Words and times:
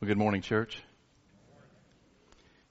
Well, 0.00 0.08
good 0.08 0.16
morning, 0.16 0.40
church. 0.40 0.82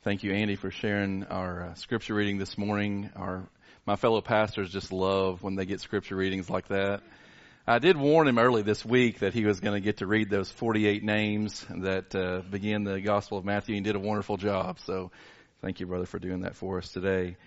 Thank 0.02 0.24
you, 0.24 0.34
Andy, 0.34 0.56
for 0.56 0.72
sharing 0.72 1.26
our 1.26 1.62
uh, 1.62 1.74
scripture 1.76 2.16
reading 2.16 2.40
this 2.40 2.58
morning. 2.58 3.12
Our 3.16 3.48
my 3.86 3.98
fellow 3.98 4.20
pastors 4.22 4.72
just 4.72 4.92
love 4.92 5.44
when 5.44 5.54
they 5.54 5.68
get 5.68 5.80
scripture 5.80 6.16
readings 6.16 6.50
like 6.50 6.70
that. 6.70 7.04
I 7.68 7.78
did 7.78 7.98
warn 7.98 8.28
him 8.28 8.40
early 8.40 8.64
this 8.64 8.84
week 8.84 9.20
that 9.20 9.36
he 9.36 9.46
was 9.46 9.60
going 9.60 9.76
to 9.76 9.80
get 9.80 9.98
to 9.98 10.08
read 10.08 10.32
those 10.32 10.50
48 10.50 11.04
names 11.04 11.64
that 11.70 12.16
uh, 12.16 12.42
begin 12.50 12.84
the 12.84 13.00
Gospel 13.00 13.38
of 13.38 13.46
Matthew, 13.46 13.76
and 13.76 13.86
did 13.86 13.96
a 13.96 14.00
wonderful 14.00 14.38
job. 14.38 14.80
So, 14.80 15.12
thank 15.62 15.80
you, 15.80 15.86
brother, 15.86 16.08
for 16.08 16.18
doing 16.18 16.42
that 16.42 16.56
for 16.56 16.80
us 16.80 16.90
today. 16.90 17.38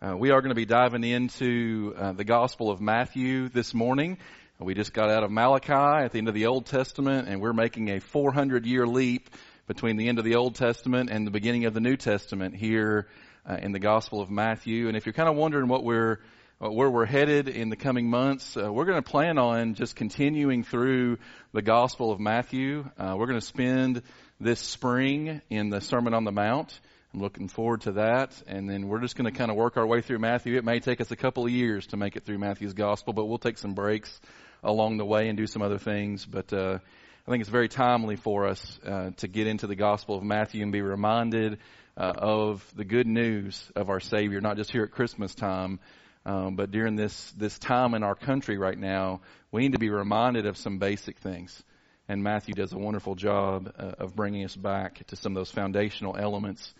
Uh, 0.00 0.16
we 0.16 0.30
are 0.30 0.42
going 0.42 0.50
to 0.50 0.54
be 0.54 0.64
diving 0.64 1.02
into 1.02 1.92
uh, 1.98 2.12
the 2.12 2.24
Gospel 2.24 2.70
of 2.70 2.80
Matthew 2.80 3.48
this 3.48 3.74
morning. 3.74 4.18
We 4.60 4.74
just 4.74 4.92
got 4.92 5.10
out 5.10 5.24
of 5.24 5.32
Malachi 5.32 5.72
at 6.04 6.12
the 6.12 6.18
end 6.18 6.28
of 6.28 6.34
the 6.34 6.46
Old 6.46 6.66
Testament, 6.66 7.26
and 7.28 7.40
we're 7.40 7.52
making 7.52 7.90
a 7.90 7.98
400 7.98 8.64
year 8.64 8.86
leap 8.86 9.28
between 9.66 9.96
the 9.96 10.08
end 10.08 10.20
of 10.20 10.24
the 10.24 10.36
Old 10.36 10.54
Testament 10.54 11.10
and 11.10 11.26
the 11.26 11.32
beginning 11.32 11.64
of 11.64 11.74
the 11.74 11.80
New 11.80 11.96
Testament 11.96 12.54
here 12.54 13.08
uh, 13.44 13.56
in 13.60 13.72
the 13.72 13.80
Gospel 13.80 14.20
of 14.20 14.30
Matthew. 14.30 14.86
And 14.86 14.96
if 14.96 15.06
you're 15.06 15.12
kind 15.12 15.28
of 15.28 15.34
wondering 15.34 15.66
what 15.66 15.82
we're 15.82 16.20
uh, 16.64 16.70
where 16.70 16.88
we're 16.88 17.04
headed 17.04 17.48
in 17.48 17.68
the 17.68 17.74
coming 17.74 18.08
months, 18.08 18.56
uh, 18.56 18.72
we're 18.72 18.84
going 18.84 19.02
to 19.02 19.10
plan 19.10 19.38
on 19.38 19.74
just 19.74 19.96
continuing 19.96 20.62
through 20.62 21.18
the 21.52 21.60
Gospel 21.60 22.12
of 22.12 22.20
Matthew. 22.20 22.88
Uh, 22.96 23.16
we're 23.18 23.26
going 23.26 23.40
to 23.40 23.44
spend 23.44 24.02
this 24.38 24.60
spring 24.60 25.42
in 25.50 25.68
the 25.68 25.80
Sermon 25.80 26.14
on 26.14 26.22
the 26.22 26.32
Mount. 26.32 26.78
I'm 27.12 27.20
looking 27.20 27.48
forward 27.48 27.82
to 27.82 27.92
that. 27.92 28.40
And 28.46 28.70
then 28.70 28.86
we're 28.86 29.00
just 29.00 29.16
going 29.16 29.30
to 29.30 29.36
kind 29.36 29.50
of 29.50 29.56
work 29.56 29.76
our 29.76 29.86
way 29.86 30.00
through 30.00 30.20
Matthew. 30.20 30.56
It 30.56 30.64
may 30.64 30.78
take 30.78 31.00
us 31.00 31.10
a 31.10 31.16
couple 31.16 31.44
of 31.44 31.50
years 31.50 31.88
to 31.88 31.96
make 31.96 32.14
it 32.14 32.24
through 32.24 32.38
Matthew's 32.38 32.72
Gospel, 32.72 33.12
but 33.12 33.26
we'll 33.26 33.38
take 33.38 33.58
some 33.58 33.74
breaks 33.74 34.20
along 34.64 34.96
the 34.96 35.04
way 35.04 35.28
and 35.28 35.36
do 35.36 35.46
some 35.46 35.62
other 35.62 35.78
things. 35.78 36.26
But 36.26 36.52
uh, 36.52 36.78
I 37.26 37.30
think 37.30 37.40
it's 37.40 37.50
very 37.50 37.68
timely 37.68 38.16
for 38.16 38.46
us 38.46 38.80
uh, 38.84 39.10
to 39.18 39.28
get 39.28 39.46
into 39.46 39.66
the 39.66 39.76
Gospel 39.76 40.16
of 40.16 40.24
Matthew 40.24 40.62
and 40.62 40.72
be 40.72 40.82
reminded 40.82 41.58
uh, 41.96 42.12
of 42.16 42.64
the 42.74 42.84
good 42.84 43.06
news 43.06 43.70
of 43.76 43.88
our 43.88 44.00
Savior, 44.00 44.40
not 44.40 44.56
just 44.56 44.72
here 44.72 44.82
at 44.82 44.90
Christmas 44.90 45.34
time, 45.34 45.78
um, 46.26 46.56
but 46.56 46.70
during 46.70 46.96
this 46.96 47.32
this 47.36 47.58
time 47.58 47.94
in 47.94 48.02
our 48.02 48.14
country 48.14 48.58
right 48.58 48.78
now. 48.78 49.20
We 49.52 49.62
need 49.62 49.72
to 49.72 49.78
be 49.78 49.90
reminded 49.90 50.46
of 50.46 50.56
some 50.56 50.78
basic 50.78 51.18
things. 51.18 51.62
And 52.08 52.22
Matthew 52.22 52.54
does 52.54 52.72
a 52.72 52.78
wonderful 52.78 53.14
job 53.14 53.72
uh, 53.78 53.92
of 53.98 54.14
bringing 54.14 54.44
us 54.44 54.56
back 54.56 55.06
to 55.06 55.16
some 55.16 55.32
of 55.32 55.36
those 55.36 55.50
foundational 55.50 56.16
elements 56.16 56.74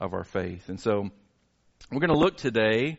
of 0.00 0.12
our 0.12 0.24
faith. 0.24 0.68
And 0.68 0.80
so 0.80 1.08
we're 1.90 2.00
going 2.00 2.10
to 2.10 2.18
look 2.18 2.36
today 2.36 2.98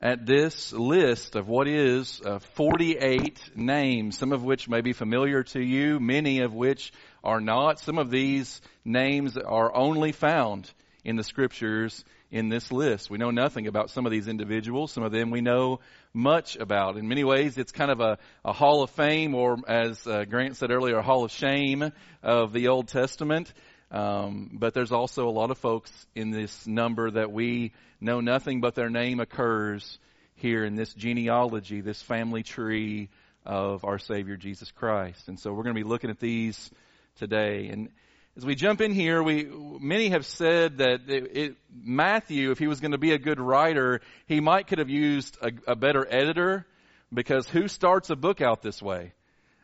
at 0.00 0.26
this 0.26 0.72
list 0.72 1.34
of 1.34 1.48
what 1.48 1.66
is 1.66 2.20
uh, 2.24 2.38
48 2.38 3.40
names, 3.56 4.16
some 4.16 4.32
of 4.32 4.44
which 4.44 4.68
may 4.68 4.80
be 4.80 4.92
familiar 4.92 5.42
to 5.42 5.60
you, 5.60 5.98
many 5.98 6.40
of 6.40 6.54
which 6.54 6.92
are 7.24 7.40
not. 7.40 7.80
Some 7.80 7.98
of 7.98 8.10
these 8.10 8.60
names 8.84 9.36
are 9.36 9.74
only 9.74 10.12
found 10.12 10.70
in 11.04 11.16
the 11.16 11.24
scriptures 11.24 12.04
in 12.30 12.48
this 12.48 12.70
list. 12.70 13.10
We 13.10 13.18
know 13.18 13.30
nothing 13.30 13.66
about 13.66 13.90
some 13.90 14.06
of 14.06 14.12
these 14.12 14.28
individuals. 14.28 14.92
Some 14.92 15.02
of 15.02 15.12
them 15.12 15.30
we 15.30 15.40
know 15.40 15.80
much 16.12 16.56
about. 16.56 16.96
In 16.96 17.08
many 17.08 17.24
ways, 17.24 17.58
it's 17.58 17.72
kind 17.72 17.90
of 17.90 18.00
a, 18.00 18.18
a 18.44 18.52
hall 18.52 18.82
of 18.82 18.90
fame, 18.90 19.34
or 19.34 19.56
as 19.66 20.06
uh, 20.06 20.24
Grant 20.24 20.56
said 20.56 20.70
earlier, 20.70 20.98
a 20.98 21.02
hall 21.02 21.24
of 21.24 21.32
shame 21.32 21.90
of 22.22 22.52
the 22.52 22.68
Old 22.68 22.88
Testament. 22.88 23.52
Um, 23.90 24.50
but 24.52 24.74
there's 24.74 24.92
also 24.92 25.28
a 25.28 25.30
lot 25.30 25.50
of 25.50 25.58
folks 25.58 25.90
in 26.14 26.30
this 26.30 26.66
number 26.66 27.10
that 27.12 27.32
we 27.32 27.72
know 28.00 28.20
nothing 28.20 28.60
but 28.60 28.74
their 28.74 28.90
name 28.90 29.18
occurs 29.20 29.98
here 30.34 30.64
in 30.64 30.74
this 30.74 30.92
genealogy, 30.94 31.80
this 31.80 32.00
family 32.02 32.42
tree 32.42 33.08
of 33.44 33.84
our 33.84 33.98
Savior 33.98 34.36
Jesus 34.36 34.70
Christ. 34.70 35.28
And 35.28 35.40
so 35.40 35.52
we're 35.52 35.62
going 35.62 35.74
to 35.74 35.82
be 35.82 35.88
looking 35.88 36.10
at 36.10 36.20
these 36.20 36.70
today. 37.16 37.68
And 37.68 37.88
as 38.36 38.44
we 38.44 38.54
jump 38.54 38.80
in 38.80 38.92
here, 38.92 39.22
we 39.22 39.44
many 39.44 40.10
have 40.10 40.24
said 40.24 40.78
that 40.78 41.08
it, 41.08 41.36
it, 41.36 41.56
Matthew, 41.74 42.50
if 42.50 42.58
he 42.58 42.68
was 42.68 42.80
going 42.80 42.92
to 42.92 42.98
be 42.98 43.12
a 43.12 43.18
good 43.18 43.40
writer, 43.40 44.00
he 44.26 44.40
might 44.40 44.66
could 44.66 44.78
have 44.78 44.90
used 44.90 45.36
a, 45.42 45.50
a 45.66 45.74
better 45.74 46.06
editor 46.08 46.66
because 47.12 47.48
who 47.48 47.68
starts 47.68 48.10
a 48.10 48.16
book 48.16 48.40
out 48.40 48.62
this 48.62 48.80
way? 48.82 49.12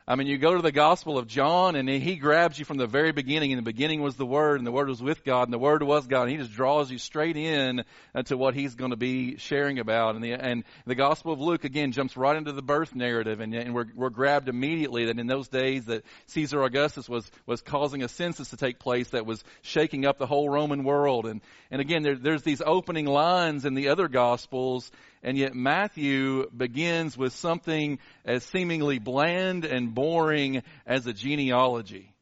I 0.07 0.17
mean, 0.17 0.27
you 0.27 0.37
go 0.37 0.55
to 0.55 0.61
the 0.61 0.71
Gospel 0.71 1.17
of 1.17 1.27
John 1.27 1.77
and 1.77 1.89
he 1.89 2.17
grabs 2.17 2.59
you 2.59 2.67
from 2.67 2.77
the 2.77 2.87
very 2.87 3.13
beginning. 3.13 3.53
In 3.53 3.57
the 3.57 3.63
beginning 3.63 4.03
was 4.03 4.17
the 4.17 4.27
Word 4.27 4.61
and 4.61 4.67
the 4.67 4.71
Word 4.71 4.91
was 4.91 5.03
with 5.03 5.25
God 5.25 5.45
and 5.45 5.53
the 5.53 5.59
Word 5.59 5.83
was 5.83 6.07
God. 6.07 6.25
And 6.25 6.31
he 6.31 6.37
just 6.37 6.53
draws 6.53 6.91
you 6.91 6.99
straight 6.99 7.39
in 7.39 7.85
uh, 8.15 8.23
to 8.25 8.37
what 8.37 8.53
he's 8.53 8.75
going 8.75 8.91
to 8.91 8.99
be 8.99 9.39
sharing 9.39 9.79
about. 9.79 10.15
And 10.15 10.23
the, 10.23 10.35
and 10.35 10.65
the 10.85 10.95
Gospel 10.95 11.33
of 11.33 11.41
Luke 11.41 11.65
again 11.65 11.93
jumps 11.93 12.19
right 12.19 12.37
into 12.37 12.53
the 12.53 12.61
birth 12.61 12.95
narrative 12.95 13.41
and, 13.41 13.55
and 13.55 13.75
we're, 13.75 13.87
we're 13.95 14.11
grabbed 14.11 14.51
immediately 14.51 15.07
that 15.07 15.19
in 15.19 15.27
those 15.27 15.49
days 15.49 15.87
that 15.87 16.05
Caesar 16.27 16.63
Augustus 16.63 17.09
was, 17.09 17.31
was 17.47 17.63
causing 17.63 18.03
a 18.03 18.09
census 18.09 18.51
to 18.51 18.59
take 18.59 18.79
place 18.79 19.09
that 19.11 19.25
was 19.25 19.43
shaking 19.63 20.05
up 20.05 20.19
the 20.19 20.27
whole 20.27 20.51
Roman 20.51 20.85
world. 20.85 21.25
And, 21.25 21.41
and 21.71 21.81
again, 21.81 22.03
there, 22.03 22.17
there's 22.17 22.43
these 22.43 22.61
opening 22.61 23.07
lines 23.07 23.65
in 23.65 23.73
the 23.73 23.89
other 23.89 24.09
Gospels 24.09 24.91
and 25.25 25.39
yet 25.39 25.55
Matthew 25.55 26.49
begins 26.51 27.17
with 27.17 27.33
something 27.33 27.99
as 28.25 28.45
seemingly 28.45 28.99
bland 28.99 29.65
and 29.65 29.95
boring 29.95 30.63
as 30.87 31.07
a 31.07 31.13
genealogy. 31.13 32.15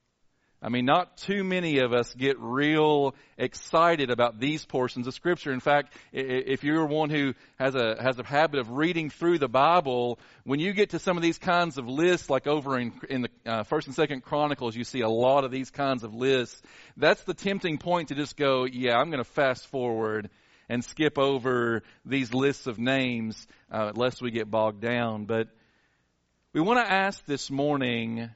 I 0.64 0.68
mean, 0.68 0.84
not 0.84 1.16
too 1.16 1.42
many 1.42 1.80
of 1.80 1.92
us 1.92 2.14
get 2.14 2.38
real 2.38 3.16
excited 3.36 4.10
about 4.10 4.38
these 4.38 4.64
portions 4.64 5.08
of 5.08 5.14
Scripture. 5.14 5.52
In 5.52 5.58
fact, 5.58 5.92
if 6.12 6.62
you're 6.62 6.86
one 6.86 7.10
who 7.10 7.34
has 7.58 7.74
a 7.74 7.96
has 8.00 8.20
a 8.20 8.24
habit 8.24 8.60
of 8.60 8.70
reading 8.70 9.10
through 9.10 9.38
the 9.38 9.48
Bible, 9.48 10.20
when 10.44 10.60
you 10.60 10.72
get 10.72 10.90
to 10.90 11.00
some 11.00 11.16
of 11.16 11.22
these 11.24 11.38
kinds 11.38 11.78
of 11.78 11.88
lists, 11.88 12.30
like 12.30 12.46
over 12.46 12.78
in, 12.78 12.92
in 13.10 13.22
the 13.22 13.28
uh, 13.44 13.62
First 13.64 13.88
and 13.88 13.96
Second 13.96 14.22
Chronicles, 14.22 14.76
you 14.76 14.84
see 14.84 15.00
a 15.00 15.08
lot 15.08 15.42
of 15.42 15.50
these 15.50 15.70
kinds 15.70 16.04
of 16.04 16.14
lists. 16.14 16.62
That's 16.96 17.24
the 17.24 17.34
tempting 17.34 17.78
point 17.78 18.10
to 18.10 18.14
just 18.14 18.36
go, 18.36 18.64
yeah, 18.64 18.96
I'm 18.96 19.10
going 19.10 19.24
to 19.24 19.28
fast 19.28 19.66
forward 19.66 20.30
and 20.72 20.82
skip 20.82 21.18
over 21.18 21.82
these 22.06 22.32
lists 22.32 22.66
of 22.66 22.78
names 22.78 23.46
uh, 23.70 23.92
lest 23.94 24.22
we 24.22 24.30
get 24.30 24.50
bogged 24.50 24.80
down. 24.80 25.26
But 25.26 25.48
we 26.54 26.62
want 26.62 26.78
to 26.78 26.90
ask 26.90 27.22
this 27.26 27.50
morning 27.50 28.30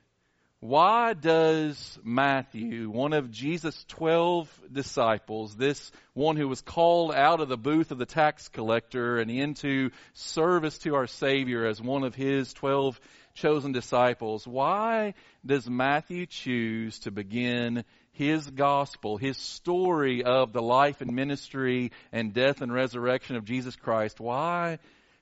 why 0.61 1.15
does 1.15 1.99
Matthew, 2.05 2.91
one 2.91 3.15
of 3.15 3.31
Jesus' 3.31 3.83
12 3.89 4.51
disciples, 4.71 5.57
this 5.57 5.91
one 6.13 6.37
who 6.37 6.47
was 6.47 6.61
called 6.61 7.15
out 7.15 7.41
of 7.41 7.49
the 7.49 7.57
booth 7.57 7.91
of 7.91 7.97
the 7.97 8.05
tax 8.05 8.49
collector 8.49 9.17
and 9.19 9.31
into 9.31 9.89
service 10.13 10.77
to 10.81 10.95
our 10.95 11.07
Savior 11.07 11.65
as 11.65 11.81
one 11.81 12.05
of 12.05 12.15
his 12.15 12.53
12 12.53 13.01
chosen 13.33 13.73
disciples, 13.73 14.47
why 14.47 15.15
does 15.45 15.71
Matthew 15.71 16.27
choose 16.27 16.99
to 17.01 17.11
begin 17.11 17.85
his 18.17 18.49
gospel, 18.49 19.19
his 19.19 19.37
story 19.37 20.25
of 20.25 20.53
the 20.53 20.63
life 20.63 21.03
and 21.03 21.15
ministry 21.15 21.93
and 22.13 22.33
death 22.33 22.63
and 22.63 22.73
resurrection 22.73 23.37
of 23.37 23.45
Jesus 23.45 23.77
Christ, 23.77 24.19
why 24.19 24.79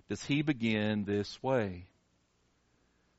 does 0.08 0.22
he 0.24 0.42
begin 0.42 1.04
this 1.04 1.42
way? 1.42 1.86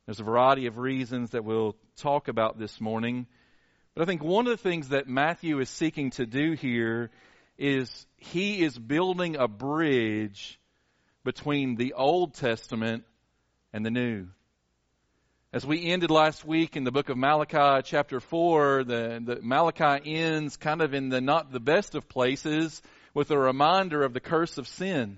There's 0.06 0.22
a 0.22 0.24
variety 0.24 0.68
of 0.68 0.78
reasons 0.78 1.32
that 1.32 1.44
we'll 1.44 1.76
talk 1.98 2.30
about 2.30 2.58
this 2.58 2.80
morning. 2.80 3.28
But 3.94 4.04
I 4.04 4.06
think 4.06 4.24
one 4.24 4.48
of 4.48 4.52
the 4.52 4.70
things 4.70 4.90
that 4.90 5.10
Matthew 5.10 5.60
is 5.60 5.70
seeking 5.70 6.12
to 6.12 6.26
do 6.26 6.54
here 6.54 7.12
is 7.58 8.06
he 8.16 8.64
is 8.64 8.78
building 8.78 9.36
a 9.36 9.48
bridge 9.48 10.58
between 11.26 11.76
the 11.76 11.94
Old 11.94 12.36
Testament 12.36 13.04
and 13.74 13.86
the 13.86 13.92
New. 13.92 14.28
As 15.56 15.66
we 15.66 15.86
ended 15.86 16.12
last 16.12 16.44
week 16.44 16.76
in 16.76 16.84
the 16.84 16.92
book 16.92 17.08
of 17.08 17.16
Malachi, 17.16 17.82
chapter 17.86 18.20
4, 18.20 18.84
the, 18.84 19.22
the 19.24 19.40
Malachi 19.42 20.18
ends 20.18 20.58
kind 20.58 20.82
of 20.82 20.94
in 20.94 21.08
the 21.08 21.22
not 21.22 21.54
the 21.54 21.62
best 21.62 21.96
of 21.96 22.10
places 22.10 22.82
with 23.14 23.32
a 23.32 23.38
reminder 23.38 24.04
of 24.04 24.12
the 24.12 24.20
curse 24.20 24.58
of 24.58 24.68
sin. 24.68 25.18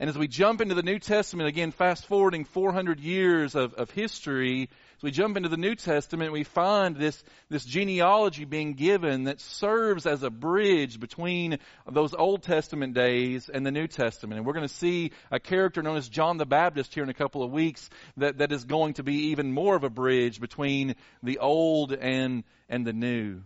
And 0.00 0.10
as 0.10 0.18
we 0.18 0.26
jump 0.26 0.62
into 0.62 0.74
the 0.74 0.82
New 0.82 0.98
Testament, 0.98 1.48
again, 1.48 1.70
fast 1.70 2.06
forwarding 2.06 2.44
400 2.44 2.98
years 2.98 3.54
of, 3.54 3.74
of 3.74 3.92
history, 3.92 4.68
we 5.02 5.10
jump 5.10 5.36
into 5.36 5.48
the 5.48 5.56
New 5.56 5.74
Testament, 5.74 6.32
we 6.32 6.44
find 6.44 6.96
this, 6.96 7.22
this 7.50 7.64
genealogy 7.64 8.44
being 8.44 8.74
given 8.74 9.24
that 9.24 9.40
serves 9.40 10.06
as 10.06 10.22
a 10.22 10.30
bridge 10.30 10.98
between 10.98 11.58
those 11.90 12.14
Old 12.14 12.42
Testament 12.42 12.94
days 12.94 13.50
and 13.52 13.64
the 13.66 13.70
New 13.70 13.86
Testament. 13.86 14.38
And 14.38 14.46
we're 14.46 14.54
going 14.54 14.66
to 14.66 14.74
see 14.74 15.12
a 15.30 15.38
character 15.38 15.82
known 15.82 15.96
as 15.96 16.08
John 16.08 16.38
the 16.38 16.46
Baptist 16.46 16.94
here 16.94 17.02
in 17.02 17.10
a 17.10 17.14
couple 17.14 17.42
of 17.42 17.50
weeks 17.50 17.90
that, 18.16 18.38
that 18.38 18.52
is 18.52 18.64
going 18.64 18.94
to 18.94 19.02
be 19.02 19.28
even 19.28 19.52
more 19.52 19.76
of 19.76 19.84
a 19.84 19.90
bridge 19.90 20.40
between 20.40 20.94
the 21.22 21.38
Old 21.38 21.92
and, 21.92 22.44
and 22.68 22.86
the 22.86 22.92
New. 22.94 23.42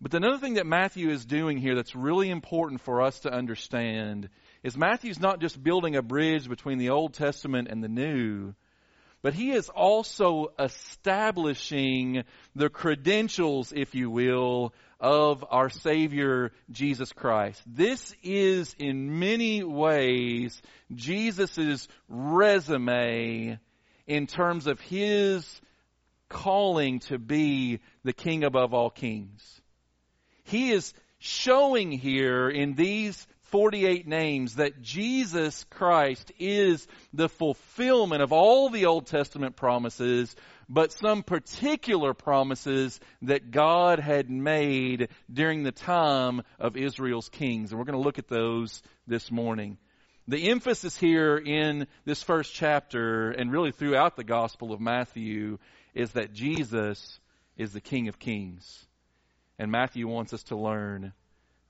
But 0.00 0.14
another 0.14 0.38
thing 0.38 0.54
that 0.54 0.66
Matthew 0.66 1.10
is 1.10 1.24
doing 1.24 1.58
here 1.58 1.76
that's 1.76 1.94
really 1.94 2.28
important 2.28 2.80
for 2.80 3.02
us 3.02 3.20
to 3.20 3.32
understand 3.32 4.28
is 4.64 4.76
Matthew's 4.76 5.20
not 5.20 5.40
just 5.40 5.62
building 5.62 5.94
a 5.94 6.02
bridge 6.02 6.48
between 6.48 6.78
the 6.78 6.90
Old 6.90 7.14
Testament 7.14 7.68
and 7.68 7.84
the 7.84 7.88
New, 7.88 8.54
but 9.22 9.34
he 9.34 9.52
is 9.52 9.68
also 9.68 10.52
establishing 10.58 12.24
the 12.56 12.68
credentials, 12.68 13.72
if 13.74 13.94
you 13.94 14.10
will, 14.10 14.74
of 14.98 15.44
our 15.48 15.70
Savior 15.70 16.52
Jesus 16.70 17.12
Christ. 17.12 17.62
This 17.66 18.14
is 18.22 18.74
in 18.78 19.20
many 19.20 19.62
ways 19.62 20.60
Jesus' 20.94 21.88
resume 22.08 23.58
in 24.06 24.26
terms 24.26 24.66
of 24.66 24.80
his 24.80 25.60
calling 26.28 26.98
to 27.00 27.18
be 27.18 27.80
the 28.04 28.12
king 28.12 28.42
above 28.42 28.74
all 28.74 28.90
kings. 28.90 29.60
He 30.44 30.72
is 30.72 30.92
showing 31.18 31.92
here 31.92 32.48
in 32.48 32.74
these 32.74 33.26
48 33.52 34.08
names 34.08 34.54
that 34.56 34.80
Jesus 34.80 35.64
Christ 35.70 36.32
is 36.38 36.88
the 37.12 37.28
fulfillment 37.28 38.22
of 38.22 38.32
all 38.32 38.70
the 38.70 38.86
Old 38.86 39.06
Testament 39.06 39.56
promises, 39.56 40.34
but 40.70 40.90
some 40.90 41.22
particular 41.22 42.14
promises 42.14 42.98
that 43.20 43.50
God 43.50 43.98
had 44.00 44.30
made 44.30 45.10
during 45.30 45.62
the 45.62 45.70
time 45.70 46.40
of 46.58 46.78
Israel's 46.78 47.28
kings. 47.28 47.70
And 47.70 47.78
we're 47.78 47.84
going 47.84 47.98
to 47.98 48.02
look 48.02 48.18
at 48.18 48.28
those 48.28 48.82
this 49.06 49.30
morning. 49.30 49.76
The 50.26 50.48
emphasis 50.48 50.96
here 50.96 51.36
in 51.36 51.88
this 52.06 52.22
first 52.22 52.54
chapter 52.54 53.32
and 53.32 53.52
really 53.52 53.72
throughout 53.72 54.16
the 54.16 54.24
Gospel 54.24 54.72
of 54.72 54.80
Matthew 54.80 55.58
is 55.94 56.12
that 56.12 56.32
Jesus 56.32 57.20
is 57.58 57.74
the 57.74 57.82
King 57.82 58.08
of 58.08 58.18
Kings. 58.18 58.86
And 59.58 59.70
Matthew 59.70 60.08
wants 60.08 60.32
us 60.32 60.44
to 60.44 60.56
learn 60.56 61.12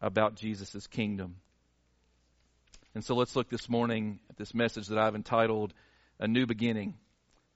about 0.00 0.36
Jesus' 0.36 0.86
kingdom. 0.86 1.36
And 2.94 3.02
so 3.02 3.14
let's 3.14 3.34
look 3.34 3.48
this 3.48 3.70
morning 3.70 4.18
at 4.28 4.36
this 4.36 4.52
message 4.52 4.88
that 4.88 4.98
I've 4.98 5.14
entitled 5.14 5.72
A 6.18 6.28
New 6.28 6.44
Beginning. 6.44 6.94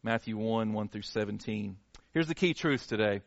Matthew 0.03 0.37
1, 0.38 0.73
1 0.73 0.88
through 0.88 1.03
17. 1.03 1.77
Here's 2.15 2.29
the 2.29 2.35
key 2.35 2.55
truth 2.55 2.87
today. 2.87 3.21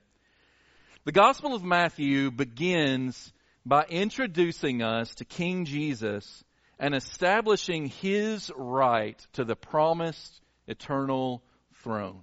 The 1.06 1.12
Gospel 1.12 1.54
of 1.54 1.64
Matthew 1.64 2.32
begins 2.32 3.32
by 3.64 3.84
introducing 3.90 4.82
us 4.82 5.14
to 5.16 5.26
King 5.26 5.66
Jesus 5.66 6.44
and 6.80 6.96
establishing 6.96 7.88
his 7.88 8.52
right 8.56 9.20
to 9.34 9.44
the 9.44 9.56
promised 9.56 10.42
eternal 10.68 11.44
throne. 11.84 12.22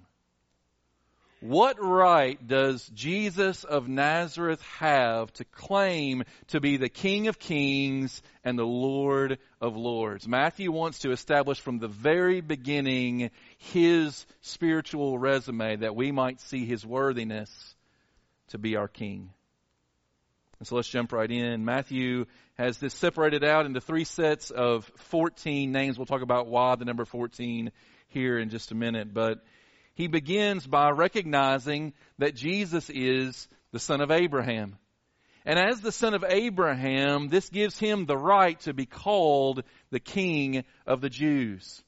What 1.39 1.77
right 1.79 2.45
does 2.47 2.89
Jesus 2.95 3.63
of 3.63 3.87
Nazareth 3.87 4.61
have 4.79 5.31
to 5.33 5.45
claim 5.45 6.23
to 6.47 6.59
be 6.59 6.77
the 6.77 6.89
King 6.89 7.27
of 7.27 7.37
Kings 7.37 8.23
and 8.43 8.57
the 8.57 8.65
Lord 8.65 9.37
of 9.61 9.77
Lords? 9.77 10.27
Matthew 10.27 10.71
wants 10.71 10.99
to 10.99 11.11
establish 11.11 11.59
from 11.59 11.77
the 11.77 11.87
very 11.87 12.41
beginning 12.41 13.29
his 13.57 14.25
spiritual 14.41 15.19
resume 15.19 15.77
that 15.77 15.95
we 15.95 16.11
might 16.11 16.41
see 16.41 16.65
his 16.65 16.83
worthiness 16.83 17.75
to 18.47 18.57
be 18.57 18.75
our 18.75 18.87
King. 18.87 19.29
And 20.57 20.67
so 20.67 20.75
let's 20.75 20.89
jump 20.89 21.11
right 21.11 21.29
in. 21.29 21.65
Matthew 21.65 22.25
has 22.57 22.79
this 22.79 22.95
separated 22.95 23.43
out 23.43 23.67
into 23.67 23.79
three 23.79 24.05
sets 24.05 24.49
of 24.49 24.91
14 24.95 25.71
names. 25.71 25.99
We'll 25.99 26.07
talk 26.07 26.23
about 26.23 26.47
why 26.47 26.73
the 26.75 26.85
number 26.85 27.05
14 27.05 27.71
here 28.07 28.39
in 28.39 28.49
just 28.49 28.71
a 28.71 28.75
minute. 28.75 29.13
But 29.13 29.43
he 29.97 30.05
begins 30.05 30.67
by 30.67 30.91
recognizing 30.91 31.91
that 32.19 32.35
Jesus 32.35 32.87
is 32.91 33.47
the 33.71 33.79
son 33.79 33.99
of 33.99 34.11
Abraham. 34.11 34.77
And 35.43 35.57
as 35.57 35.81
the 35.81 35.91
son 35.91 36.13
of 36.13 36.23
Abraham, 36.23 37.29
this 37.29 37.49
gives 37.49 37.79
him 37.79 38.05
the 38.05 38.15
right 38.15 38.59
to 38.61 38.75
be 38.75 38.85
called 38.85 39.63
the 39.89 39.99
king 39.99 40.65
of 40.85 41.01
the 41.01 41.09
Jews. 41.09 41.81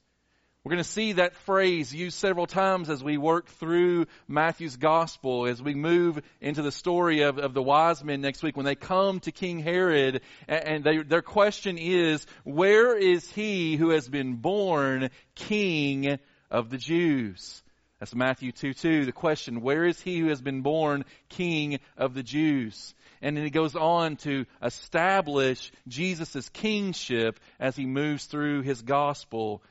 We're 0.63 0.71
going 0.71 0.83
to 0.83 0.89
see 0.89 1.13
that 1.13 1.35
phrase 1.35 1.93
used 1.93 2.17
several 2.17 2.47
times 2.47 2.89
as 2.89 3.03
we 3.03 3.19
work 3.19 3.47
through 3.47 4.07
Matthew's 4.27 4.77
gospel, 4.77 5.45
as 5.45 5.61
we 5.61 5.75
move 5.75 6.19
into 6.41 6.63
the 6.63 6.71
story 6.71 7.21
of, 7.21 7.37
of 7.37 7.53
the 7.53 7.61
wise 7.61 8.03
men 8.03 8.21
next 8.21 8.41
week 8.41 8.57
when 8.57 8.65
they 8.65 8.73
come 8.73 9.19
to 9.19 9.31
King 9.31 9.59
Herod 9.59 10.21
and 10.47 10.83
they, 10.83 11.03
their 11.03 11.21
question 11.21 11.77
is, 11.77 12.25
where 12.43 12.97
is 12.97 13.29
he 13.29 13.75
who 13.75 13.91
has 13.91 14.09
been 14.09 14.37
born 14.37 15.11
king 15.35 16.17
of 16.49 16.71
the 16.71 16.77
Jews? 16.79 17.61
That's 17.99 18.15
Matthew 18.15 18.51
2 18.53 18.73
2. 18.73 19.05
The 19.05 19.11
question, 19.11 19.61
where 19.61 19.85
is 19.85 19.99
he 19.99 20.19
who 20.19 20.29
has 20.29 20.41
been 20.41 20.61
born 20.61 21.03
king 21.27 21.79
of 21.97 22.13
the 22.13 22.23
Jews? 22.23 22.93
And 23.21 23.35
then 23.35 23.43
he 23.43 23.49
goes 23.49 23.75
on 23.75 24.15
to 24.17 24.45
establish 24.63 25.71
Jesus' 25.87 26.47
kingship 26.49 27.39
as 27.59 27.75
he 27.75 27.85
moves 27.85 28.25
through 28.25 28.61
his 28.61 28.81
gospel. 28.81 29.61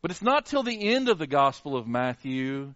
But 0.00 0.10
it's 0.10 0.22
not 0.22 0.46
till 0.46 0.62
the 0.62 0.88
end 0.94 1.10
of 1.10 1.18
the 1.18 1.26
gospel 1.26 1.76
of 1.76 1.86
Matthew 1.86 2.72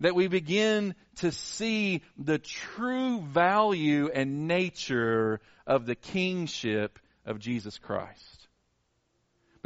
that 0.00 0.14
we 0.14 0.28
begin 0.28 0.94
to 1.16 1.32
see 1.32 2.02
the 2.16 2.38
true 2.38 3.20
value 3.20 4.08
and 4.12 4.48
nature 4.48 5.40
of 5.66 5.84
the 5.84 5.94
kingship 5.94 6.98
of 7.26 7.38
Jesus 7.38 7.78
Christ. 7.78 8.45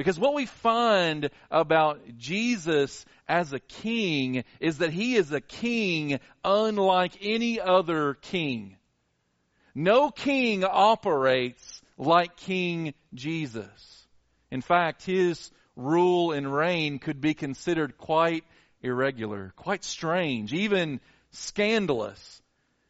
Because 0.01 0.19
what 0.19 0.33
we 0.33 0.47
find 0.47 1.29
about 1.51 2.17
Jesus 2.17 3.05
as 3.29 3.53
a 3.53 3.61
king 3.61 4.45
is 4.59 4.79
that 4.79 4.95
he 4.95 5.15
is 5.15 5.31
a 5.31 5.43
king 5.43 6.21
unlike 6.43 7.19
any 7.21 7.61
other 7.61 8.15
king. 8.15 8.79
No 9.75 10.11
king 10.11 10.65
operates 10.65 11.83
like 11.99 12.39
King 12.39 12.95
Jesus. 13.13 14.07
In 14.51 14.63
fact, 14.63 15.05
his 15.05 15.51
rule 15.77 16.33
and 16.33 16.51
reign 16.51 16.99
could 16.99 17.21
be 17.21 17.35
considered 17.35 17.99
quite 17.99 18.45
irregular, 18.81 19.53
quite 19.55 19.85
strange, 19.85 20.55
even 20.55 21.01
scandalous. 21.33 22.41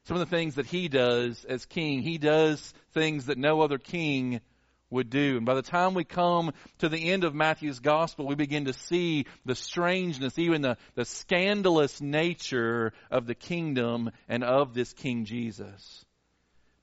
Some 0.05 0.17
of 0.17 0.31
the 0.31 0.37
things 0.37 0.55
that 0.55 0.67
he 0.67 0.87
does 0.87 1.45
as 1.45 1.67
king, 1.67 2.03
he 2.03 2.19
does 2.19 2.73
things 2.93 3.27
that 3.27 3.37
no 3.37 3.63
other 3.63 3.79
king 3.79 4.41
would 4.91 5.09
do. 5.09 5.37
And 5.37 5.47
by 5.47 5.55
the 5.55 5.63
time 5.63 5.95
we 5.95 6.05
come 6.05 6.53
to 6.79 6.89
the 6.89 7.11
end 7.11 7.25
of 7.25 7.35
Matthew's 7.35 7.79
gospel, 7.79 8.27
we 8.27 8.35
begin 8.35 8.65
to 8.67 8.73
see 8.73 9.27
the 9.47 9.55
strangeness, 9.55 10.39
even 10.39 10.63
the, 10.63 10.77
the 10.95 11.05
scandalous 11.05 12.01
nature 12.01 12.93
of 13.11 13.27
the 13.27 13.35
kingdom 13.35 14.11
and 14.29 14.45
of 14.45 14.75
this 14.75 14.93
King 14.93 15.25
Jesus. 15.25 16.05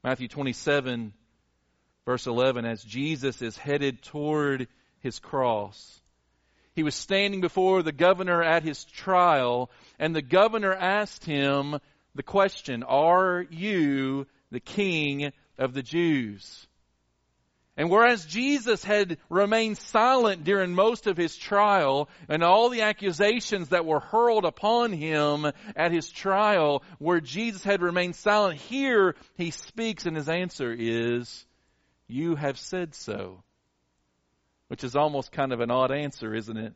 Matthew 0.04 0.28
27, 0.28 1.14
verse 2.06 2.28
11, 2.28 2.66
as 2.66 2.84
Jesus 2.84 3.42
is 3.42 3.58
headed 3.58 4.02
toward 4.02 4.68
his 5.00 5.20
cross, 5.20 6.02
he 6.76 6.84
was 6.84 6.96
standing 6.96 7.42
before 7.42 7.82
the 7.82 7.92
governor 7.92 8.44
at 8.44 8.64
his 8.64 8.86
trial, 8.86 9.72
and 9.98 10.16
the 10.16 10.22
governor 10.22 10.74
asked 10.74 11.26
him 11.26 11.80
the 12.14 12.24
question, 12.24 12.84
Are 12.84 13.46
you 13.50 14.28
the 14.52 14.60
king 14.60 15.34
of 15.58 15.74
the 15.74 15.82
Jews? 15.82 16.68
And 17.78 17.92
whereas 17.92 18.26
Jesus 18.26 18.84
had 18.84 19.20
remained 19.30 19.78
silent 19.78 20.44
during 20.44 20.74
most 20.74 21.06
of 21.06 21.16
his 21.16 21.38
trial 21.38 22.10
and 22.28 22.44
all 22.44 22.70
the 22.70 22.82
accusations 22.82 23.70
that 23.70 23.86
were 23.86 24.00
hurled 24.00 24.46
upon 24.46 24.92
him 24.92 25.46
at 25.76 25.92
his 25.92 26.10
trial, 26.10 26.82
where 26.98 27.22
Jesus 27.22 27.64
had 27.64 27.84
remained 27.84 28.16
silent, 28.16 28.60
here 28.60 29.16
he 29.36 29.52
speaks 29.52 30.08
and 30.08 30.18
his 30.18 30.28
answer 30.28 30.76
is, 30.76 31.46
You 32.08 32.36
have 32.36 32.58
said 32.58 32.96
so. 32.96 33.44
Which 34.70 34.84
is 34.84 34.96
almost 34.96 35.32
kind 35.32 35.54
of 35.54 35.60
an 35.60 35.70
odd 35.70 35.92
answer, 35.92 36.34
isn't 36.34 36.58
it? 36.58 36.74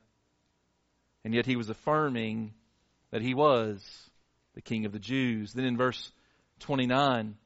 And 1.26 1.34
yet 1.34 1.48
he 1.48 1.56
was 1.56 1.70
affirming 1.72 2.54
that 3.10 3.24
he 3.24 3.34
was 3.34 3.84
the 4.54 4.62
King 4.62 4.86
of 4.86 4.92
the 4.92 5.00
Jews. 5.00 5.52
Then 5.54 5.66
in 5.66 5.78
verse 5.78 6.12
29, 6.60 7.38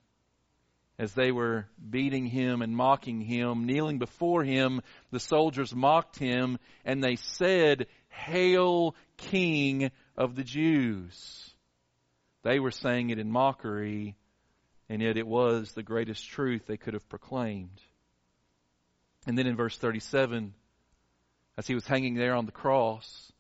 as 0.98 1.14
they 1.14 1.32
were 1.32 1.68
beating 1.90 2.26
him 2.26 2.62
and 2.62 2.76
mocking 2.76 3.22
him, 3.22 3.66
kneeling 3.66 4.00
before 4.00 4.44
him, 4.44 4.82
the 5.12 5.20
soldiers 5.20 5.76
mocked 5.76 6.18
him, 6.18 6.58
and 6.86 7.04
they 7.04 7.18
said, 7.18 7.88
Hail, 8.10 8.96
King 9.18 9.92
of 10.18 10.36
the 10.36 10.44
Jews. 10.44 11.54
They 12.44 12.60
were 12.60 12.72
saying 12.72 13.10
it 13.10 13.20
in 13.20 13.30
mockery, 13.32 14.16
and 14.88 15.02
yet 15.02 15.18
it 15.18 15.28
was 15.28 15.72
the 15.72 15.84
greatest 15.84 16.30
truth 16.30 16.66
they 16.66 16.78
could 16.78 16.94
have 16.94 17.10
proclaimed. 17.10 17.82
And 19.28 19.38
then 19.38 19.48
in 19.48 19.56
verse 19.56 19.78
37, 19.78 20.54
as 21.58 21.68
he 21.68 21.74
was 21.74 21.88
hanging 21.88 22.16
there 22.16 22.36
on 22.36 22.46
the 22.46 22.52
cross, 22.52 23.34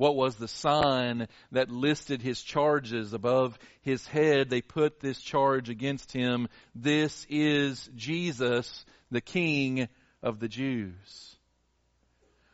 what 0.00 0.16
was 0.16 0.36
the 0.36 0.48
sign 0.48 1.28
that 1.52 1.70
listed 1.70 2.22
his 2.22 2.40
charges 2.40 3.12
above 3.12 3.58
his 3.82 4.06
head? 4.06 4.48
They 4.48 4.62
put 4.62 4.98
this 4.98 5.20
charge 5.20 5.68
against 5.68 6.10
him. 6.10 6.48
This 6.74 7.26
is 7.28 7.86
Jesus, 7.94 8.86
the 9.10 9.20
King 9.20 9.88
of 10.22 10.40
the 10.40 10.48
Jews. 10.48 11.36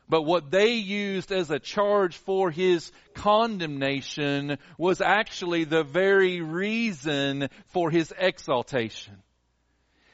But 0.09 0.23
what 0.23 0.51
they 0.51 0.73
used 0.73 1.31
as 1.31 1.49
a 1.53 1.61
charge 1.61 2.17
for 2.17 2.51
his 2.51 2.91
condemnation 3.15 4.59
was 4.77 5.01
actually 5.01 5.63
the 5.63 5.85
very 5.85 6.41
reason 6.41 7.49
for 7.67 7.93
his 7.93 8.13
exaltation 8.19 9.23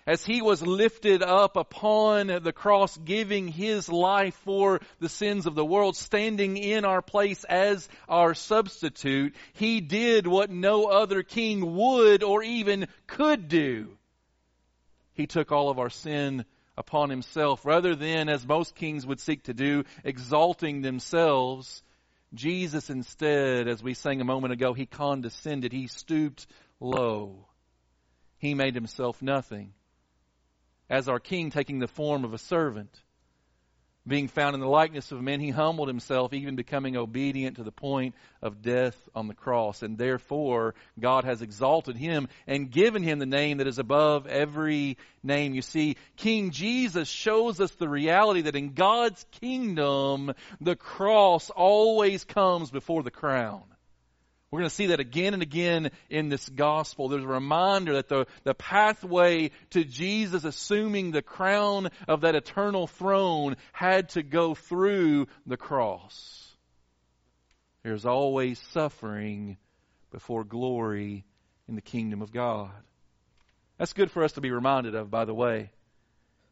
as 0.07 0.25
he 0.25 0.43
was 0.43 0.63
lifted 0.63 1.23
up 1.23 1.57
upon 1.57 2.27
the 2.27 2.53
cross, 2.53 2.97
giving 2.97 3.47
his 3.49 3.89
life 3.89 4.35
for 4.45 4.81
the 4.99 5.09
sins 5.09 5.47
of 5.47 5.55
the 5.55 5.65
world, 5.65 5.97
standing 5.97 6.57
in 6.57 6.85
our 6.85 7.03
place 7.03 7.45
as 7.45 7.89
our 8.09 8.35
substitute, 8.35 9.35
he 9.53 9.81
did 9.81 10.27
what 10.27 10.51
no 10.51 10.87
other 10.87 11.23
king 11.23 11.77
would 11.77 12.23
or 12.23 12.43
even 12.43 12.89
could 13.07 13.49
do. 13.49 13.97
He 15.15 15.27
took 15.27 15.53
all 15.53 15.71
of 15.71 15.79
our 15.79 15.91
sin 15.91 16.45
upon 16.77 17.11
himself 17.11 17.65
rather 17.65 17.95
than, 17.95 18.29
as 18.29 18.47
most 18.47 18.75
kings 18.75 19.07
would 19.07 19.21
seek 19.21 19.45
to 19.45 19.55
do, 19.55 19.85
exalting 20.05 20.83
themselves. 20.83 21.83
Jesus 22.35 22.91
instead, 22.91 23.69
as 23.69 23.83
we 23.83 23.95
sang 23.95 24.21
a 24.21 24.25
moment 24.25 24.53
ago, 24.53 24.73
he 24.73 24.87
condescended. 24.87 25.71
He 25.71 25.87
stooped 25.87 26.47
low. 26.81 27.47
He 28.39 28.55
made 28.55 28.75
himself 28.75 29.21
nothing. 29.21 29.75
As 30.93 31.09
our 31.09 31.19
king 31.19 31.49
taking 31.49 31.79
the 31.79 31.89
form 31.89 32.23
of 32.23 32.35
a 32.35 32.39
servant 32.39 32.95
being 34.07 34.29
found 34.29 34.55
in 34.55 34.61
the 34.61 34.69
likeness 34.69 35.11
of 35.11 35.23
men, 35.23 35.41
he 35.41 35.49
humbled 35.49 35.89
himself, 35.89 36.35
even 36.35 36.55
becoming 36.55 36.99
obedient 36.99 37.57
to 37.57 37.63
the 37.63 37.73
point 37.73 38.15
of 38.43 38.61
death 38.61 38.95
on 39.15 39.27
the 39.27 39.35
cross. 39.35 39.83
And 39.83 39.97
therefore, 39.97 40.75
God 41.01 41.25
has 41.25 41.41
exalted 41.41 41.97
him 41.97 42.29
and 42.47 42.71
given 42.71 43.03
him 43.03 43.19
the 43.19 43.25
name 43.25 43.57
that 43.57 43.69
is 43.69 43.79
above 43.79 44.27
every 44.27 44.99
name. 45.23 45.55
You 45.55 45.63
see, 45.63 45.97
King 46.17 46.51
Jesus 46.51 47.09
shows 47.09 47.59
us 47.59 47.71
the 47.71 47.89
reality 47.89 48.43
that 48.43 48.57
in 48.57 48.75
God's 48.75 49.25
kingdom, 49.41 50.35
the 50.61 50.77
cross 50.77 51.49
always 51.49 52.23
comes 52.25 52.71
before 52.71 53.03
the 53.03 53.11
crown. 53.11 53.63
We're 54.53 54.59
going 54.59 54.69
to 54.69 54.75
see 54.75 54.87
that 54.89 55.01
again 55.01 55.33
and 55.33 55.43
again 55.43 55.91
in 56.11 56.29
this 56.29 56.47
gospel. 56.47 57.09
There's 57.09 57.25
a 57.25 57.27
reminder 57.27 57.95
that 57.95 58.11
the, 58.11 58.27
the 58.45 58.53
pathway 58.53 59.51
to 59.71 59.83
Jesus 59.83 60.45
assuming 60.45 61.11
the 61.11 61.23
crown 61.23 61.89
of 62.07 62.21
that 62.21 62.35
eternal 62.35 62.87
throne 62.87 63.57
had 63.73 64.11
to 64.11 64.23
go 64.23 64.55
through 64.55 65.27
the 65.47 65.57
cross. 65.57 66.55
There's 67.83 68.05
always 68.05 68.61
suffering 68.73 69.57
before 70.11 70.45
glory 70.45 71.25
in 71.67 71.75
the 71.75 71.81
kingdom 71.81 72.21
of 72.21 72.31
God. 72.31 72.71
That's 73.79 73.95
good 73.95 74.11
for 74.11 74.23
us 74.23 74.33
to 74.33 74.43
be 74.43 74.51
reminded 74.51 74.95
of, 74.95 75.11
by 75.11 75.25
the 75.25 75.35
way 75.35 75.71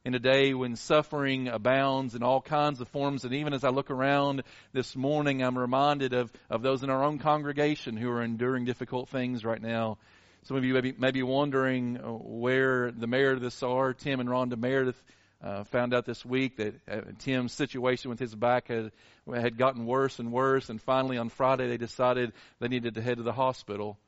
in 0.05 0.15
a 0.15 0.19
day 0.19 0.55
when 0.55 0.77
suffering 0.77 1.49
abounds 1.49 2.15
in 2.15 2.23
all 2.23 2.41
kinds 2.41 2.81
of 2.81 2.89
forms. 2.89 3.25
And 3.25 3.35
even 3.35 3.53
as 3.53 3.65
I 3.65 3.69
look 3.69 3.91
around 3.91 4.43
this 4.73 4.97
morning, 4.97 5.43
I'm 5.43 5.59
reminded 5.59 6.15
of, 6.15 6.33
of 6.49 6.63
those 6.63 6.83
in 6.83 6.91
our 6.91 7.05
own 7.05 7.19
congregation 7.19 7.97
who 7.97 8.11
are 8.11 8.23
enduring 8.23 8.65
difficult 8.65 9.11
things 9.11 9.45
right 9.45 9.61
now. 9.61 9.99
Some 10.45 10.57
of 10.57 10.65
you 10.65 10.73
may 10.73 10.81
be, 10.81 10.93
may 10.93 11.11
be 11.11 11.23
wondering 11.23 11.99
uh, 11.99 12.09
where 12.13 12.91
the 12.91 13.07
Merediths 13.07 13.63
are. 13.63 13.93
Tim 13.93 14.21
and 14.21 14.29
Rhonda 14.29 14.57
Meredith 14.57 15.01
uh, 15.43 15.65
found 15.65 15.93
out 15.93 16.07
this 16.07 16.25
week 16.25 16.57
that 16.57 16.75
uh, 16.91 17.01
Tim's 17.19 17.53
situation 17.53 18.09
with 18.09 18.19
his 18.19 18.35
back 18.35 18.69
had, 18.69 18.93
had 19.31 19.59
gotten 19.59 19.85
worse 19.85 20.19
and 20.19 20.33
worse. 20.33 20.71
And 20.71 20.81
finally, 20.81 21.19
on 21.19 21.29
Friday, 21.29 21.69
they 21.69 21.77
decided 21.77 22.33
they 22.59 22.69
needed 22.69 22.95
to 22.95 23.03
head 23.03 23.19
to 23.19 23.23
the 23.23 23.33
hospital. 23.33 23.99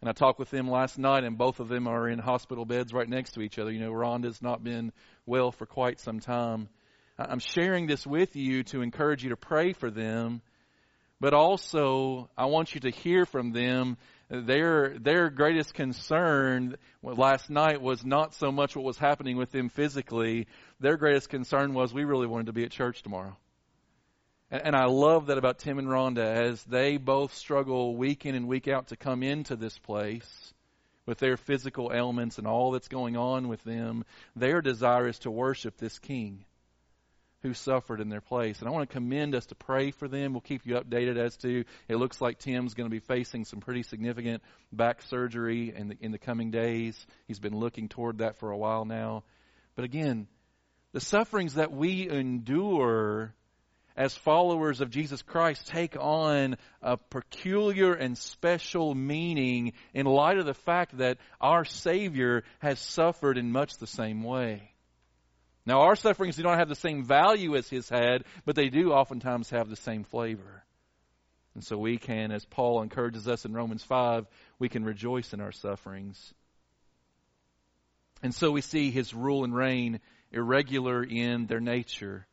And 0.00 0.10
I 0.10 0.12
talked 0.12 0.38
with 0.38 0.50
them 0.50 0.68
last 0.68 0.98
night, 0.98 1.24
and 1.24 1.38
both 1.38 1.58
of 1.58 1.68
them 1.68 1.86
are 1.86 2.08
in 2.08 2.18
hospital 2.18 2.64
beds 2.64 2.92
right 2.92 3.08
next 3.08 3.32
to 3.32 3.40
each 3.40 3.58
other. 3.58 3.70
You 3.70 3.80
know, 3.80 3.92
Rhonda's 3.92 4.42
not 4.42 4.62
been 4.62 4.92
well 5.24 5.52
for 5.52 5.66
quite 5.66 6.00
some 6.00 6.20
time. 6.20 6.68
I'm 7.18 7.38
sharing 7.38 7.86
this 7.86 8.06
with 8.06 8.36
you 8.36 8.62
to 8.64 8.82
encourage 8.82 9.22
you 9.22 9.30
to 9.30 9.36
pray 9.36 9.72
for 9.72 9.90
them, 9.90 10.42
but 11.18 11.32
also 11.32 12.28
I 12.36 12.46
want 12.46 12.74
you 12.74 12.80
to 12.82 12.90
hear 12.90 13.24
from 13.24 13.52
them. 13.52 13.96
Their 14.28 14.98
their 14.98 15.30
greatest 15.30 15.72
concern 15.72 16.76
last 17.02 17.48
night 17.48 17.80
was 17.80 18.04
not 18.04 18.34
so 18.34 18.50
much 18.52 18.76
what 18.76 18.84
was 18.84 18.98
happening 18.98 19.36
with 19.36 19.50
them 19.50 19.70
physically. 19.70 20.46
Their 20.80 20.96
greatest 20.96 21.30
concern 21.30 21.72
was 21.72 21.94
we 21.94 22.04
really 22.04 22.26
wanted 22.26 22.46
to 22.46 22.52
be 22.52 22.64
at 22.64 22.70
church 22.70 23.02
tomorrow. 23.02 23.36
And 24.50 24.76
I 24.76 24.84
love 24.84 25.26
that 25.26 25.38
about 25.38 25.58
Tim 25.58 25.78
and 25.78 25.88
Rhonda 25.88 26.24
as 26.24 26.62
they 26.64 26.98
both 26.98 27.34
struggle 27.34 27.96
week 27.96 28.26
in 28.26 28.36
and 28.36 28.46
week 28.46 28.68
out 28.68 28.88
to 28.88 28.96
come 28.96 29.24
into 29.24 29.56
this 29.56 29.76
place 29.78 30.54
with 31.04 31.18
their 31.18 31.36
physical 31.36 31.90
ailments 31.92 32.38
and 32.38 32.46
all 32.46 32.70
that's 32.70 32.88
going 32.88 33.16
on 33.16 33.48
with 33.48 33.62
them. 33.64 34.04
Their 34.36 34.60
desire 34.60 35.08
is 35.08 35.18
to 35.20 35.32
worship 35.32 35.78
this 35.78 35.98
King 35.98 36.44
who 37.42 37.54
suffered 37.54 38.00
in 38.00 38.08
their 38.08 38.20
place. 38.20 38.60
And 38.60 38.68
I 38.68 38.72
want 38.72 38.88
to 38.88 38.92
commend 38.92 39.34
us 39.34 39.46
to 39.46 39.54
pray 39.56 39.90
for 39.90 40.06
them. 40.06 40.32
We'll 40.32 40.40
keep 40.40 40.64
you 40.64 40.74
updated 40.74 41.16
as 41.16 41.36
to 41.38 41.64
it 41.88 41.96
looks 41.96 42.20
like 42.20 42.38
Tim's 42.38 42.74
going 42.74 42.88
to 42.88 42.94
be 42.94 43.00
facing 43.00 43.44
some 43.44 43.60
pretty 43.60 43.82
significant 43.82 44.42
back 44.72 45.02
surgery 45.02 45.72
in 45.76 45.88
the, 45.88 45.96
in 46.00 46.12
the 46.12 46.18
coming 46.18 46.52
days. 46.52 47.06
He's 47.26 47.40
been 47.40 47.56
looking 47.56 47.88
toward 47.88 48.18
that 48.18 48.38
for 48.38 48.50
a 48.50 48.56
while 48.56 48.84
now. 48.84 49.24
But 49.74 49.84
again, 49.84 50.28
the 50.92 51.00
sufferings 51.00 51.54
that 51.54 51.72
we 51.72 52.08
endure 52.08 53.34
as 53.96 54.14
followers 54.14 54.80
of 54.80 54.90
Jesus 54.90 55.22
Christ 55.22 55.66
take 55.68 55.96
on 55.98 56.56
a 56.82 56.96
peculiar 56.96 57.94
and 57.94 58.16
special 58.16 58.94
meaning 58.94 59.72
in 59.94 60.06
light 60.06 60.38
of 60.38 60.44
the 60.46 60.54
fact 60.54 60.98
that 60.98 61.18
our 61.40 61.64
Savior 61.64 62.44
has 62.58 62.78
suffered 62.78 63.38
in 63.38 63.52
much 63.52 63.78
the 63.78 63.86
same 63.86 64.22
way. 64.22 64.72
Now, 65.64 65.80
our 65.80 65.96
sufferings 65.96 66.36
do 66.36 66.42
not 66.42 66.58
have 66.58 66.68
the 66.68 66.76
same 66.76 67.04
value 67.04 67.56
as 67.56 67.68
His 67.68 67.88
had, 67.88 68.24
but 68.44 68.54
they 68.54 68.68
do 68.68 68.92
oftentimes 68.92 69.50
have 69.50 69.68
the 69.68 69.76
same 69.76 70.04
flavor. 70.04 70.62
And 71.54 71.64
so 71.64 71.78
we 71.78 71.96
can, 71.96 72.30
as 72.32 72.44
Paul 72.44 72.82
encourages 72.82 73.26
us 73.26 73.44
in 73.46 73.54
Romans 73.54 73.82
5, 73.82 74.26
we 74.58 74.68
can 74.68 74.84
rejoice 74.84 75.32
in 75.32 75.40
our 75.40 75.52
sufferings. 75.52 76.34
And 78.22 78.34
so 78.34 78.50
we 78.50 78.60
see 78.60 78.90
His 78.90 79.14
rule 79.14 79.42
and 79.42 79.54
reign 79.54 80.00
irregular 80.30 81.02
in 81.02 81.46
their 81.46 81.60
nature. 81.60 82.26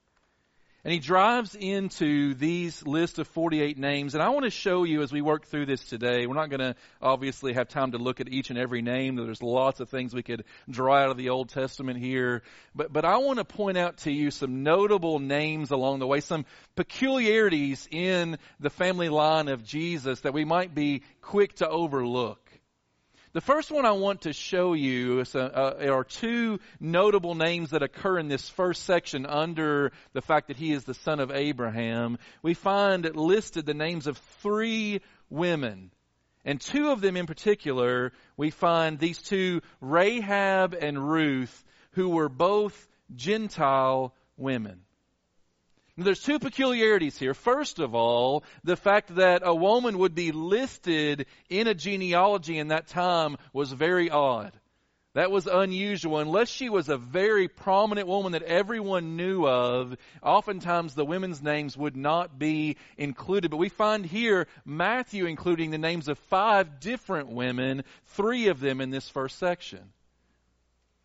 And 0.86 0.92
he 0.92 1.00
drives 1.00 1.56
into 1.56 2.34
these 2.34 2.86
list 2.86 3.18
of 3.18 3.28
48 3.30 3.78
names. 3.78 4.16
And 4.16 4.24
I 4.24 4.30
want 4.30 4.44
to 4.44 4.52
show 4.52 4.84
you 4.84 5.02
as 5.02 5.14
we 5.14 5.22
work 5.22 5.46
through 5.46 5.66
this 5.66 5.82
today, 5.82 6.28
we're 6.28 6.36
not 6.36 6.50
going 6.50 6.60
to 6.60 6.76
obviously 7.02 7.54
have 7.54 7.70
time 7.70 7.94
to 7.94 7.98
look 7.98 8.20
at 8.20 8.28
each 8.28 8.50
and 8.50 8.60
every 8.60 8.82
name. 8.82 9.16
There's 9.16 9.42
lots 9.42 9.80
of 9.80 9.88
things 9.88 10.14
we 10.14 10.24
could 10.24 10.44
draw 10.70 10.98
out 10.98 11.10
of 11.10 11.16
the 11.16 11.30
Old 11.30 11.48
Testament 11.50 12.00
here. 12.00 12.44
But, 12.76 12.92
but 12.92 13.06
I 13.06 13.20
want 13.20 13.40
to 13.40 13.46
point 13.46 13.78
out 13.78 14.00
to 14.00 14.12
you 14.12 14.30
some 14.30 14.64
notable 14.64 15.20
names 15.20 15.72
along 15.72 16.00
the 16.00 16.08
way, 16.08 16.20
some 16.20 16.46
peculiarities 16.76 17.88
in 17.90 18.38
the 18.60 18.70
family 18.70 19.08
line 19.08 19.48
of 19.48 19.64
Jesus 19.64 20.20
that 20.22 20.34
we 20.34 20.44
might 20.44 20.76
be 20.76 21.04
quick 21.22 21.56
to 21.56 21.70
overlook. 21.70 22.43
The 23.34 23.42
first 23.42 23.72
one 23.72 23.84
I 23.84 23.94
want 23.94 24.22
to 24.22 24.34
show 24.34 24.74
you 24.74 25.22
is, 25.22 25.36
uh, 25.36 25.40
uh, 25.82 25.92
are 25.92 26.04
two 26.04 26.60
notable 26.80 27.34
names 27.34 27.72
that 27.72 27.82
occur 27.82 28.20
in 28.20 28.28
this 28.28 28.48
first 28.48 28.84
section 28.84 29.26
under 29.26 29.92
the 30.14 30.22
fact 30.22 30.50
that 30.50 30.58
he 30.58 30.72
is 30.72 30.84
the 30.84 30.94
son 30.94 31.20
of 31.20 31.32
Abraham. 31.32 32.20
We 32.44 32.54
find 32.54 33.04
listed 33.16 33.66
the 33.66 33.74
names 33.74 34.06
of 34.06 34.20
three 34.44 35.02
women. 35.32 35.90
And 36.46 36.62
two 36.62 36.92
of 36.92 37.02
them 37.02 37.18
in 37.18 37.26
particular, 37.26 38.14
we 38.38 38.52
find 38.52 39.00
these 39.00 39.18
two, 39.18 39.62
Rahab 39.82 40.76
and 40.80 41.10
Ruth, 41.10 41.66
who 41.94 42.10
were 42.10 42.30
both 42.30 42.88
Gentile 43.16 44.14
women. 44.38 44.82
There's 45.96 46.24
two 46.24 46.40
peculiarities 46.40 47.20
here. 47.20 47.36
First 47.36 47.78
of 47.78 47.94
all, 47.94 48.44
the 48.64 48.76
fact 48.76 49.16
that 49.16 49.44
a 49.46 49.54
woman 49.54 50.00
would 50.00 50.16
be 50.16 50.32
listed 50.32 51.28
in 51.50 51.68
a 51.68 51.76
genealogy 51.76 52.58
in 52.58 52.70
that 52.70 52.88
time 52.88 53.38
was 53.54 53.72
very 53.72 54.10
odd. 54.10 54.54
That 55.14 55.30
was 55.30 55.46
unusual. 55.46 56.18
Unless 56.18 56.50
she 56.50 56.70
was 56.70 56.90
a 56.90 56.98
very 56.98 57.48
prominent 57.48 58.08
woman 58.08 58.32
that 58.32 58.42
everyone 58.42 59.16
knew 59.16 59.48
of, 59.48 59.96
oftentimes 60.24 60.96
the 60.96 61.06
women's 61.06 61.44
names 61.44 61.78
would 61.78 61.96
not 61.96 62.40
be 62.40 62.78
included. 62.98 63.52
But 63.52 63.58
we 63.58 63.70
find 63.70 64.04
here 64.04 64.48
Matthew 64.66 65.28
including 65.28 65.70
the 65.70 65.78
names 65.78 66.08
of 66.08 66.18
five 66.18 66.80
different 66.80 67.30
women, 67.30 67.84
three 68.06 68.48
of 68.48 68.60
them 68.60 68.82
in 68.82 68.90
this 68.90 69.08
first 69.08 69.38
section. 69.38 69.94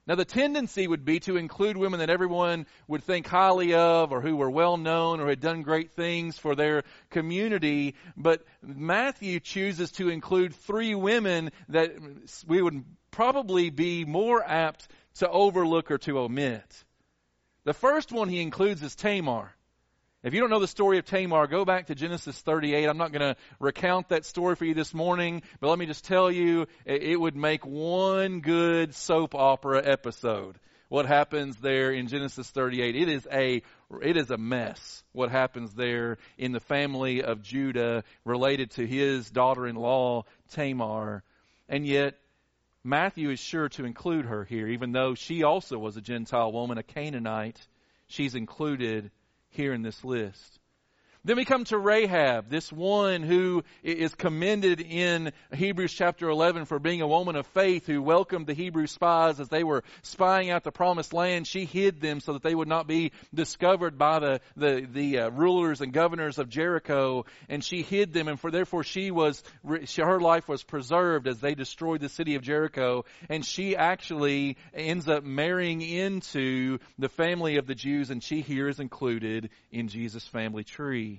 Now, 0.09 0.15
the 0.15 0.25
tendency 0.25 0.89
would 0.89 1.05
be 1.05 1.21
to 1.21 1.37
include 1.37 1.77
women 1.77 2.01
that 2.01 2.09
everyone 2.09 2.65
would 2.87 3.05
think 3.05 3.27
highly 3.27 3.75
of 3.75 4.11
or 4.11 4.23
who 4.23 4.37
were 4.37 4.51
well 4.51 4.79
known 4.79 5.21
or 5.21 5.29
had 5.29 5.41
done 5.41 5.61
great 5.61 5.91
things 5.91 6.39
for 6.39 6.55
their 6.55 6.85
community, 7.11 7.95
but 8.17 8.43
Matthew 8.63 9.39
chooses 9.39 9.93
to 9.93 10.09
include 10.09 10.55
three 10.55 10.95
women 10.95 11.51
that 11.69 11.93
we 12.47 12.63
would 12.63 12.83
probably 13.11 13.69
be 13.69 14.07
more 14.07 14.43
apt 14.43 14.89
to 15.17 15.29
overlook 15.29 15.91
or 15.91 15.99
to 15.99 16.21
omit. 16.21 16.85
The 17.65 17.75
first 17.75 18.11
one 18.11 18.31
he 18.31 18.41
includes 18.41 18.83
is 18.83 18.97
Tamar. 18.97 19.55
If 20.25 20.35
you 20.35 20.41
don't 20.41 20.51
know 20.51 20.59
the 20.59 20.67
story 20.67 20.99
of 20.99 21.05
Tamar, 21.05 21.47
go 21.47 21.65
back 21.65 21.87
to 21.87 21.95
Genesis 21.95 22.37
38. 22.41 22.87
I'm 22.87 22.99
not 22.99 23.13
going 23.13 23.35
to 23.35 23.37
recount 23.61 24.09
that 24.09 24.25
story 24.25 24.57
for 24.57 24.65
you 24.65 24.75
this 24.75 24.93
morning, 24.93 25.43
but 25.61 25.69
let 25.69 25.79
me 25.79 25.87
just 25.87 26.05
tell 26.05 26.29
you, 26.29 26.67
it 26.85 27.21
would 27.21 27.37
make 27.37 27.65
one 27.65 28.41
good 28.41 28.97
soap 28.97 29.37
opera 29.37 29.81
episode. 29.85 30.59
What 30.89 31.07
happens 31.07 31.57
there 31.59 31.93
in 31.93 32.09
Genesis 32.09 32.51
38? 32.51 32.97
It 32.97 33.09
is 33.09 33.29
a 33.31 33.63
it 34.03 34.17
is 34.17 34.31
a 34.33 34.37
mess. 34.37 35.05
What 35.13 35.31
happens 35.31 35.73
there 35.75 36.19
in 36.37 36.51
the 36.51 36.61
family 36.61 37.23
of 37.23 37.43
Judah 37.43 38.03
related 38.25 38.73
to 38.73 38.87
his 38.87 39.31
daughter-in-law 39.31 40.25
Tamar, 40.51 41.23
and 41.69 41.87
yet 41.87 42.19
Matthew 42.83 43.31
is 43.31 43.39
sure 43.39 43.69
to 43.71 43.85
include 43.85 44.25
her 44.25 44.45
here, 44.45 44.67
even 44.67 44.91
though 44.91 45.15
she 45.15 45.45
also 45.45 45.79
was 45.79 45.97
a 45.97 46.01
Gentile 46.01 46.51
woman, 46.51 46.77
a 46.77 46.83
Canaanite. 46.83 47.65
She's 48.09 48.35
included 48.35 49.13
here 49.51 49.73
in 49.73 49.83
this 49.83 50.05
list. 50.05 50.59
Then 51.25 51.37
we 51.37 51.45
come 51.45 51.65
to 51.65 51.77
Rahab, 51.77 52.49
this 52.49 52.73
one 52.73 53.23
who 53.23 53.65
is 53.83 54.15
commended 54.15 54.81
in 54.81 55.33
Hebrews 55.53 55.93
chapter 55.93 56.29
11 56.29 56.67
for 56.67 56.79
being 56.79 57.03
a 57.03 57.09
woman 57.09 57.35
of 57.35 57.45
faith 57.49 57.87
who 57.87 58.01
welcomed 58.01 58.47
the 58.47 58.55
Hebrew 58.55 58.87
spies 58.87 59.41
as 59.41 59.49
they 59.49 59.65
were 59.65 59.83
spying 60.03 60.51
out 60.51 60.63
the 60.63 60.71
promised 60.71 61.13
land. 61.13 61.49
She 61.49 61.65
hid 61.65 62.01
them 62.01 62.21
so 62.21 62.35
that 62.35 62.43
they 62.45 62.55
would 62.55 62.69
not 62.69 62.87
be 62.87 63.11
discovered 63.35 63.99
by 63.99 64.21
the, 64.21 64.41
the, 64.57 64.87
the 64.91 65.19
uh, 65.19 65.31
rulers 65.31 65.81
and 65.81 65.93
governors 65.93 66.39
of 66.39 66.49
Jericho. 66.49 67.27
And 67.49 67.65
she 67.65 67.83
hid 67.83 68.13
them 68.13 68.29
and 68.29 68.39
for 68.39 68.53
therefore 68.53 68.85
she 68.85 69.11
was, 69.11 69.43
her 69.97 70.21
life 70.21 70.49
was 70.49 70.63
preserved 70.63 71.27
as 71.27 71.41
they 71.41 71.55
destroyed 71.55 72.01
the 72.01 72.09
city 72.09 72.37
of 72.37 72.43
Jericho. 72.43 73.05
And 73.29 73.45
she 73.45 73.77
actually 73.77 74.57
ends 74.73 75.09
up 75.09 75.25
marrying 75.25 75.83
into 75.83 76.79
the 76.97 77.09
family 77.09 77.57
of 77.57 77.67
the 77.67 77.75
Jews 77.75 78.11
and 78.11 78.23
she 78.23 78.41
here 78.41 78.69
is 78.69 78.79
included 78.79 79.51
in 79.73 79.89
Jesus' 79.89 80.27
family 80.27 80.63
tree. 80.63 81.18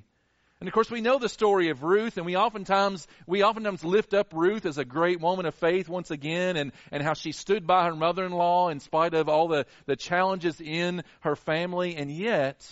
And 0.60 0.68
of 0.68 0.74
course, 0.74 0.92
we 0.92 1.00
know 1.00 1.18
the 1.20 1.30
story 1.30 1.70
of 1.70 1.84
Ruth, 1.84 2.18
and 2.18 2.26
we 2.26 2.36
oftentimes 2.36 3.08
we 3.26 3.44
oftentimes 3.44 3.84
lift 3.84 4.14
up 4.14 4.34
Ruth 4.34 4.66
as 4.66 4.78
a 4.78 4.84
great 4.84 5.22
woman 5.22 5.46
of 5.46 5.56
faith 5.56 5.88
once 5.88 6.12
again, 6.12 6.58
and 6.58 6.74
and 6.92 7.02
how 7.02 7.14
she 7.14 7.32
stood 7.32 7.66
by 7.66 7.86
her 7.86 7.96
mother-in-law 7.96 8.70
in 8.70 8.82
spite 8.82 9.14
of 9.14 9.30
all 9.30 9.48
the 9.48 9.66
the 9.86 9.96
challenges 9.96 10.60
in 10.60 11.04
her 11.22 11.38
family, 11.38 11.96
and 11.96 12.12
yet 12.12 12.68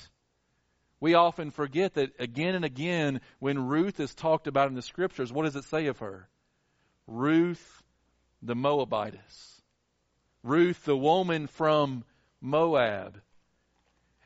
we 1.00 1.14
often 1.14 1.50
forget 1.50 1.94
that 1.94 2.20
again 2.20 2.56
and 2.56 2.66
again 2.66 3.22
when 3.40 3.68
Ruth 3.68 4.02
is 4.02 4.14
talked 4.14 4.48
about 4.48 4.68
in 4.68 4.76
the 4.76 4.82
scriptures, 4.82 5.32
what 5.32 5.46
does 5.46 5.56
it 5.56 5.64
say 5.66 5.86
of 5.88 6.00
her? 6.00 6.28
Ruth, 7.06 7.84
the 8.42 8.56
Moabitess, 8.56 9.62
Ruth, 10.44 10.84
the 10.84 10.98
woman 10.98 11.48
from 11.48 12.04
Moab. 12.42 13.22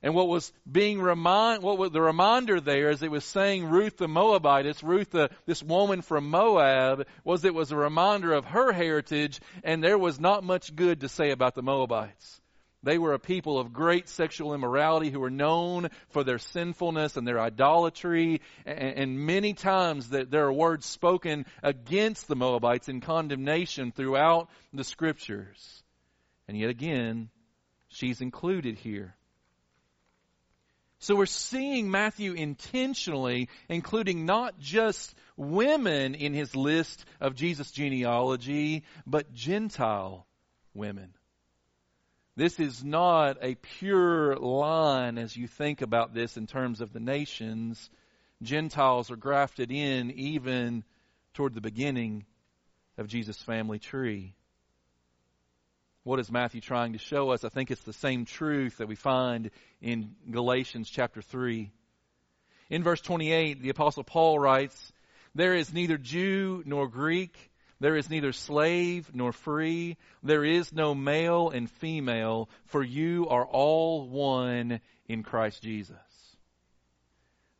And 0.03 0.15
what 0.15 0.27
was 0.27 0.51
being 0.69 0.99
remind, 0.99 1.61
what 1.61 1.77
was 1.77 1.91
the 1.91 2.01
reminder 2.01 2.59
there 2.59 2.89
as 2.89 3.03
it 3.03 3.11
was 3.11 3.23
saying 3.23 3.65
Ruth 3.65 3.97
the 3.97 4.07
Moabitess, 4.07 4.81
Ruth 4.81 5.11
the, 5.11 5.29
this 5.45 5.61
woman 5.61 6.01
from 6.01 6.29
Moab, 6.29 7.05
was 7.23 7.45
it 7.45 7.53
was 7.53 7.71
a 7.71 7.77
reminder 7.77 8.33
of 8.33 8.45
her 8.45 8.71
heritage 8.71 9.39
and 9.63 9.83
there 9.83 9.99
was 9.99 10.19
not 10.19 10.43
much 10.43 10.75
good 10.75 11.01
to 11.01 11.09
say 11.09 11.29
about 11.29 11.53
the 11.53 11.61
Moabites. 11.61 12.41
They 12.83 12.97
were 12.97 13.13
a 13.13 13.19
people 13.19 13.59
of 13.59 13.73
great 13.73 14.09
sexual 14.09 14.55
immorality 14.55 15.11
who 15.11 15.19
were 15.19 15.29
known 15.29 15.89
for 16.09 16.23
their 16.23 16.39
sinfulness 16.39 17.15
and 17.15 17.27
their 17.27 17.39
idolatry. 17.39 18.41
And, 18.65 18.79
and 18.79 19.19
many 19.19 19.53
times 19.53 20.09
that 20.09 20.31
there 20.31 20.45
are 20.45 20.53
words 20.53 20.87
spoken 20.87 21.45
against 21.61 22.27
the 22.27 22.35
Moabites 22.35 22.89
in 22.89 23.01
condemnation 23.01 23.91
throughout 23.91 24.49
the 24.73 24.83
scriptures. 24.83 25.83
And 26.47 26.57
yet 26.57 26.71
again, 26.71 27.29
she's 27.89 28.19
included 28.19 28.79
here. 28.79 29.15
So 31.01 31.15
we're 31.15 31.25
seeing 31.25 31.89
Matthew 31.89 32.33
intentionally 32.33 33.49
including 33.67 34.27
not 34.27 34.59
just 34.59 35.15
women 35.35 36.13
in 36.13 36.35
his 36.35 36.55
list 36.55 37.03
of 37.19 37.33
Jesus' 37.33 37.71
genealogy, 37.71 38.83
but 39.07 39.33
Gentile 39.33 40.27
women. 40.75 41.15
This 42.35 42.59
is 42.59 42.83
not 42.83 43.37
a 43.41 43.55
pure 43.55 44.35
line 44.35 45.17
as 45.17 45.35
you 45.35 45.47
think 45.47 45.81
about 45.81 46.13
this 46.13 46.37
in 46.37 46.45
terms 46.45 46.81
of 46.81 46.93
the 46.93 46.99
nations. 46.99 47.89
Gentiles 48.43 49.09
are 49.09 49.15
grafted 49.15 49.71
in 49.71 50.11
even 50.11 50.83
toward 51.33 51.55
the 51.55 51.61
beginning 51.61 52.25
of 52.99 53.07
Jesus' 53.07 53.41
family 53.41 53.79
tree. 53.79 54.35
What 56.03 56.19
is 56.19 56.31
Matthew 56.31 56.61
trying 56.61 56.93
to 56.93 56.99
show 56.99 57.29
us? 57.29 57.43
I 57.43 57.49
think 57.49 57.69
it's 57.69 57.83
the 57.83 57.93
same 57.93 58.25
truth 58.25 58.77
that 58.77 58.87
we 58.87 58.95
find 58.95 59.51
in 59.81 60.15
Galatians 60.31 60.89
chapter 60.89 61.21
3. 61.21 61.71
In 62.71 62.81
verse 62.81 63.01
28, 63.01 63.61
the 63.61 63.69
apostle 63.69 64.03
Paul 64.03 64.39
writes, 64.39 64.91
There 65.35 65.53
is 65.53 65.71
neither 65.71 65.99
Jew 65.99 66.63
nor 66.65 66.87
Greek, 66.87 67.37
there 67.79 67.95
is 67.95 68.09
neither 68.09 68.31
slave 68.31 69.11
nor 69.13 69.31
free, 69.31 69.97
there 70.23 70.43
is 70.43 70.73
no 70.73 70.95
male 70.95 71.51
and 71.51 71.69
female, 71.69 72.49
for 72.65 72.81
you 72.81 73.27
are 73.27 73.45
all 73.45 74.07
one 74.09 74.81
in 75.07 75.21
Christ 75.21 75.61
Jesus. 75.61 75.97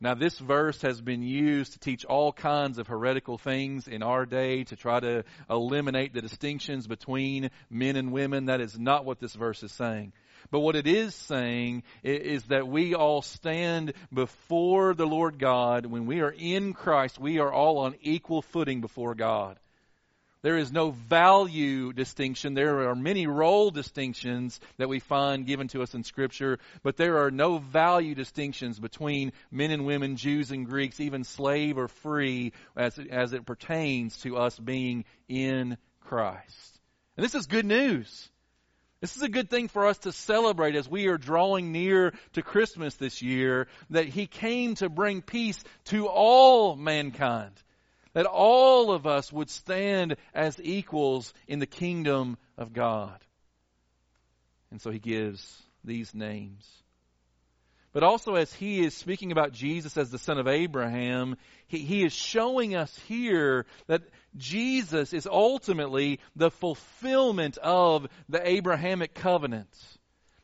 Now, 0.02 0.14
this 0.14 0.36
verse 0.36 0.82
has 0.82 1.00
been 1.00 1.22
used 1.22 1.74
to 1.74 1.78
teach 1.78 2.04
all 2.04 2.32
kinds 2.32 2.78
of 2.78 2.88
heretical 2.88 3.38
things 3.38 3.86
in 3.86 4.02
our 4.02 4.26
day 4.26 4.64
to 4.64 4.74
try 4.74 4.98
to 4.98 5.22
eliminate 5.48 6.12
the 6.12 6.20
distinctions 6.20 6.88
between 6.88 7.50
men 7.70 7.94
and 7.94 8.10
women. 8.10 8.46
That 8.46 8.60
is 8.60 8.76
not 8.76 9.04
what 9.04 9.20
this 9.20 9.32
verse 9.32 9.62
is 9.62 9.70
saying. 9.70 10.12
But 10.50 10.58
what 10.58 10.74
it 10.74 10.88
is 10.88 11.14
saying 11.14 11.84
is 12.02 12.42
that 12.46 12.66
we 12.66 12.96
all 12.96 13.22
stand 13.22 13.92
before 14.12 14.92
the 14.92 15.06
Lord 15.06 15.38
God. 15.38 15.86
When 15.86 16.06
we 16.06 16.20
are 16.20 16.34
in 16.36 16.72
Christ, 16.72 17.20
we 17.20 17.38
are 17.38 17.52
all 17.52 17.78
on 17.78 17.94
equal 18.00 18.42
footing 18.42 18.80
before 18.80 19.14
God. 19.14 19.56
There 20.42 20.58
is 20.58 20.72
no 20.72 20.90
value 20.90 21.92
distinction. 21.92 22.54
There 22.54 22.88
are 22.88 22.96
many 22.96 23.28
role 23.28 23.70
distinctions 23.70 24.58
that 24.76 24.88
we 24.88 24.98
find 24.98 25.46
given 25.46 25.68
to 25.68 25.82
us 25.82 25.94
in 25.94 26.02
Scripture, 26.02 26.58
but 26.82 26.96
there 26.96 27.18
are 27.18 27.30
no 27.30 27.58
value 27.58 28.16
distinctions 28.16 28.80
between 28.80 29.32
men 29.52 29.70
and 29.70 29.86
women, 29.86 30.16
Jews 30.16 30.50
and 30.50 30.66
Greeks, 30.66 30.98
even 30.98 31.22
slave 31.22 31.78
or 31.78 31.86
free, 31.86 32.52
as, 32.76 32.98
as 32.98 33.32
it 33.32 33.46
pertains 33.46 34.16
to 34.22 34.36
us 34.36 34.58
being 34.58 35.04
in 35.28 35.78
Christ. 36.00 36.80
And 37.16 37.24
this 37.24 37.36
is 37.36 37.46
good 37.46 37.66
news. 37.66 38.28
This 39.00 39.16
is 39.16 39.22
a 39.22 39.28
good 39.28 39.48
thing 39.48 39.68
for 39.68 39.86
us 39.86 39.98
to 39.98 40.12
celebrate 40.12 40.74
as 40.74 40.88
we 40.88 41.06
are 41.06 41.18
drawing 41.18 41.70
near 41.70 42.14
to 42.32 42.42
Christmas 42.42 42.96
this 42.96 43.22
year, 43.22 43.68
that 43.90 44.06
He 44.06 44.26
came 44.26 44.74
to 44.76 44.88
bring 44.88 45.22
peace 45.22 45.62
to 45.86 46.08
all 46.08 46.74
mankind 46.74 47.52
that 48.14 48.26
all 48.26 48.92
of 48.92 49.06
us 49.06 49.32
would 49.32 49.50
stand 49.50 50.16
as 50.34 50.60
equals 50.62 51.32
in 51.46 51.58
the 51.58 51.66
kingdom 51.66 52.36
of 52.56 52.72
God. 52.72 53.18
And 54.70 54.80
so 54.80 54.90
he 54.90 54.98
gives 54.98 55.62
these 55.84 56.14
names. 56.14 56.68
But 57.92 58.02
also, 58.02 58.36
as 58.36 58.50
he 58.54 58.82
is 58.82 58.94
speaking 58.94 59.32
about 59.32 59.52
Jesus 59.52 59.98
as 59.98 60.10
the 60.10 60.18
son 60.18 60.38
of 60.38 60.48
Abraham, 60.48 61.36
he, 61.66 61.78
he 61.78 62.04
is 62.04 62.12
showing 62.14 62.74
us 62.74 62.98
here 63.06 63.66
that 63.86 64.02
Jesus 64.34 65.12
is 65.12 65.26
ultimately 65.26 66.18
the 66.34 66.50
fulfillment 66.50 67.58
of 67.58 68.08
the 68.30 68.46
Abrahamic 68.46 69.12
covenant. 69.12 69.68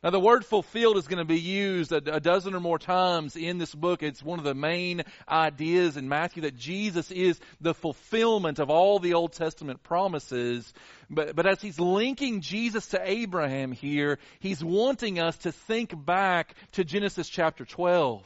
Now, 0.01 0.11
the 0.11 0.19
word 0.19 0.45
fulfilled 0.45 0.95
is 0.95 1.09
going 1.09 1.17
to 1.17 1.25
be 1.25 1.41
used 1.41 1.91
a, 1.91 1.97
a, 2.15 2.21
dozen 2.21 2.55
or 2.55 2.61
more 2.61 2.79
times 2.79 3.35
in 3.35 3.57
this 3.57 3.75
book. 3.75 4.01
It's 4.01 4.23
one 4.23 4.39
of 4.39 4.45
the 4.45 4.53
main 4.53 5.03
ideas 5.27 5.97
in 5.97 6.07
Matthew 6.07 6.43
that 6.43 6.55
Jesus 6.55 7.11
is 7.11 7.37
the 7.59 7.73
fulfillment 7.73 8.59
of 8.59 8.69
all 8.69 8.99
the 8.99 9.13
Old 9.13 9.33
Testament 9.33 9.83
promises. 9.83 10.73
But, 11.09 11.35
but 11.35 11.45
as 11.45 11.61
he's 11.61 11.81
linking 11.81 12.39
Jesus 12.39 12.87
to 12.87 13.01
Abraham 13.03 13.73
here, 13.73 14.19
he's 14.39 14.63
wanting 14.63 15.19
us 15.19 15.37
to 15.39 15.51
think 15.51 15.93
back 16.05 16.55
to 16.73 16.85
Genesis 16.85 17.27
chapter 17.27 17.65
12 17.65 18.23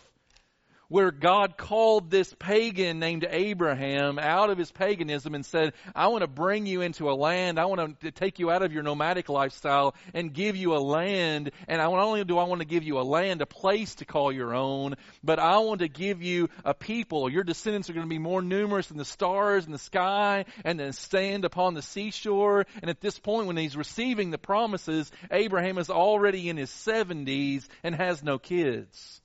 where 0.93 1.09
God 1.09 1.57
called 1.57 2.11
this 2.11 2.31
pagan 2.37 2.99
named 2.99 3.25
Abraham 3.27 4.19
out 4.19 4.51
of 4.51 4.59
his 4.59 4.71
paganism 4.71 5.33
and 5.33 5.43
said, 5.43 5.73
I 5.95 6.09
want 6.09 6.21
to 6.21 6.27
bring 6.27 6.67
you 6.67 6.81
into 6.81 7.09
a 7.09 7.15
land. 7.15 7.57
I 7.57 7.65
want 7.65 7.99
to 8.01 8.11
take 8.11 8.37
you 8.37 8.51
out 8.51 8.61
of 8.61 8.71
your 8.71 8.83
nomadic 8.83 9.27
lifestyle 9.27 9.95
and 10.13 10.31
give 10.31 10.55
you 10.55 10.75
a 10.75 10.77
land. 10.77 11.49
And 11.67 11.79
not 11.79 11.91
only 11.91 12.23
do 12.25 12.37
I 12.37 12.43
want 12.43 12.61
to 12.61 12.67
give 12.67 12.83
you 12.83 12.99
a 12.99 13.01
land, 13.01 13.41
a 13.41 13.47
place 13.47 13.95
to 13.95 14.05
call 14.05 14.31
your 14.31 14.53
own, 14.53 14.93
but 15.23 15.39
I 15.39 15.57
want 15.57 15.79
to 15.79 15.87
give 15.87 16.21
you 16.21 16.49
a 16.63 16.75
people. 16.75 17.27
Your 17.27 17.43
descendants 17.43 17.89
are 17.89 17.93
going 17.93 18.05
to 18.05 18.07
be 18.07 18.19
more 18.19 18.43
numerous 18.43 18.89
than 18.89 18.99
the 18.99 19.03
stars 19.03 19.65
in 19.65 19.71
the 19.71 19.79
sky 19.79 20.45
and 20.63 20.79
then 20.79 20.93
stand 20.93 21.43
upon 21.43 21.73
the 21.73 21.81
seashore. 21.81 22.67
And 22.83 22.91
at 22.91 23.01
this 23.01 23.17
point, 23.17 23.47
when 23.47 23.57
he's 23.57 23.75
receiving 23.75 24.29
the 24.29 24.37
promises, 24.37 25.11
Abraham 25.31 25.79
is 25.79 25.89
already 25.89 26.49
in 26.49 26.57
his 26.57 26.69
70s 26.69 27.65
and 27.81 27.95
has 27.95 28.21
no 28.21 28.37
kids 28.37 29.22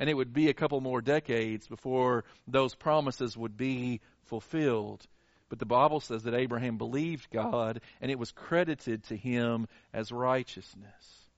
and 0.00 0.08
it 0.08 0.14
would 0.14 0.32
be 0.32 0.48
a 0.48 0.54
couple 0.54 0.80
more 0.80 1.02
decades 1.02 1.68
before 1.68 2.24
those 2.48 2.74
promises 2.74 3.36
would 3.36 3.56
be 3.58 4.00
fulfilled. 4.24 5.06
But 5.50 5.58
the 5.58 5.66
Bible 5.66 6.00
says 6.00 6.22
that 6.22 6.34
Abraham 6.34 6.78
believed 6.78 7.28
God 7.30 7.82
and 8.00 8.10
it 8.10 8.18
was 8.18 8.32
credited 8.32 9.04
to 9.04 9.16
him 9.16 9.68
as 9.92 10.10
righteousness. 10.10 11.28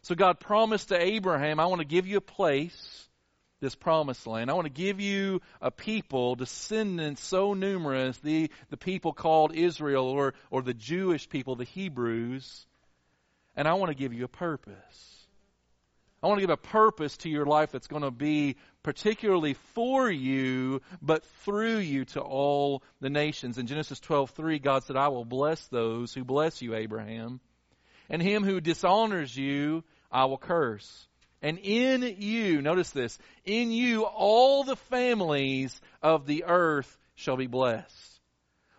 So 0.00 0.14
God 0.14 0.40
promised 0.40 0.88
to 0.88 1.00
Abraham, 1.00 1.60
I 1.60 1.66
want 1.66 1.80
to 1.80 1.86
give 1.86 2.06
you 2.06 2.16
a 2.16 2.22
place, 2.22 3.08
this 3.60 3.74
promised 3.74 4.26
land. 4.26 4.50
I 4.50 4.54
want 4.54 4.66
to 4.66 4.72
give 4.72 4.98
you 4.98 5.42
a 5.60 5.70
people, 5.70 6.34
descendants 6.34 7.22
so 7.22 7.52
numerous, 7.52 8.16
the, 8.20 8.50
the 8.70 8.76
people 8.78 9.12
called 9.12 9.54
Israel 9.54 10.06
or, 10.06 10.32
or 10.50 10.62
the 10.62 10.74
Jewish 10.74 11.28
people, 11.28 11.56
the 11.56 11.64
Hebrews. 11.64 12.66
And 13.54 13.68
I 13.68 13.74
want 13.74 13.90
to 13.90 13.94
give 13.94 14.14
you 14.14 14.24
a 14.24 14.28
purpose. 14.28 15.21
I 16.22 16.28
want 16.28 16.38
to 16.38 16.46
give 16.46 16.50
a 16.50 16.56
purpose 16.56 17.16
to 17.18 17.28
your 17.28 17.46
life 17.46 17.72
that's 17.72 17.88
going 17.88 18.02
to 18.02 18.12
be 18.12 18.56
particularly 18.84 19.54
for 19.74 20.08
you, 20.08 20.80
but 21.00 21.24
through 21.44 21.78
you 21.78 22.04
to 22.06 22.20
all 22.20 22.84
the 23.00 23.10
nations. 23.10 23.58
In 23.58 23.66
Genesis 23.66 23.98
12:3, 24.00 24.60
God 24.62 24.84
said, 24.84 24.96
"I 24.96 25.08
will 25.08 25.24
bless 25.24 25.66
those 25.68 26.14
who 26.14 26.24
bless 26.24 26.62
you, 26.62 26.74
Abraham, 26.74 27.40
and 28.08 28.22
him 28.22 28.44
who 28.44 28.60
dishonors 28.60 29.36
you, 29.36 29.82
I 30.12 30.26
will 30.26 30.38
curse. 30.38 31.08
And 31.40 31.58
in 31.58 32.02
you, 32.18 32.62
notice 32.62 32.90
this, 32.90 33.18
in 33.44 33.72
you 33.72 34.04
all 34.04 34.62
the 34.62 34.76
families 34.76 35.80
of 36.02 36.26
the 36.26 36.44
earth 36.44 36.96
shall 37.16 37.36
be 37.36 37.48
blessed. 37.48 38.11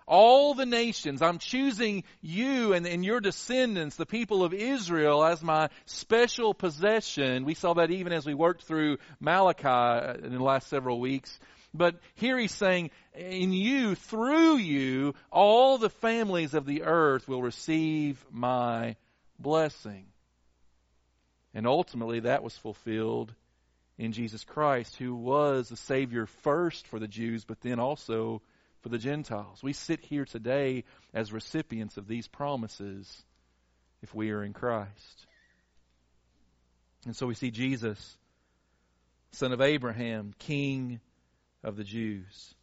All 0.06 0.54
the 0.54 0.66
nations, 0.66 1.22
I'm 1.22 1.38
choosing 1.38 2.04
you 2.22 2.74
and, 2.74 2.86
and 2.86 3.06
your 3.06 3.20
descendants, 3.20 3.96
the 3.96 4.06
people 4.06 4.44
of 4.44 4.54
Israel, 4.54 5.24
as 5.24 5.42
my 5.42 5.70
special 5.86 6.54
possession. 6.54 7.46
We 7.46 7.54
saw 7.54 7.74
that 7.76 7.92
even 7.92 8.14
as 8.14 8.26
we 8.26 8.34
worked 8.34 8.64
through 8.64 8.98
Malachi 9.20 10.26
in 10.26 10.34
the 10.34 10.44
last 10.44 10.68
several 10.68 11.00
weeks. 11.00 11.40
But 11.74 11.96
here 12.16 12.38
he's 12.38 12.54
saying, 12.54 12.92
in 13.16 13.52
you, 13.52 13.96
through 13.96 14.58
you, 14.58 15.16
all 15.32 15.78
the 15.78 15.90
families 15.90 16.54
of 16.54 16.66
the 16.66 16.84
earth 16.84 17.28
will 17.28 17.42
receive 17.42 18.24
my 18.32 18.96
blessing. 19.40 20.06
And 21.54 21.66
ultimately, 21.66 22.22
that 22.22 22.44
was 22.44 22.56
fulfilled 22.58 23.34
in 23.98 24.12
Jesus 24.12 24.44
Christ, 24.44 24.96
who 24.98 25.16
was 25.16 25.70
the 25.70 25.78
Savior 25.78 26.26
first 26.26 26.88
for 26.88 27.00
the 27.00 27.08
Jews, 27.08 27.46
but 27.46 27.62
then 27.62 27.80
also 27.80 28.42
for 28.84 28.90
the 28.90 28.98
Gentiles. 28.98 29.64
We 29.64 29.74
sit 29.74 30.02
here 30.02 30.26
today 30.26 30.84
as 31.14 31.32
recipients 31.32 31.98
of 31.98 32.08
these 32.08 32.28
promises 32.28 33.24
if 34.02 34.14
we 34.14 34.32
are 34.32 34.44
in 34.44 34.54
Christ. 34.54 35.26
And 37.06 37.16
so 37.16 37.26
we 37.26 37.34
see 37.34 37.50
Jesus, 37.50 38.18
son 39.32 39.54
of 39.54 39.62
Abraham, 39.62 40.34
king 40.38 41.00
of 41.64 41.78
the 41.78 41.84
Jews. 41.86 42.54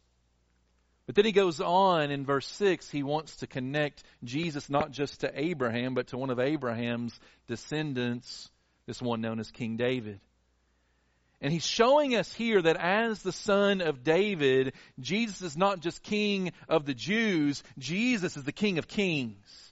But 1.07 1.15
then 1.15 1.25
he 1.25 1.31
goes 1.31 1.59
on 1.59 2.11
in 2.11 2.23
verse 2.23 2.47
6, 2.47 2.89
he 2.89 3.01
wants 3.01 3.37
to 3.37 3.47
connect 3.47 4.03
Jesus 4.23 4.69
not 4.69 4.91
just 4.91 5.21
to 5.21 5.31
Abraham, 5.33 5.95
but 5.95 6.07
to 6.07 6.17
one 6.17 6.29
of 6.29 6.39
Abraham's 6.39 7.19
descendants, 7.47 8.49
this 8.85 9.01
one 9.01 9.21
known 9.21 9.39
as 9.39 9.49
King 9.51 9.75
David. 9.75 10.19
And 11.41 11.51
he's 11.51 11.65
showing 11.65 12.15
us 12.15 12.31
here 12.31 12.61
that 12.61 12.77
as 12.77 13.23
the 13.23 13.31
son 13.31 13.81
of 13.81 14.03
David, 14.03 14.73
Jesus 14.99 15.41
is 15.41 15.57
not 15.57 15.79
just 15.79 16.03
king 16.03 16.51
of 16.69 16.85
the 16.85 16.93
Jews, 16.93 17.63
Jesus 17.79 18.37
is 18.37 18.43
the 18.43 18.51
king 18.51 18.77
of 18.77 18.87
kings. 18.87 19.71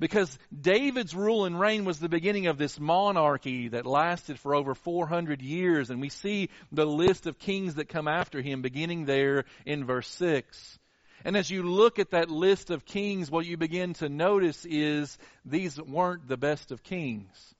Because 0.00 0.36
David's 0.58 1.14
rule 1.14 1.44
and 1.44 1.60
reign 1.60 1.84
was 1.84 2.00
the 2.00 2.08
beginning 2.08 2.48
of 2.48 2.58
this 2.58 2.80
monarchy 2.80 3.68
that 3.68 3.86
lasted 3.86 4.36
for 4.36 4.52
over 4.52 4.74
400 4.74 5.40
years. 5.40 5.90
And 5.90 6.00
we 6.00 6.08
see 6.08 6.48
the 6.72 6.86
list 6.86 7.26
of 7.26 7.38
kings 7.38 7.76
that 7.76 7.88
come 7.88 8.08
after 8.08 8.40
him 8.40 8.62
beginning 8.62 9.04
there 9.04 9.44
in 9.64 9.84
verse 9.84 10.08
6. 10.08 10.78
And 11.24 11.36
as 11.36 11.50
you 11.50 11.62
look 11.62 12.00
at 12.00 12.10
that 12.10 12.30
list 12.30 12.70
of 12.70 12.84
kings, 12.84 13.30
what 13.30 13.46
you 13.46 13.56
begin 13.56 13.92
to 13.94 14.08
notice 14.08 14.64
is 14.64 15.16
these 15.44 15.80
weren't 15.80 16.26
the 16.26 16.36
best 16.36 16.72
of 16.72 16.82
kings. 16.82 17.54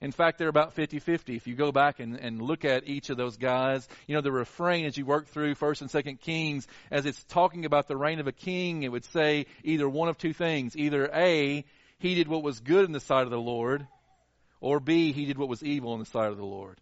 In 0.00 0.12
fact, 0.12 0.38
they're 0.38 0.48
about 0.48 0.76
50-50. 0.76 1.36
If 1.36 1.46
you 1.46 1.56
go 1.56 1.72
back 1.72 1.98
and, 1.98 2.16
and 2.16 2.40
look 2.40 2.64
at 2.64 2.86
each 2.86 3.10
of 3.10 3.16
those 3.16 3.36
guys, 3.36 3.88
you 4.06 4.14
know, 4.14 4.20
the 4.20 4.30
refrain 4.30 4.86
as 4.86 4.96
you 4.96 5.04
work 5.04 5.26
through 5.26 5.56
1st 5.56 5.80
and 5.82 5.90
2nd 5.90 6.20
Kings, 6.20 6.68
as 6.90 7.04
it's 7.04 7.22
talking 7.24 7.64
about 7.64 7.88
the 7.88 7.96
reign 7.96 8.20
of 8.20 8.28
a 8.28 8.32
king, 8.32 8.84
it 8.84 8.92
would 8.92 9.04
say 9.04 9.46
either 9.64 9.88
one 9.88 10.08
of 10.08 10.16
two 10.16 10.32
things. 10.32 10.76
Either 10.76 11.10
A, 11.12 11.64
he 11.98 12.14
did 12.14 12.28
what 12.28 12.44
was 12.44 12.60
good 12.60 12.84
in 12.84 12.92
the 12.92 13.00
sight 13.00 13.24
of 13.24 13.30
the 13.30 13.40
Lord, 13.40 13.88
or 14.60 14.78
B, 14.78 15.12
he 15.12 15.24
did 15.24 15.36
what 15.36 15.48
was 15.48 15.64
evil 15.64 15.94
in 15.94 16.00
the 16.00 16.06
sight 16.06 16.30
of 16.30 16.36
the 16.36 16.44
Lord 16.44 16.80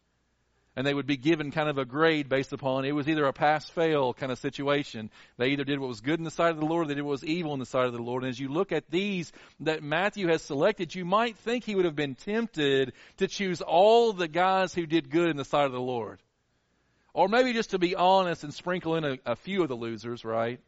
and 0.76 0.86
they 0.86 0.92
would 0.92 1.06
be 1.06 1.16
given 1.16 1.50
kind 1.50 1.70
of 1.70 1.78
a 1.78 1.86
grade 1.86 2.28
based 2.28 2.52
upon 2.52 2.84
it 2.84 2.92
was 2.92 3.08
either 3.08 3.24
a 3.24 3.32
pass 3.32 3.68
fail 3.70 4.12
kind 4.12 4.30
of 4.30 4.38
situation. 4.38 5.10
They 5.38 5.48
either 5.48 5.64
did 5.64 5.80
what 5.80 5.88
was 5.88 6.02
good 6.02 6.20
in 6.20 6.24
the 6.24 6.30
sight 6.30 6.50
of 6.50 6.60
the 6.60 6.66
Lord, 6.66 6.84
or 6.84 6.88
they 6.88 6.94
did 6.94 7.02
what 7.02 7.12
was 7.12 7.24
evil 7.24 7.54
in 7.54 7.60
the 7.60 7.66
sight 7.66 7.86
of 7.86 7.94
the 7.94 8.02
Lord. 8.02 8.22
And 8.22 8.30
as 8.30 8.38
you 8.38 8.48
look 8.48 8.72
at 8.72 8.90
these 8.90 9.32
that 9.60 9.82
Matthew 9.82 10.28
has 10.28 10.42
selected, 10.42 10.94
you 10.94 11.06
might 11.06 11.38
think 11.38 11.64
he 11.64 11.74
would 11.74 11.86
have 11.86 11.96
been 11.96 12.14
tempted 12.14 12.92
to 13.16 13.26
choose 13.26 13.62
all 13.62 14.12
the 14.12 14.28
guys 14.28 14.74
who 14.74 14.86
did 14.86 15.10
good 15.10 15.30
in 15.30 15.38
the 15.38 15.44
sight 15.44 15.64
of 15.64 15.72
the 15.72 15.80
Lord. 15.80 16.20
Or 17.14 17.28
maybe 17.28 17.54
just 17.54 17.70
to 17.70 17.78
be 17.78 17.96
honest 17.96 18.44
and 18.44 18.52
sprinkle 18.52 18.96
in 18.96 19.04
a, 19.04 19.18
a 19.24 19.36
few 19.36 19.62
of 19.62 19.68
the 19.68 19.74
losers, 19.74 20.22
right? 20.22 20.60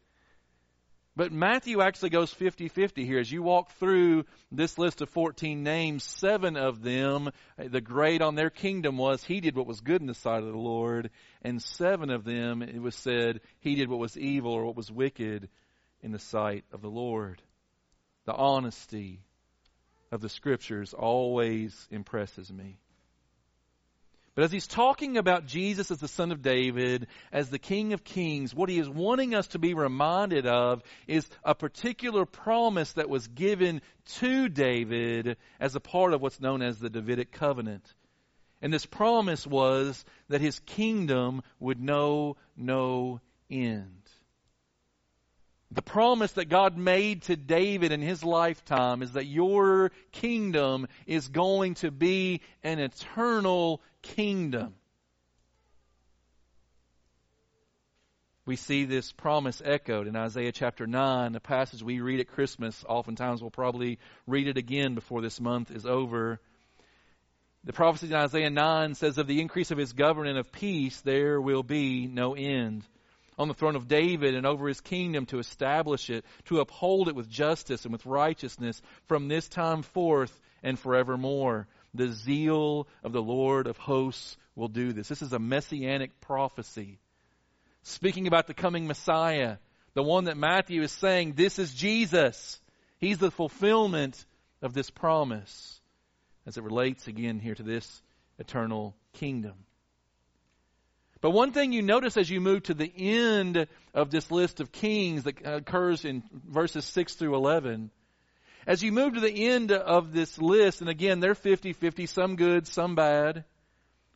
But 1.19 1.33
Matthew 1.33 1.81
actually 1.81 2.11
goes 2.11 2.31
50 2.31 2.69
50 2.69 3.05
here. 3.05 3.19
As 3.19 3.29
you 3.29 3.43
walk 3.43 3.73
through 3.73 4.23
this 4.53 4.77
list 4.77 5.01
of 5.01 5.09
14 5.09 5.63
names, 5.63 6.01
seven 6.01 6.55
of 6.55 6.81
them, 6.81 7.31
the 7.57 7.81
grade 7.81 8.21
on 8.21 8.35
their 8.35 8.49
kingdom 8.49 8.97
was 8.97 9.21
he 9.21 9.41
did 9.41 9.53
what 9.53 9.67
was 9.67 9.81
good 9.81 9.99
in 9.99 10.07
the 10.07 10.13
sight 10.13 10.43
of 10.43 10.49
the 10.49 10.57
Lord, 10.57 11.09
and 11.41 11.61
seven 11.61 12.09
of 12.09 12.23
them, 12.23 12.61
it 12.61 12.81
was 12.81 12.95
said, 12.95 13.41
he 13.59 13.75
did 13.75 13.89
what 13.89 13.99
was 13.99 14.17
evil 14.17 14.53
or 14.53 14.63
what 14.63 14.77
was 14.77 14.89
wicked 14.89 15.49
in 16.01 16.13
the 16.13 16.19
sight 16.19 16.63
of 16.71 16.81
the 16.81 16.89
Lord. 16.89 17.41
The 18.23 18.33
honesty 18.33 19.19
of 20.13 20.21
the 20.21 20.29
scriptures 20.29 20.93
always 20.93 21.85
impresses 21.91 22.49
me. 22.49 22.79
But 24.39 24.45
as 24.45 24.51
he's 24.53 24.67
talking 24.67 25.17
about 25.17 25.47
Jesus 25.47 25.91
as 25.91 25.97
the 25.97 26.07
son 26.07 26.31
of 26.31 26.41
David, 26.41 27.07
as 27.29 27.49
the 27.49 27.59
king 27.59 27.91
of 27.91 28.05
kings, 28.05 28.55
what 28.55 28.69
he 28.69 28.79
is 28.79 28.87
wanting 28.87 29.35
us 29.35 29.47
to 29.47 29.59
be 29.59 29.73
reminded 29.73 30.47
of 30.47 30.81
is 31.07 31.27
a 31.43 31.53
particular 31.53 32.25
promise 32.25 32.93
that 32.93 33.09
was 33.09 33.27
given 33.27 33.81
to 34.19 34.47
David 34.47 35.35
as 35.59 35.75
a 35.75 35.81
part 35.81 36.13
of 36.13 36.21
what's 36.21 36.39
known 36.39 36.61
as 36.61 36.79
the 36.79 36.89
Davidic 36.89 37.33
covenant. 37.33 37.83
And 38.61 38.71
this 38.71 38.85
promise 38.85 39.45
was 39.45 40.05
that 40.29 40.39
his 40.39 40.57
kingdom 40.59 41.41
would 41.59 41.81
know 41.81 42.37
no 42.55 43.19
end. 43.51 44.09
The 45.71 45.81
promise 45.83 46.31
that 46.31 46.49
God 46.49 46.77
made 46.77 47.23
to 47.23 47.35
David 47.35 47.91
in 47.91 48.01
his 48.01 48.23
lifetime 48.23 49.03
is 49.03 49.11
that 49.11 49.27
your 49.27 49.91
kingdom 50.11 50.87
is 51.05 51.27
going 51.27 51.75
to 51.75 51.91
be 51.91 52.41
an 52.63 52.79
eternal 52.79 53.81
kingdom. 54.01 54.75
We 58.45 58.55
see 58.55 58.85
this 58.85 59.11
promise 59.11 59.61
echoed 59.63 60.07
in 60.07 60.15
Isaiah 60.15 60.51
chapter 60.51 60.87
9, 60.87 61.35
a 61.35 61.39
passage 61.39 61.83
we 61.83 62.01
read 62.01 62.19
at 62.19 62.29
Christmas. 62.29 62.83
Oftentimes 62.87 63.41
we'll 63.41 63.51
probably 63.51 63.99
read 64.25 64.47
it 64.47 64.57
again 64.57 64.95
before 64.95 65.21
this 65.21 65.39
month 65.39 65.69
is 65.69 65.85
over. 65.85 66.39
The 67.63 67.73
prophecy 67.73 68.07
in 68.07 68.15
Isaiah 68.15 68.49
9 68.49 68.95
says, 68.95 69.17
Of 69.19 69.27
the 69.27 69.41
increase 69.41 69.69
of 69.69 69.77
his 69.77 69.93
government 69.93 70.39
of 70.39 70.51
peace, 70.51 70.99
there 71.01 71.39
will 71.39 71.61
be 71.61 72.07
no 72.07 72.33
end 72.33 72.87
on 73.37 73.47
the 73.47 73.53
throne 73.53 73.75
of 73.75 73.87
David 73.87 74.35
and 74.35 74.45
over 74.45 74.67
his 74.67 74.81
kingdom 74.81 75.25
to 75.27 75.39
establish 75.39 76.09
it, 76.09 76.25
to 76.45 76.59
uphold 76.59 77.07
it 77.07 77.15
with 77.15 77.29
justice 77.29 77.85
and 77.85 77.91
with 77.91 78.05
righteousness 78.05 78.81
from 79.07 79.27
this 79.27 79.47
time 79.47 79.81
forth 79.81 80.37
and 80.61 80.77
forevermore. 80.77 81.67
The 81.93 82.11
zeal 82.11 82.87
of 83.03 83.13
the 83.13 83.21
Lord 83.21 83.67
of 83.67 83.77
hosts 83.77 84.37
will 84.55 84.67
do 84.67 84.93
this. 84.93 85.07
This 85.07 85.21
is 85.21 85.33
a 85.33 85.39
messianic 85.39 86.21
prophecy. 86.21 86.99
Speaking 87.83 88.27
about 88.27 88.47
the 88.47 88.53
coming 88.53 88.87
Messiah, 88.87 89.57
the 89.93 90.03
one 90.03 90.25
that 90.25 90.37
Matthew 90.37 90.81
is 90.81 90.91
saying, 90.91 91.33
this 91.33 91.59
is 91.59 91.73
Jesus. 91.73 92.59
He's 92.99 93.17
the 93.17 93.31
fulfillment 93.31 94.23
of 94.61 94.73
this 94.73 94.89
promise 94.89 95.81
as 96.45 96.57
it 96.57 96.63
relates 96.63 97.07
again 97.07 97.39
here 97.39 97.55
to 97.55 97.63
this 97.63 98.01
eternal 98.37 98.95
kingdom. 99.13 99.53
But 101.21 101.31
one 101.31 101.51
thing 101.51 101.73
you 101.73 101.81
notice 101.81 102.15
as 102.15 102.29
you 102.29 102.39
move 102.39 102.63
to 102.63 102.73
the 102.73 102.91
end 102.95 103.67
of 103.93 104.09
this 104.09 104.31
list 104.31 104.61
of 104.61 104.71
kings 104.71 105.23
that 105.23 105.45
occurs 105.45 106.05
in 106.05 106.23
verses 106.31 106.85
6 106.85 107.15
through 107.15 107.35
11, 107.35 107.91
as 108.69 108.83
you 108.83 108.91
move 108.91 109.15
to 109.15 109.19
the 109.19 109.47
end 109.47 109.71
of 109.71 110.13
this 110.13 110.37
list, 110.37 110.81
and 110.81 110.91
again, 110.91 111.19
they're 111.19 111.33
50 111.33 111.73
50, 111.73 112.05
some 112.05 112.35
good, 112.35 112.67
some 112.67 112.93
bad. 112.93 113.43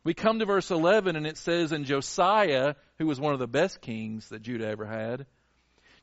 We 0.04 0.14
come 0.14 0.38
to 0.38 0.46
verse 0.46 0.70
11, 0.70 1.16
and 1.16 1.26
it 1.26 1.38
says, 1.38 1.72
And 1.72 1.84
Josiah, 1.84 2.76
who 2.98 3.06
was 3.06 3.18
one 3.18 3.32
of 3.32 3.40
the 3.40 3.48
best 3.48 3.80
kings 3.80 4.28
that 4.28 4.42
Judah 4.42 4.68
ever 4.68 4.86
had, 4.86 5.26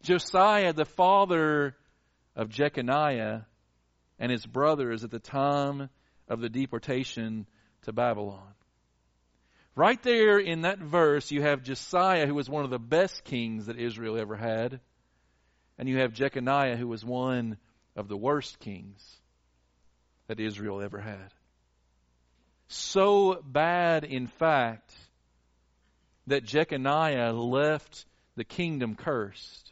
Josiah, 0.04 0.74
the 0.74 0.84
father 0.84 1.78
of 2.36 2.50
Jeconiah, 2.50 3.46
and 4.20 4.30
his 4.30 4.46
brothers 4.46 5.06
at 5.06 5.12
the 5.12 5.20
time 5.20 5.90
of 6.28 6.42
the 6.42 6.50
deportation 6.50 7.48
to 7.84 7.94
Babylon. 7.94 8.54
Right 9.78 10.02
there 10.04 10.40
in 10.40 10.64
that 10.64 10.80
verse, 10.80 11.32
you 11.32 11.42
have 11.42 11.64
Josiah, 11.64 12.28
who 12.28 12.36
was 12.36 12.50
one 12.50 12.66
of 12.66 12.70
the 12.70 12.80
best 12.80 13.24
kings 13.24 13.68
that 13.68 13.80
Israel 13.80 14.20
ever 14.20 14.36
had. 14.36 14.82
And 15.78 15.88
you 15.88 16.00
have 16.00 16.12
Jeconiah, 16.12 16.76
who 16.76 16.90
was 16.90 17.06
one 17.06 17.56
of 17.96 18.08
the 18.08 18.18
worst 18.18 18.60
kings 18.60 19.18
that 20.28 20.40
Israel 20.40 20.82
ever 20.82 21.00
had. 21.00 21.34
So 22.68 23.42
bad, 23.46 24.06
in 24.06 24.28
fact, 24.28 24.94
that 26.28 26.46
Jeconiah 26.46 27.34
left 27.34 28.06
the 28.36 28.46
kingdom 28.46 28.96
cursed. 28.96 29.71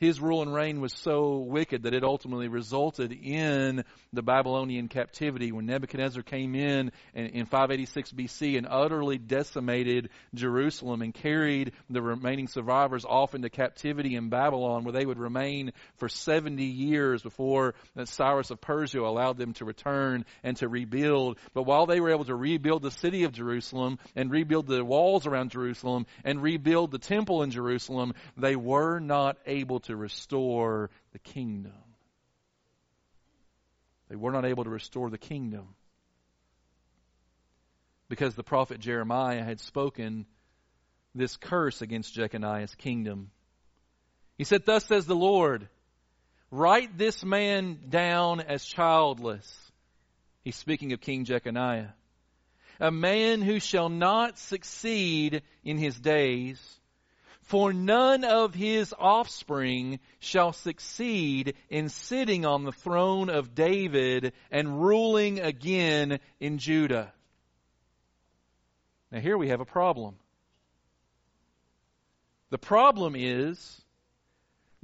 His 0.00 0.18
rule 0.18 0.40
and 0.40 0.52
reign 0.52 0.80
was 0.80 0.94
so 0.94 1.36
wicked 1.36 1.82
that 1.82 1.92
it 1.92 2.02
ultimately 2.02 2.48
resulted 2.48 3.12
in 3.12 3.84
the 4.14 4.22
Babylonian 4.22 4.88
captivity 4.88 5.52
when 5.52 5.66
Nebuchadnezzar 5.66 6.22
came 6.22 6.54
in 6.54 6.90
in 7.14 7.44
586 7.44 8.12
BC 8.12 8.56
and 8.56 8.66
utterly 8.68 9.18
decimated 9.18 10.08
Jerusalem 10.34 11.02
and 11.02 11.12
carried 11.12 11.72
the 11.90 12.00
remaining 12.00 12.48
survivors 12.48 13.04
off 13.04 13.34
into 13.34 13.50
captivity 13.50 14.16
in 14.16 14.30
Babylon 14.30 14.84
where 14.84 14.92
they 14.92 15.04
would 15.04 15.18
remain 15.18 15.72
for 15.98 16.08
70 16.08 16.64
years 16.64 17.22
before 17.22 17.74
Cyrus 18.04 18.50
of 18.50 18.60
Persia 18.62 19.00
allowed 19.00 19.36
them 19.36 19.52
to 19.54 19.66
return 19.66 20.24
and 20.42 20.56
to 20.56 20.68
rebuild. 20.68 21.38
But 21.52 21.64
while 21.64 21.84
they 21.84 22.00
were 22.00 22.10
able 22.10 22.24
to 22.24 22.34
rebuild 22.34 22.82
the 22.82 22.90
city 22.90 23.24
of 23.24 23.32
Jerusalem 23.32 23.98
and 24.16 24.30
rebuild 24.30 24.66
the 24.66 24.82
walls 24.82 25.26
around 25.26 25.50
Jerusalem 25.50 26.06
and 26.24 26.42
rebuild 26.42 26.90
the 26.90 26.98
temple 26.98 27.42
in 27.42 27.50
Jerusalem, 27.50 28.14
they 28.38 28.56
were 28.56 28.98
not 28.98 29.36
able 29.44 29.80
to 29.80 29.89
to 29.90 29.96
restore 29.96 30.90
the 31.12 31.18
kingdom. 31.18 31.72
They 34.08 34.16
were 34.16 34.32
not 34.32 34.44
able 34.44 34.64
to 34.64 34.70
restore 34.70 35.10
the 35.10 35.18
kingdom 35.18 35.74
because 38.08 38.34
the 38.34 38.42
prophet 38.42 38.80
Jeremiah 38.80 39.44
had 39.44 39.60
spoken 39.60 40.26
this 41.14 41.36
curse 41.36 41.82
against 41.82 42.14
Jeconiah's 42.14 42.74
kingdom. 42.74 43.30
He 44.36 44.44
said, 44.44 44.64
Thus 44.64 44.84
says 44.84 45.06
the 45.06 45.14
Lord, 45.14 45.68
write 46.50 46.98
this 46.98 47.24
man 47.24 47.78
down 47.88 48.40
as 48.40 48.64
childless. 48.64 49.72
He's 50.42 50.56
speaking 50.56 50.92
of 50.92 51.00
King 51.00 51.24
Jeconiah. 51.24 51.94
A 52.80 52.90
man 52.90 53.42
who 53.42 53.60
shall 53.60 53.88
not 53.88 54.38
succeed 54.38 55.42
in 55.62 55.78
his 55.78 55.98
days 55.98 56.79
for 57.50 57.72
none 57.72 58.22
of 58.22 58.54
his 58.54 58.94
offspring 58.96 59.98
shall 60.20 60.52
succeed 60.52 61.54
in 61.68 61.88
sitting 61.88 62.46
on 62.46 62.62
the 62.62 62.70
throne 62.70 63.28
of 63.28 63.56
David 63.56 64.34
and 64.52 64.80
ruling 64.80 65.40
again 65.40 66.20
in 66.38 66.58
Judah. 66.58 67.12
Now, 69.10 69.18
here 69.18 69.36
we 69.36 69.48
have 69.48 69.60
a 69.60 69.64
problem. 69.64 70.14
The 72.50 72.58
problem 72.58 73.16
is 73.16 73.82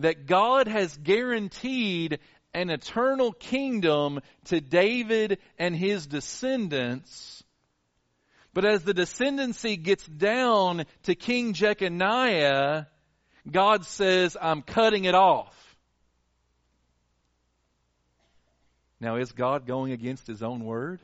that 0.00 0.26
God 0.26 0.66
has 0.66 0.96
guaranteed 0.96 2.18
an 2.52 2.70
eternal 2.70 3.31
kingdom 3.31 4.18
to 4.46 4.61
David 4.61 5.38
and 5.57 5.76
his 5.76 6.09
descendants 6.09 7.44
but 8.57 8.64
as 8.64 8.85
the 8.85 8.95
descendancy 8.95 9.77
gets 9.77 10.07
down 10.07 10.87
to 11.03 11.14
King 11.14 11.53
Jeconiah, 11.53 12.87
God 13.51 13.85
says, 13.85 14.35
I'm 14.40 14.62
cutting 14.62 15.05
it 15.05 15.14
off. 15.14 15.55
Now, 18.99 19.16
is 19.16 19.31
God 19.33 19.66
going 19.66 19.92
against 19.92 20.27
his 20.27 20.42
own 20.42 20.64
word? 20.64 21.01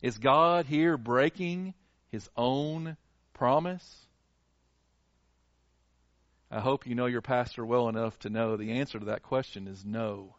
Is 0.00 0.16
God 0.16 0.66
here 0.66 0.96
breaking 0.96 1.74
his 2.12 2.30
own 2.36 2.96
promise? 3.32 4.06
I 6.52 6.60
hope 6.60 6.86
you 6.86 6.94
know 6.94 7.06
your 7.06 7.20
pastor 7.20 7.66
well 7.66 7.88
enough 7.88 8.16
to 8.20 8.30
know 8.30 8.56
the 8.56 8.78
answer 8.78 9.00
to 9.00 9.06
that 9.06 9.24
question 9.24 9.66
is 9.66 9.84
no. 9.84 10.36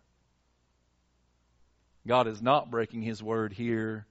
God 2.07 2.29
is 2.29 2.41
not 2.41 2.71
breaking 2.71 3.01
his 3.01 3.21
word 3.21 3.51
here 3.51 4.07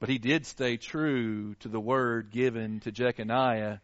but 0.00 0.08
he 0.08 0.18
did 0.18 0.46
stay 0.46 0.76
true 0.76 1.54
to 1.60 1.68
the 1.68 1.80
word 1.80 2.30
given 2.30 2.80
to 2.80 2.92
Jeconiah. 2.92 3.78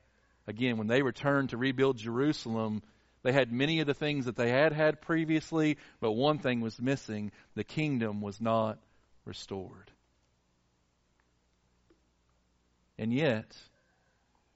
Again, 0.46 0.76
when 0.76 0.86
they 0.86 1.02
returned 1.02 1.50
to 1.50 1.56
rebuild 1.56 1.98
Jerusalem, 1.98 2.82
they 3.22 3.32
had 3.32 3.50
many 3.50 3.80
of 3.80 3.86
the 3.86 3.94
things 3.94 4.26
that 4.26 4.36
they 4.36 4.50
had 4.50 4.72
had 4.72 5.00
previously, 5.00 5.78
but 6.00 6.12
one 6.12 6.38
thing 6.38 6.60
was 6.60 6.80
missing. 6.80 7.32
The 7.54 7.64
kingdom 7.64 8.20
was 8.20 8.40
not 8.40 8.78
restored. 9.24 9.90
And 12.98 13.12
yet, 13.12 13.56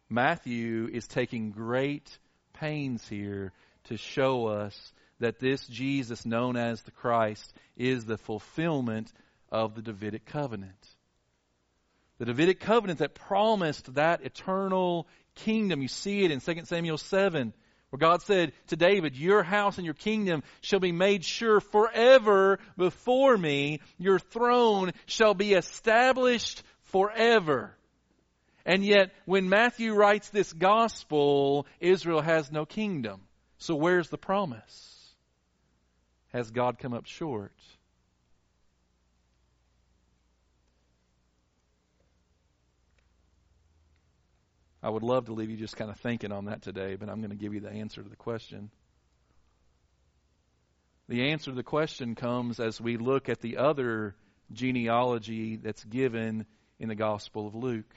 Matthew 0.08 0.88
is 0.92 1.06
taking 1.08 1.50
great 1.50 2.18
pains 2.52 3.06
here 3.08 3.52
to 3.84 3.96
show 3.96 4.46
us 4.46 4.92
that 5.18 5.40
this 5.40 5.66
Jesus, 5.66 6.24
known 6.24 6.56
as 6.56 6.82
the 6.82 6.90
Christ, 6.92 7.52
is 7.76 8.04
the 8.04 8.18
fulfillment 8.18 9.12
of 9.50 9.74
the 9.74 9.82
Davidic 9.82 10.26
covenant. 10.26 10.86
The 12.18 12.26
Davidic 12.26 12.60
covenant 12.60 12.98
that 12.98 13.14
promised 13.14 13.94
that 13.94 14.24
eternal 14.24 15.06
kingdom. 15.36 15.82
You 15.82 15.88
see 15.88 16.24
it 16.24 16.30
in 16.32 16.40
2 16.40 16.64
Samuel 16.64 16.98
7, 16.98 17.52
where 17.90 17.98
God 17.98 18.22
said 18.22 18.52
to 18.68 18.76
David, 18.76 19.16
Your 19.16 19.44
house 19.44 19.78
and 19.78 19.84
your 19.84 19.94
kingdom 19.94 20.42
shall 20.60 20.80
be 20.80 20.92
made 20.92 21.24
sure 21.24 21.60
forever 21.60 22.58
before 22.76 23.38
me. 23.38 23.80
Your 23.98 24.18
throne 24.18 24.92
shall 25.06 25.34
be 25.34 25.54
established 25.54 26.62
forever. 26.82 27.74
And 28.66 28.84
yet, 28.84 29.12
when 29.24 29.48
Matthew 29.48 29.94
writes 29.94 30.28
this 30.28 30.52
gospel, 30.52 31.66
Israel 31.80 32.20
has 32.20 32.50
no 32.50 32.66
kingdom. 32.66 33.22
So 33.58 33.76
where's 33.76 34.08
the 34.08 34.18
promise? 34.18 34.84
Has 36.32 36.50
God 36.50 36.78
come 36.78 36.92
up 36.92 37.06
short? 37.06 37.54
I 44.82 44.90
would 44.90 45.02
love 45.02 45.26
to 45.26 45.32
leave 45.32 45.50
you 45.50 45.56
just 45.56 45.76
kind 45.76 45.90
of 45.90 45.98
thinking 45.98 46.32
on 46.32 46.46
that 46.46 46.62
today, 46.62 46.96
but 46.96 47.08
I'm 47.08 47.20
going 47.20 47.30
to 47.30 47.36
give 47.36 47.54
you 47.54 47.60
the 47.60 47.70
answer 47.70 48.02
to 48.02 48.08
the 48.08 48.16
question. 48.16 48.70
The 51.08 51.30
answer 51.30 51.50
to 51.50 51.56
the 51.56 51.62
question 51.62 52.14
comes 52.14 52.60
as 52.60 52.80
we 52.80 52.96
look 52.96 53.28
at 53.28 53.40
the 53.40 53.56
other 53.56 54.14
genealogy 54.52 55.56
that's 55.56 55.82
given 55.84 56.46
in 56.78 56.88
the 56.88 56.94
Gospel 56.94 57.46
of 57.46 57.54
Luke 57.54 57.92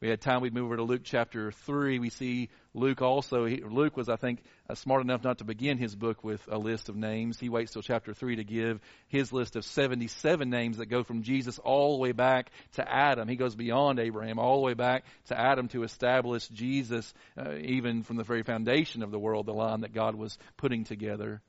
we 0.00 0.08
had 0.08 0.20
time, 0.20 0.42
we'd 0.42 0.54
move 0.54 0.66
over 0.66 0.76
to 0.76 0.84
Luke 0.84 1.00
chapter 1.02 1.50
3. 1.50 1.98
We 1.98 2.10
see 2.10 2.50
Luke 2.72 3.02
also, 3.02 3.46
he, 3.46 3.62
Luke 3.62 3.96
was, 3.96 4.08
I 4.08 4.14
think, 4.14 4.44
uh, 4.70 4.76
smart 4.76 5.02
enough 5.02 5.24
not 5.24 5.38
to 5.38 5.44
begin 5.44 5.76
his 5.76 5.96
book 5.96 6.22
with 6.22 6.40
a 6.48 6.56
list 6.56 6.88
of 6.88 6.94
names. 6.94 7.40
He 7.40 7.48
waits 7.48 7.72
till 7.72 7.82
chapter 7.82 8.14
3 8.14 8.36
to 8.36 8.44
give 8.44 8.80
his 9.08 9.32
list 9.32 9.56
of 9.56 9.64
77 9.64 10.48
names 10.48 10.76
that 10.76 10.86
go 10.86 11.02
from 11.02 11.22
Jesus 11.22 11.58
all 11.58 11.96
the 11.96 12.00
way 12.00 12.12
back 12.12 12.52
to 12.74 12.88
Adam. 12.88 13.26
He 13.26 13.34
goes 13.34 13.56
beyond 13.56 13.98
Abraham, 13.98 14.38
all 14.38 14.60
the 14.60 14.66
way 14.66 14.74
back 14.74 15.04
to 15.26 15.38
Adam 15.38 15.66
to 15.68 15.82
establish 15.82 16.46
Jesus, 16.46 17.12
uh, 17.36 17.54
even 17.56 18.04
from 18.04 18.16
the 18.16 18.24
very 18.24 18.44
foundation 18.44 19.02
of 19.02 19.10
the 19.10 19.18
world, 19.18 19.46
the 19.46 19.52
line 19.52 19.80
that 19.80 19.92
God 19.92 20.14
was 20.14 20.38
putting 20.56 20.84
together. 20.84 21.42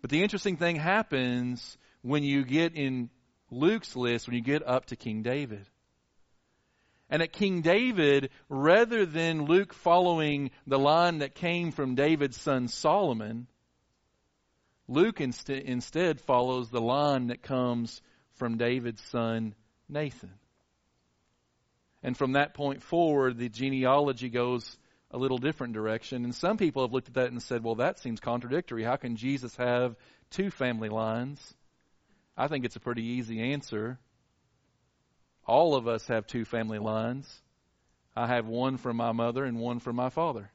But 0.00 0.08
the 0.08 0.22
interesting 0.22 0.56
thing 0.56 0.76
happens 0.76 1.76
when 2.00 2.22
you 2.22 2.46
get 2.46 2.76
in 2.76 3.10
Luke's 3.50 3.94
list, 3.94 4.26
when 4.26 4.36
you 4.36 4.42
get 4.42 4.66
up 4.66 4.86
to 4.86 4.96
King 4.96 5.22
David. 5.22 5.66
And 7.10 7.22
at 7.22 7.32
King 7.32 7.62
David, 7.62 8.30
rather 8.48 9.06
than 9.06 9.46
Luke 9.46 9.72
following 9.72 10.50
the 10.66 10.78
line 10.78 11.18
that 11.18 11.34
came 11.34 11.72
from 11.72 11.94
David's 11.94 12.38
son 12.38 12.68
Solomon, 12.68 13.46
Luke 14.88 15.20
inst- 15.20 15.50
instead 15.50 16.20
follows 16.20 16.70
the 16.70 16.80
line 16.80 17.28
that 17.28 17.42
comes 17.42 18.02
from 18.34 18.58
David's 18.58 19.02
son 19.04 19.54
Nathan. 19.88 20.34
And 22.02 22.16
from 22.16 22.32
that 22.32 22.54
point 22.54 22.82
forward, 22.82 23.38
the 23.38 23.48
genealogy 23.48 24.28
goes 24.28 24.78
a 25.10 25.18
little 25.18 25.38
different 25.38 25.74
direction. 25.74 26.24
And 26.24 26.34
some 26.34 26.56
people 26.56 26.82
have 26.82 26.92
looked 26.92 27.08
at 27.08 27.14
that 27.14 27.30
and 27.30 27.42
said, 27.42 27.64
well, 27.64 27.76
that 27.76 27.98
seems 27.98 28.20
contradictory. 28.20 28.84
How 28.84 28.96
can 28.96 29.16
Jesus 29.16 29.56
have 29.56 29.96
two 30.30 30.50
family 30.50 30.88
lines? 30.88 31.54
I 32.36 32.48
think 32.48 32.64
it's 32.64 32.76
a 32.76 32.80
pretty 32.80 33.02
easy 33.02 33.40
answer. 33.52 33.98
All 35.48 35.74
of 35.74 35.88
us 35.88 36.06
have 36.08 36.26
two 36.26 36.44
family 36.44 36.78
lines. 36.78 37.26
I 38.14 38.26
have 38.26 38.46
one 38.46 38.76
from 38.76 38.98
my 38.98 39.12
mother 39.12 39.44
and 39.44 39.58
one 39.58 39.78
from 39.78 39.96
my 39.96 40.10
father. 40.10 40.50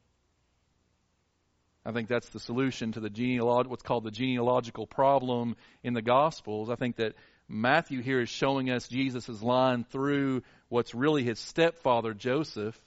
I 1.84 1.92
think 1.92 2.08
that's 2.08 2.30
the 2.30 2.40
solution 2.40 2.92
to 2.92 3.00
the 3.00 3.10
genealog- 3.10 3.68
what's 3.68 3.82
called 3.82 4.04
the 4.04 4.12
genealogical 4.12 4.86
problem 4.86 5.56
in 5.82 5.94
the 5.94 6.04
Gospels. 6.04 6.70
I 6.70 6.76
think 6.76 6.98
that 6.98 7.16
Matthew 7.50 8.02
here 8.02 8.22
is 8.22 8.30
showing 8.30 8.70
us 8.70 8.88
Jesus' 8.88 9.42
line 9.42 9.84
through 9.84 10.44
what's 10.70 10.94
really 10.94 11.24
his 11.24 11.40
stepfather, 11.40 12.14
Joseph. 12.14 12.80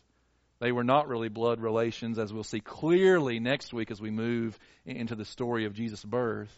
They 0.61 0.73
were 0.73 0.85
not 0.85 1.09
really 1.09 1.29
blood 1.29 1.61
relations, 1.61 2.19
as 2.21 2.33
we'll 2.33 2.45
see 2.45 2.61
clearly 2.61 3.41
next 3.41 3.75
week 3.75 3.91
as 3.91 4.01
we 4.01 4.11
move 4.11 4.59
into 4.87 5.17
the 5.17 5.25
story 5.25 5.67
of 5.67 5.75
Jesus' 5.75 6.05
birth. 6.05 6.57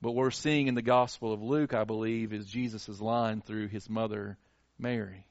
But 0.00 0.12
we're 0.12 0.30
seeing 0.30 0.68
in 0.68 0.74
the 0.74 0.82
Gospel 0.82 1.32
of 1.32 1.42
Luke, 1.42 1.74
I 1.74 1.84
believe, 1.84 2.32
is 2.32 2.46
Jesus' 2.46 3.00
line 3.00 3.40
through 3.40 3.68
his 3.68 3.90
mother, 3.90 4.38
Mary. 4.78 5.26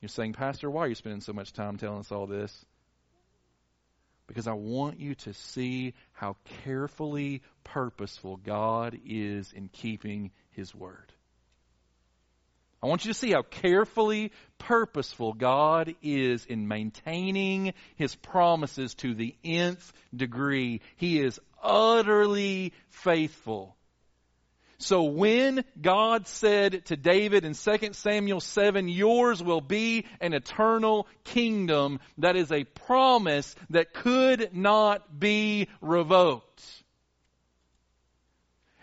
You're 0.00 0.08
saying, 0.08 0.32
Pastor, 0.32 0.70
why 0.70 0.84
are 0.84 0.88
you 0.88 0.94
spending 0.94 1.20
so 1.20 1.32
much 1.32 1.52
time 1.52 1.76
telling 1.76 2.00
us 2.00 2.12
all 2.12 2.26
this? 2.26 2.64
Because 4.26 4.46
I 4.46 4.54
want 4.54 4.98
you 4.98 5.14
to 5.14 5.34
see 5.34 5.94
how 6.12 6.36
carefully 6.64 7.42
purposeful 7.64 8.38
God 8.38 8.98
is 9.06 9.52
in 9.52 9.68
keeping 9.68 10.32
his 10.50 10.74
word. 10.74 11.12
I 12.82 12.86
want 12.86 13.04
you 13.04 13.12
to 13.12 13.18
see 13.18 13.32
how 13.32 13.42
carefully 13.42 14.32
purposeful 14.58 15.32
God 15.32 15.94
is 16.02 16.44
in 16.44 16.68
maintaining 16.68 17.74
His 17.96 18.14
promises 18.14 18.94
to 18.96 19.14
the 19.14 19.34
nth 19.44 19.92
degree. 20.14 20.82
He 20.96 21.20
is 21.20 21.40
utterly 21.62 22.72
faithful. 22.90 23.76
So 24.78 25.04
when 25.04 25.64
God 25.80 26.28
said 26.28 26.84
to 26.86 26.96
David 26.96 27.46
in 27.46 27.54
2 27.54 27.92
Samuel 27.92 28.40
7, 28.40 28.88
yours 28.88 29.42
will 29.42 29.62
be 29.62 30.04
an 30.20 30.34
eternal 30.34 31.06
kingdom, 31.24 31.98
that 32.18 32.36
is 32.36 32.52
a 32.52 32.64
promise 32.64 33.54
that 33.70 33.94
could 33.94 34.54
not 34.54 35.18
be 35.18 35.68
revoked. 35.80 36.62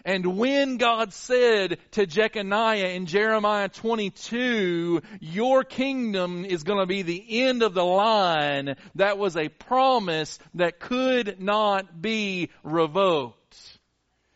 And 0.06 0.38
when 0.38 0.78
God 0.78 1.14
said 1.14 1.78
to 1.92 2.06
Jeconiah 2.06 2.90
in 2.90 3.06
Jeremiah 3.06 3.70
22, 3.70 5.02
your 5.22 5.64
kingdom 5.64 6.44
is 6.44 6.64
going 6.64 6.80
to 6.80 6.86
be 6.86 7.04
the 7.04 7.44
end 7.44 7.64
of 7.64 7.74
the 7.74 7.86
line, 7.86 8.76
that 8.96 9.18
was 9.18 9.38
a 9.38 9.48
promise 9.48 10.40
that 10.56 10.82
could 10.82 11.42
not 11.42 12.02
be 12.02 12.50
revoked. 12.64 13.80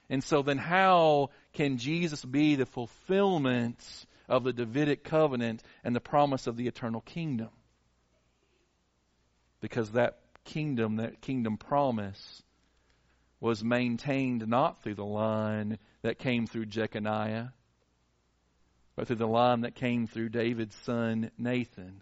And 0.09 0.23
so 0.23 0.41
then 0.41 0.57
how 0.57 1.31
can 1.51 1.77
Jesus 1.77 2.23
be 2.23 2.55
the 2.55 2.65
fulfillment 2.65 4.05
of 4.29 4.45
the 4.45 4.53
Davidic 4.53 5.03
covenant 5.03 5.63
and 5.83 5.93
the 5.93 5.99
promise 5.99 6.47
of 6.47 6.55
the 6.55 6.67
eternal 6.67 7.01
kingdom? 7.01 7.49
Because 9.59 9.91
that 9.91 10.19
kingdom, 10.45 10.95
that 10.97 11.19
kingdom 11.19 11.57
promise, 11.57 12.41
was 13.39 13.63
maintained 13.63 14.47
not 14.47 14.81
through 14.81 14.95
the 14.95 15.05
line 15.05 15.77
that 16.01 16.17
came 16.17 16.47
through 16.47 16.65
Jeconiah, 16.65 17.49
but 18.95 19.07
through 19.07 19.17
the 19.17 19.27
line 19.27 19.61
that 19.61 19.75
came 19.75 20.07
through 20.07 20.29
David's 20.29 20.75
son 20.83 21.31
Nathan. 21.37 22.01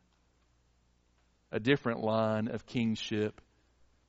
A 1.51 1.59
different 1.59 2.01
line 2.01 2.47
of 2.47 2.65
kingship 2.65 3.41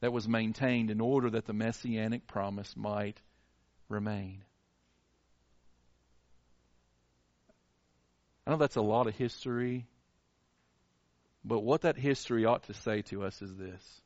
that 0.00 0.12
was 0.12 0.28
maintained 0.28 0.90
in 0.90 1.00
order 1.00 1.30
that 1.30 1.46
the 1.46 1.52
messianic 1.52 2.26
promise 2.26 2.76
might 2.76 3.20
remain. 3.88 4.44
I 8.46 8.52
know 8.52 8.56
that's 8.56 8.76
a 8.76 8.82
lot 8.82 9.08
of 9.08 9.16
history, 9.16 9.86
but 11.44 11.60
what 11.60 11.82
that 11.82 11.96
history 11.96 12.44
ought 12.44 12.64
to 12.64 12.74
say 12.74 13.02
to 13.02 13.24
us 13.24 13.42
is 13.42 13.56
this 13.56 14.00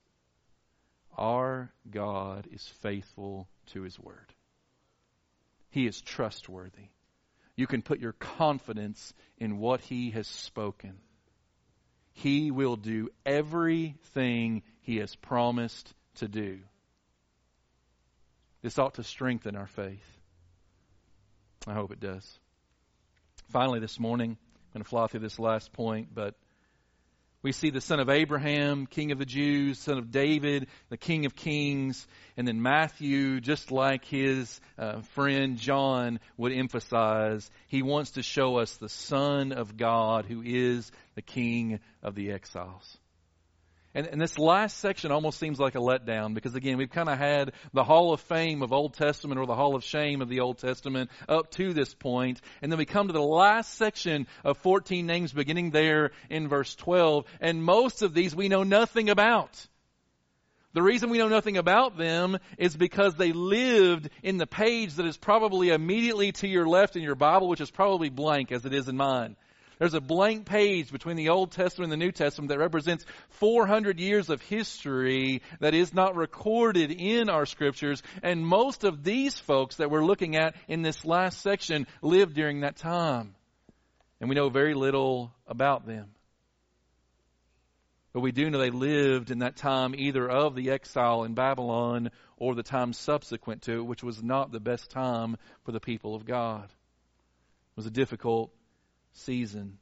our 1.21 1.71
God 1.89 2.49
is 2.51 2.67
faithful 2.81 3.47
to 3.67 3.83
His 3.83 4.01
Word. 4.01 4.33
He 5.69 5.87
is 5.87 6.01
trustworthy. 6.01 6.89
You 7.55 7.67
can 7.67 7.83
put 7.83 8.01
your 8.01 8.15
confidence 8.15 9.13
in 9.39 9.59
what 9.59 9.81
He 9.83 10.11
has 10.11 10.27
spoken. 10.27 10.97
He 12.13 12.51
will 12.51 12.77
do 12.77 13.11
everything 13.25 14.63
He 14.81 14.97
has 14.97 15.15
promised 15.15 15.93
to 16.17 16.27
do. 16.27 16.59
This 18.63 18.79
ought 18.79 18.95
to 18.95 19.05
strengthen 19.05 19.57
our 19.57 19.67
faith. 19.67 20.19
I 21.67 21.75
hope 21.75 21.93
it 21.93 22.01
does. 22.01 22.39
Finally, 23.51 23.81
this 23.81 24.01
morning, 24.01 24.31
I'm 24.31 24.73
going 24.73 24.85
to 24.85 24.89
fly 24.89 25.07
through 25.07 25.21
this 25.21 25.39
last 25.39 25.73
point, 25.73 26.09
but 26.15 26.35
we 27.43 27.53
see 27.53 27.71
the 27.71 27.81
son 27.81 28.01
of 28.01 28.11
Abraham, 28.11 28.87
king 28.87 29.13
of 29.13 29.19
the 29.19 29.25
Jews, 29.25 29.79
son 29.79 29.97
of 29.97 30.11
David, 30.11 30.67
the 30.91 30.99
king 30.99 31.25
of 31.25 31.35
kings. 31.35 32.07
And 32.37 32.47
then 32.47 32.61
Matthew, 32.61 33.41
just 33.41 33.71
like 33.71 34.05
his 34.05 34.61
uh, 34.79 35.01
friend 35.15 35.57
John 35.57 36.21
would 36.37 36.53
emphasize, 36.53 37.51
he 37.69 37.83
wants 37.83 38.13
to 38.13 38.23
show 38.23 38.59
us 38.59 38.77
the 38.77 38.91
son 38.91 39.53
of 39.53 39.77
God 39.77 40.27
who 40.27 40.43
is 40.45 40.93
the 41.15 41.23
king 41.23 41.81
of 42.03 42.15
the 42.15 42.33
exiles. 42.33 42.99
And, 43.93 44.07
and, 44.07 44.21
this 44.21 44.39
last 44.39 44.79
section 44.79 45.11
almost 45.11 45.41
seems 45.41 45.59
like 45.59 45.75
a 45.75 45.81
letdown 45.81 46.33
because 46.33 46.55
again, 46.55 46.77
we've 46.77 46.91
kind 46.91 47.09
of 47.09 47.19
had 47.19 47.53
the 47.73 47.83
Hall 47.83 48.13
of 48.13 48.21
Fame 48.21 48.63
of 48.63 48.73
Old 48.73 48.95
Testament 48.95 49.41
or 49.41 49.47
the 49.47 49.57
Hall 49.57 49.75
of 49.75 49.83
Shame 49.83 50.23
of 50.23 50.29
the 50.29 50.41
Old 50.41 50.59
Testament 50.59 51.11
up 51.29 51.51
to 51.53 51.73
this 51.73 51.93
point, 51.93 52.41
and 52.63 52.71
then 52.71 52.79
we 52.79 52.85
come 52.85 53.09
to 53.09 53.13
the 53.13 53.21
last 53.21 53.75
section 53.75 54.29
of 54.45 54.59
14 54.59 55.05
names 55.05 55.33
beginning 55.33 55.71
there 55.71 56.13
in 56.29 56.47
verse 56.47 56.77
12, 56.77 57.25
and 57.41 57.65
most 57.65 58.03
of 58.03 58.15
these 58.15 58.35
we 58.35 58.49
know 58.49 58.63
nothing 58.63 59.11
about. 59.11 59.67
The 60.73 60.83
reason 60.83 61.11
we 61.11 61.19
know 61.19 61.29
nothing 61.29 61.57
about 61.57 61.99
them 61.99 62.39
is 62.59 62.77
because 62.77 63.17
they 63.17 63.33
lived 63.33 64.09
in 64.23 64.39
the 64.39 64.47
page 64.47 64.95
that 64.95 65.07
is 65.07 65.17
probably 65.17 65.71
immediately 65.71 66.31
to 66.31 66.47
your 66.47 66.69
left 66.69 66.95
in 66.95 67.03
your 67.03 67.17
Bible, 67.17 67.49
which 67.49 67.61
is 67.61 67.73
probably 67.73 68.09
blank 68.09 68.53
as 68.53 68.65
it 68.65 68.73
is 68.73 68.89
in 68.89 68.97
mine. 68.97 69.37
There's 69.81 69.95
a 69.95 70.01
blank 70.01 70.45
page 70.45 70.93
between 70.93 71.17
the 71.17 71.31
Old 71.31 71.53
Testament 71.53 71.91
and 71.91 72.01
the 72.01 72.05
New 72.05 72.13
Testament 72.13 72.51
that 72.51 72.59
represents 72.59 73.07
400 73.31 73.99
years 73.99 74.29
of 74.29 74.43
history 74.43 75.41
that 75.61 75.73
is 75.73 75.95
not 75.95 76.17
recorded 76.17 76.91
in 76.91 77.31
our 77.31 77.47
scriptures. 77.47 78.03
And 78.23 78.47
most 78.47 78.85
of 78.85 79.03
these 79.03 79.39
folks 79.39 79.77
that 79.77 79.91
we're 79.91 80.05
looking 80.05 80.37
at 80.37 80.55
in 80.69 80.83
this 80.83 81.03
last 81.07 81.41
section 81.41 81.87
lived 82.03 82.35
during 82.35 82.61
that 82.61 82.77
time. 82.77 83.35
And 84.21 84.29
we 84.29 84.35
know 84.35 84.51
very 84.51 84.75
little 84.75 85.33
about 85.47 85.87
them. 85.87 86.11
But 88.13 88.21
we 88.21 88.33
do 88.33 88.51
know 88.51 88.59
they 88.59 88.69
lived 88.69 89.31
in 89.31 89.39
that 89.39 89.57
time 89.57 89.95
either 89.97 90.29
of 90.29 90.55
the 90.55 90.73
exile 90.73 91.25
in 91.25 91.33
Babylon 91.33 92.11
or 92.37 92.55
the 92.55 92.63
time 92.63 92.93
subsequent 92.93 93.63
to 93.63 93.79
it, 93.79 93.87
which 93.87 94.03
was 94.03 94.23
not 94.23 94.53
the 94.53 94.61
best 94.61 94.91
time 94.91 95.39
for 95.65 95.73
the 95.73 95.81
people 95.81 96.15
of 96.15 96.27
God. 96.27 96.65
It 96.65 97.77
was 97.77 97.87
a 97.87 97.91
difficult 97.91 98.53
season, 99.13 99.79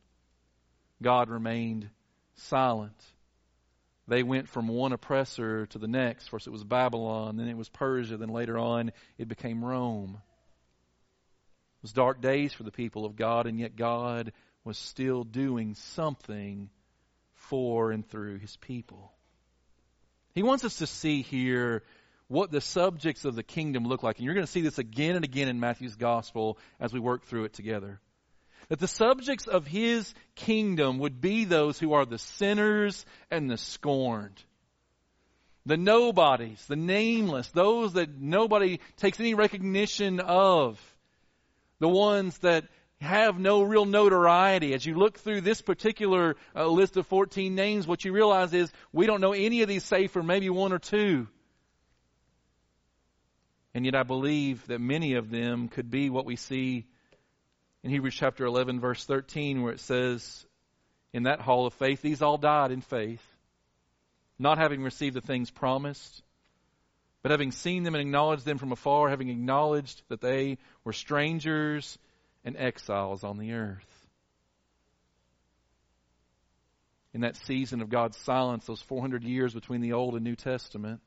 God 1.03 1.29
remained 1.29 1.89
silent. 2.37 3.01
They 4.07 4.23
went 4.23 4.49
from 4.49 4.69
one 4.69 4.93
oppressor 4.93 5.67
to 5.67 5.79
the 5.79 5.87
next. 5.87 6.29
First 6.29 6.47
it 6.47 6.51
was 6.51 6.65
Babylon, 6.65 7.37
then 7.37 7.49
it 7.49 7.57
was 7.57 7.69
Persia, 7.69 8.17
then 8.17 8.31
later 8.31 8.59
on 8.59 8.93
it 9.19 9.29
became 9.29 9.65
Rome. 9.65 10.21
It 11.79 11.83
was 11.83 11.93
dark 11.93 12.21
days 12.21 12.53
for 12.53 12.63
the 12.63 12.73
people 12.73 13.05
of 13.05 13.17
God, 13.17 13.47
and 13.47 13.61
yet 13.61 13.77
God 13.77 14.33
was 14.65 14.79
still 14.79 15.25
doing 15.25 15.75
something 15.75 16.71
for 17.35 17.93
and 17.93 18.09
through 18.09 18.39
his 18.39 18.57
people. 18.57 19.13
He 20.35 20.43
wants 20.43 20.65
us 20.65 20.77
to 20.77 20.87
see 20.87 21.23
here 21.23 21.83
what 22.29 22.51
the 22.51 22.61
subjects 22.61 23.25
of 23.25 23.35
the 23.35 23.43
kingdom 23.43 23.85
look 23.85 24.03
like. 24.03 24.19
And 24.19 24.25
you're 24.25 24.35
going 24.35 24.47
to 24.47 24.53
see 24.53 24.61
this 24.61 24.79
again 24.79 25.17
and 25.17 25.25
again 25.25 25.49
in 25.49 25.61
Matthew's 25.61 25.97
gospel 25.97 26.59
as 26.79 26.93
we 26.93 27.01
work 27.01 27.25
through 27.27 27.45
it 27.45 27.55
together. 27.55 28.01
That 28.69 28.79
the 28.79 28.89
subjects 28.89 29.47
of 29.47 29.67
his 29.67 30.13
kingdom 30.35 30.99
would 30.99 31.21
be 31.21 31.45
those 31.45 31.79
who 31.79 31.95
are 31.95 32.05
the 32.05 32.19
sinners 32.19 33.07
and 33.31 33.51
the 33.51 33.57
scorned. 33.57 34.43
The 35.65 35.77
nobodies, 35.77 36.65
the 36.67 36.77
nameless, 36.77 37.49
those 37.49 37.95
that 37.95 38.19
nobody 38.19 38.81
takes 38.97 39.21
any 39.21 39.35
recognition 39.35 40.21
of. 40.21 40.81
The 41.79 41.89
ones 41.89 42.37
that 42.39 42.65
have 43.01 43.39
no 43.39 43.63
real 43.63 43.85
notoriety. 43.85 44.75
As 44.75 44.85
you 44.85 44.97
look 44.97 45.19
through 45.19 45.43
this 45.43 45.63
particular 45.63 46.37
uh, 46.55 46.67
list 46.67 46.97
of 46.97 47.07
14 47.07 47.55
names, 47.55 47.87
what 47.87 48.05
you 48.05 48.13
realize 48.13 48.53
is 48.53 48.71
we 48.93 49.07
don't 49.07 49.21
know 49.21 49.33
any 49.33 49.63
of 49.63 49.69
these 49.69 49.85
save 49.85 50.11
for 50.11 50.23
maybe 50.23 50.51
one 50.51 50.73
or 50.73 50.79
two. 50.79 51.29
And 53.75 53.85
yet 53.85 53.95
I 53.95 54.03
believe 54.03 54.67
that 54.67 54.81
many 54.81 55.15
of 55.15 55.31
them 55.31 55.69
could 55.69 55.91
be 55.91 56.11
what 56.11 56.25
we 56.25 56.37
see 56.37 56.87
in 57.83 57.91
Hebrews 57.91 58.15
chapter 58.15 58.45
11, 58.45 58.81
verse 58.81 59.05
13, 59.05 59.63
where 59.63 59.73
it 59.73 59.81
says, 59.81 60.47
In 61.13 61.25
that 61.25 61.41
hall 61.41 61.67
of 61.67 61.75
faith, 61.75 62.03
these 62.03 62.23
all 62.23 62.39
died 62.39 62.71
in 62.71 62.81
faith, 62.81 63.25
not 64.39 64.59
having 64.59 64.83
received 64.83 65.15
the 65.15 65.21
things 65.21 65.51
promised, 65.51 66.23
but 67.23 67.31
having 67.31 67.53
seen 67.53 67.83
them 67.83 67.95
and 67.95 68.03
acknowledged 68.03 68.45
them 68.45 68.59
from 68.59 68.73
afar, 68.73 69.09
having 69.09 69.29
acknowledged 69.29 70.03
that 70.09 70.21
they 70.21 70.59
were 70.85 70.93
strangers 70.93 71.99
and 72.45 72.57
exiles 72.57 73.25
on 73.25 73.39
the 73.39 73.53
earth. 73.53 74.07
In 77.15 77.23
that 77.23 77.37
season 77.37 77.81
of 77.81 77.89
God's 77.89 78.17
silence, 78.19 78.67
those 78.67 78.83
400 78.83 79.25
years 79.25 79.55
between 79.55 79.81
the 79.81 79.95
Old 79.95 80.15
and 80.15 80.25
New 80.25 80.37
Testament, 80.37 81.01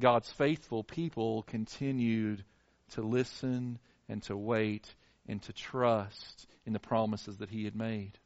God's 0.00 0.30
faithful 0.30 0.84
people 0.84 1.42
continued 1.42 2.44
to 2.92 3.02
listen 3.02 3.78
and 4.08 4.22
to 4.24 4.36
wait 4.36 4.94
and 5.26 5.42
to 5.42 5.52
trust 5.52 6.46
in 6.64 6.72
the 6.72 6.78
promises 6.78 7.38
that 7.38 7.50
He 7.50 7.64
had 7.64 7.76
made. 7.76 8.18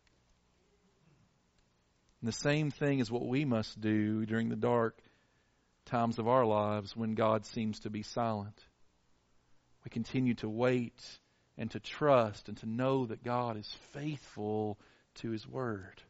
And 2.20 2.28
the 2.28 2.32
same 2.32 2.70
thing 2.70 3.00
is 3.00 3.10
what 3.10 3.26
we 3.26 3.44
must 3.44 3.80
do 3.80 4.24
during 4.26 4.48
the 4.48 4.56
dark 4.56 4.98
times 5.86 6.18
of 6.18 6.28
our 6.28 6.46
lives 6.46 6.96
when 6.96 7.14
God 7.14 7.44
seems 7.46 7.80
to 7.80 7.90
be 7.90 8.02
silent. 8.02 8.58
We 9.84 9.90
continue 9.90 10.34
to 10.34 10.48
wait 10.48 11.02
and 11.58 11.70
to 11.72 11.80
trust 11.80 12.48
and 12.48 12.56
to 12.58 12.66
know 12.66 13.06
that 13.06 13.24
God 13.24 13.56
is 13.56 13.76
faithful 13.92 14.78
to 15.16 15.30
His 15.30 15.46
Word. 15.46 16.00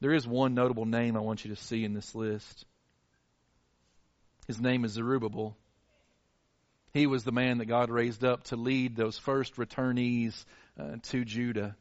There 0.00 0.14
is 0.14 0.26
one 0.26 0.54
notable 0.54 0.86
name 0.86 1.16
I 1.16 1.20
want 1.20 1.44
you 1.44 1.54
to 1.54 1.62
see 1.62 1.84
in 1.84 1.92
this 1.92 2.14
list. 2.14 2.64
His 4.46 4.58
name 4.58 4.86
is 4.86 4.92
Zerubbabel. 4.92 5.56
He 6.92 7.06
was 7.06 7.24
the 7.24 7.32
man 7.32 7.58
that 7.58 7.66
God 7.66 7.90
raised 7.90 8.24
up 8.24 8.44
to 8.44 8.56
lead 8.56 8.96
those 8.96 9.16
first 9.16 9.56
returnees 9.56 10.44
uh, 10.78 10.96
to 11.02 11.24
Judah. 11.24 11.76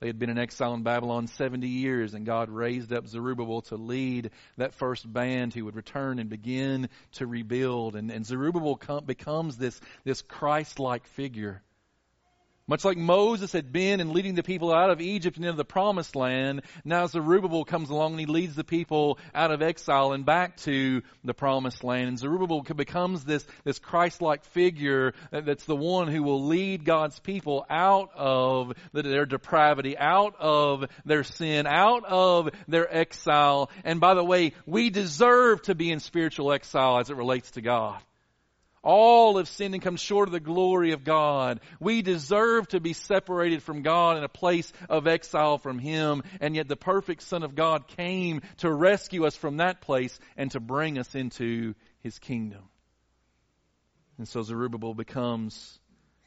They 0.00 0.08
had 0.08 0.18
been 0.18 0.30
in 0.30 0.38
exile 0.38 0.74
in 0.74 0.82
Babylon 0.82 1.26
70 1.26 1.66
years, 1.66 2.12
and 2.12 2.26
God 2.26 2.50
raised 2.50 2.92
up 2.92 3.08
Zerubbabel 3.08 3.62
to 3.62 3.76
lead 3.76 4.30
that 4.58 4.74
first 4.74 5.10
band 5.10 5.54
who 5.54 5.64
would 5.64 5.74
return 5.74 6.18
and 6.18 6.28
begin 6.28 6.90
to 7.12 7.26
rebuild. 7.26 7.96
And, 7.96 8.10
and 8.10 8.24
Zerubbabel 8.24 8.76
com- 8.76 9.04
becomes 9.04 9.56
this, 9.56 9.80
this 10.04 10.20
Christ 10.20 10.78
like 10.78 11.06
figure 11.06 11.62
much 12.68 12.84
like 12.84 12.96
Moses 12.96 13.52
had 13.52 13.72
been 13.72 14.00
in 14.00 14.12
leading 14.12 14.34
the 14.34 14.42
people 14.42 14.74
out 14.74 14.90
of 14.90 15.00
Egypt 15.00 15.36
and 15.36 15.46
into 15.46 15.56
the 15.56 15.64
promised 15.64 16.16
land, 16.16 16.62
now 16.84 17.06
Zerubbabel 17.06 17.64
comes 17.64 17.90
along 17.90 18.12
and 18.12 18.20
he 18.20 18.26
leads 18.26 18.56
the 18.56 18.64
people 18.64 19.18
out 19.34 19.52
of 19.52 19.62
exile 19.62 20.12
and 20.12 20.26
back 20.26 20.56
to 20.58 21.02
the 21.24 21.34
promised 21.34 21.84
land. 21.84 22.08
And 22.08 22.18
Zerubbabel 22.18 22.62
becomes 22.62 23.24
this, 23.24 23.46
this 23.64 23.78
Christ-like 23.78 24.44
figure 24.46 25.14
that's 25.30 25.64
the 25.64 25.76
one 25.76 26.08
who 26.08 26.22
will 26.22 26.46
lead 26.46 26.84
God's 26.84 27.18
people 27.20 27.64
out 27.70 28.10
of 28.16 28.72
their 28.92 29.26
depravity, 29.26 29.96
out 29.96 30.34
of 30.40 30.86
their 31.04 31.22
sin, 31.22 31.66
out 31.66 32.04
of 32.04 32.50
their 32.66 32.92
exile. 32.92 33.70
And 33.84 34.00
by 34.00 34.14
the 34.14 34.24
way, 34.24 34.54
we 34.66 34.90
deserve 34.90 35.62
to 35.62 35.74
be 35.74 35.92
in 35.92 36.00
spiritual 36.00 36.52
exile 36.52 36.98
as 36.98 37.10
it 37.10 37.16
relates 37.16 37.52
to 37.52 37.60
God. 37.60 38.00
All 38.82 39.38
have 39.38 39.48
sinned 39.48 39.74
and 39.74 39.82
come 39.82 39.96
short 39.96 40.28
of 40.28 40.32
the 40.32 40.40
glory 40.40 40.92
of 40.92 41.02
God. 41.02 41.60
We 41.80 42.02
deserve 42.02 42.68
to 42.68 42.80
be 42.80 42.92
separated 42.92 43.62
from 43.62 43.82
God 43.82 44.16
in 44.16 44.24
a 44.24 44.28
place 44.28 44.72
of 44.88 45.06
exile 45.06 45.58
from 45.58 45.78
Him, 45.78 46.22
and 46.40 46.54
yet 46.54 46.68
the 46.68 46.76
perfect 46.76 47.22
Son 47.22 47.42
of 47.42 47.54
God 47.54 47.88
came 47.88 48.42
to 48.58 48.70
rescue 48.70 49.26
us 49.26 49.34
from 49.34 49.56
that 49.56 49.80
place 49.80 50.18
and 50.36 50.50
to 50.52 50.60
bring 50.60 50.98
us 50.98 51.14
into 51.14 51.74
His 52.00 52.18
kingdom. 52.18 52.62
And 54.18 54.28
so 54.28 54.42
Zerubbabel 54.42 54.94
becomes 54.94 55.78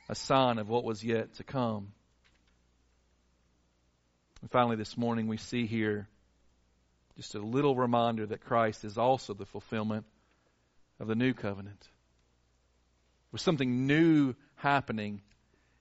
a 0.09 0.15
sign 0.15 0.57
of 0.57 0.67
what 0.69 0.83
was 0.83 1.03
yet 1.03 1.35
to 1.35 1.43
come. 1.43 1.93
And 4.41 4.51
finally, 4.51 4.75
this 4.75 4.97
morning 4.97 5.27
we 5.27 5.37
see 5.37 5.65
here 5.65 6.07
just 7.15 7.35
a 7.35 7.39
little 7.39 7.75
reminder 7.75 8.25
that 8.25 8.41
Christ 8.41 8.85
is 8.85 8.97
also 8.97 9.33
the 9.33 9.45
fulfillment 9.45 10.05
of 10.99 11.07
the 11.07 11.15
new 11.15 11.33
covenant 11.33 11.87
was 13.31 13.41
something 13.41 13.87
new 13.87 14.35
happening. 14.55 15.21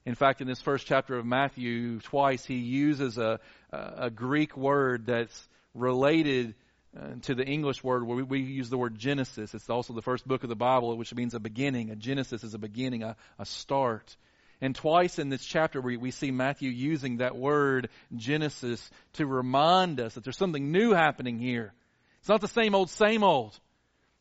In 0.05 0.15
fact, 0.15 0.41
in 0.41 0.47
this 0.47 0.63
first 0.63 0.87
chapter 0.87 1.19
of 1.19 1.27
Matthew, 1.27 2.01
twice 2.01 2.45
he 2.45 2.57
uses 2.57 3.19
a, 3.19 3.41
a 3.71 4.11
Greek 4.11 4.57
word 4.57 5.07
that's 5.07 5.49
related 5.75 6.55
uh, 6.99 7.15
to 7.23 7.35
the 7.35 7.45
English 7.45 7.85
word 7.85 8.07
where 8.07 8.17
we, 8.17 8.23
we, 8.23 8.41
use 8.41 8.71
the 8.71 8.79
word 8.79 8.99
Genesis. 8.99 9.55
It's 9.55 9.69
also 9.69 9.93
the 9.93 10.03
first 10.03 10.27
book 10.27 10.43
of 10.43 10.49
the 10.49 10.57
Bible, 10.57 10.97
which 10.97 11.15
means 11.15 11.35
a 11.35 11.41
beginning. 11.41 11.91
A 11.91 11.97
Genesis 11.97 12.43
is 12.43 12.55
a 12.55 12.59
beginning, 12.59 13.03
a, 13.03 13.17
a 13.39 13.45
start. 13.45 14.17
And 14.61 14.75
twice 14.75 15.19
in 15.19 15.29
this 15.29 15.45
chapter, 15.45 15.81
we, 15.81 15.97
we 15.97 16.11
see 16.11 16.31
Matthew 16.31 16.71
using 16.71 17.19
that 17.19 17.37
word 17.37 17.91
Genesis 18.17 18.91
to 19.15 19.27
remind 19.27 20.01
us 20.01 20.15
that 20.15 20.25
there's 20.25 20.39
something 20.39 20.73
new 20.73 20.93
happening 20.93 21.39
here. 21.39 21.73
It's 22.21 22.29
not 22.29 22.41
the 22.41 22.49
same 22.49 22.75
old, 22.75 22.91
same 22.91 23.23
old. 23.23 23.59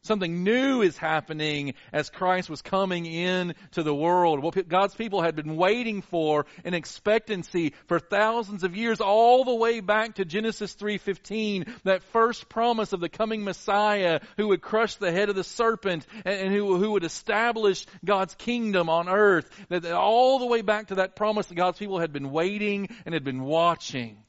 Something 0.07 0.45
new 0.45 0.81
is 0.81 0.97
happening 0.97 1.73
as 1.91 2.09
Christ 2.09 2.49
was 2.49 2.61
coming 2.61 3.05
in 3.05 3.55
to 3.71 3.83
the 3.83 3.93
world. 3.93 4.41
What 4.41 4.67
God's 4.69 4.95
people 4.95 5.21
had 5.21 5.35
been 5.35 5.57
waiting 5.57 6.01
for 6.01 6.45
in 6.63 6.73
expectancy 6.73 7.73
for 7.87 7.99
thousands 7.99 8.63
of 8.63 8.77
years, 8.77 9.01
all 9.01 9.43
the 9.43 9.53
way 9.53 9.81
back 9.81 10.15
to 10.15 10.23
Genesis 10.23 10.73
3.15, 10.75 11.67
that 11.83 12.03
first 12.03 12.47
promise 12.47 12.93
of 12.93 13.01
the 13.01 13.09
coming 13.09 13.43
Messiah 13.43 14.21
who 14.37 14.47
would 14.47 14.61
crush 14.61 14.95
the 14.95 15.11
head 15.11 15.27
of 15.27 15.35
the 15.35 15.43
serpent 15.43 16.07
and, 16.23 16.53
who, 16.53 16.77
who 16.77 16.91
would 16.91 17.03
establish 17.03 17.85
God's 18.05 18.33
kingdom 18.35 18.89
on 18.89 19.09
earth. 19.09 19.49
That 19.67 19.85
all 19.91 20.39
the 20.39 20.47
way 20.47 20.61
back 20.61 20.87
to 20.87 20.95
that 20.95 21.17
promise 21.17 21.47
that 21.47 21.55
God's 21.55 21.79
people 21.79 21.99
had 21.99 22.13
been 22.13 22.31
waiting 22.31 22.87
and 23.05 23.13
had 23.13 23.25
been 23.25 23.43
watching 23.43 24.23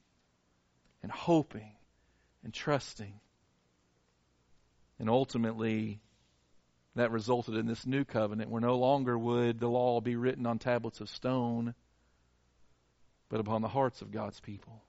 and 1.05 1.12
hoping 1.12 1.70
and 2.43 2.53
trusting. 2.53 3.14
And 4.99 5.09
ultimately, 5.09 6.01
that 6.96 7.12
resulted 7.12 7.55
in 7.55 7.66
this 7.66 7.86
new 7.86 8.05
covenant 8.05 8.51
where 8.51 8.61
no 8.61 8.76
longer 8.76 9.16
would 9.16 9.61
the 9.61 9.68
law 9.68 10.01
be 10.01 10.16
written 10.16 10.46
on 10.46 10.59
tablets 10.59 11.01
of 11.01 11.09
stone, 11.09 11.74
but 13.28 13.40
upon 13.40 13.62
the 13.62 13.68
hearts 13.68 14.03
of 14.03 14.11
God's 14.11 14.40
people. 14.40 14.82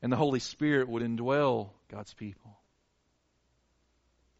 And 0.00 0.12
the 0.12 0.16
Holy 0.16 0.38
Spirit 0.38 0.88
would 0.88 1.02
indwell 1.02 1.70
God's 1.90 2.14
people. 2.14 2.58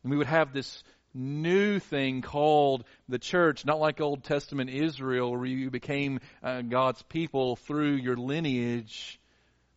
And 0.02 0.10
we 0.12 0.18
would 0.18 0.26
have 0.26 0.52
this 0.52 0.84
new 1.14 1.78
thing 1.78 2.22
called 2.22 2.84
the 3.08 3.18
church, 3.18 3.64
not 3.64 3.80
like 3.80 4.00
Old 4.00 4.22
Testament 4.24 4.70
Israel 4.70 5.32
where 5.32 5.46
you 5.46 5.70
became 5.70 6.20
uh, 6.42 6.62
God's 6.62 7.02
people 7.02 7.56
through 7.56 7.94
your 7.94 8.16
lineage, 8.16 9.18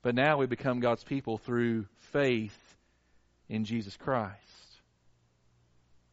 but 0.02 0.14
now 0.14 0.38
we 0.38 0.46
become 0.46 0.82
God's 0.82 1.04
people 1.04 1.38
through 1.38 1.86
faith 2.12 2.67
in 3.50 3.66
Jesus 3.66 3.96
Christ. 3.98 4.36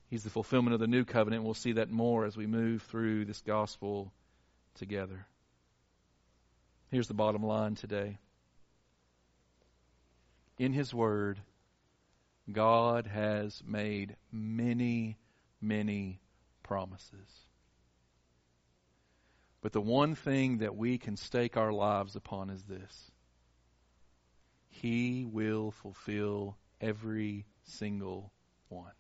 He's 0.09 0.25
the 0.25 0.31
fulfillment 0.31 0.75
of 0.75 0.81
the 0.81 0.87
new 0.87 1.05
covenant. 1.05 1.45
We'll 1.45 1.55
see 1.55 1.73
that 1.73 1.91
more 1.91 2.25
as 2.25 2.37
we 2.37 2.47
move 2.47 2.83
through 2.83 3.25
this 3.25 3.41
gospel 3.41 4.13
together. 4.75 5.27
Here's 6.91 7.09
the 7.09 7.15
bottom 7.15 7.43
line 7.43 7.75
today. 7.75 8.19
In 10.59 10.73
His 10.73 10.95
Word, 10.95 11.41
God 12.51 13.07
has 13.07 13.63
made 13.67 14.17
many, 14.31 15.19
many 15.61 16.21
promises. 16.63 17.29
But 19.61 19.73
the 19.73 19.81
one 19.81 20.15
thing 20.15 20.59
that 20.59 20.77
we 20.77 20.99
can 20.99 21.17
stake 21.17 21.57
our 21.57 21.73
lives 21.73 22.15
upon 22.15 22.51
is 22.51 22.63
this 22.65 23.11
He 24.69 25.25
will 25.25 25.71
fulfill 25.71 26.57
every 26.85 27.47
single 27.65 28.31
one. 28.69 28.93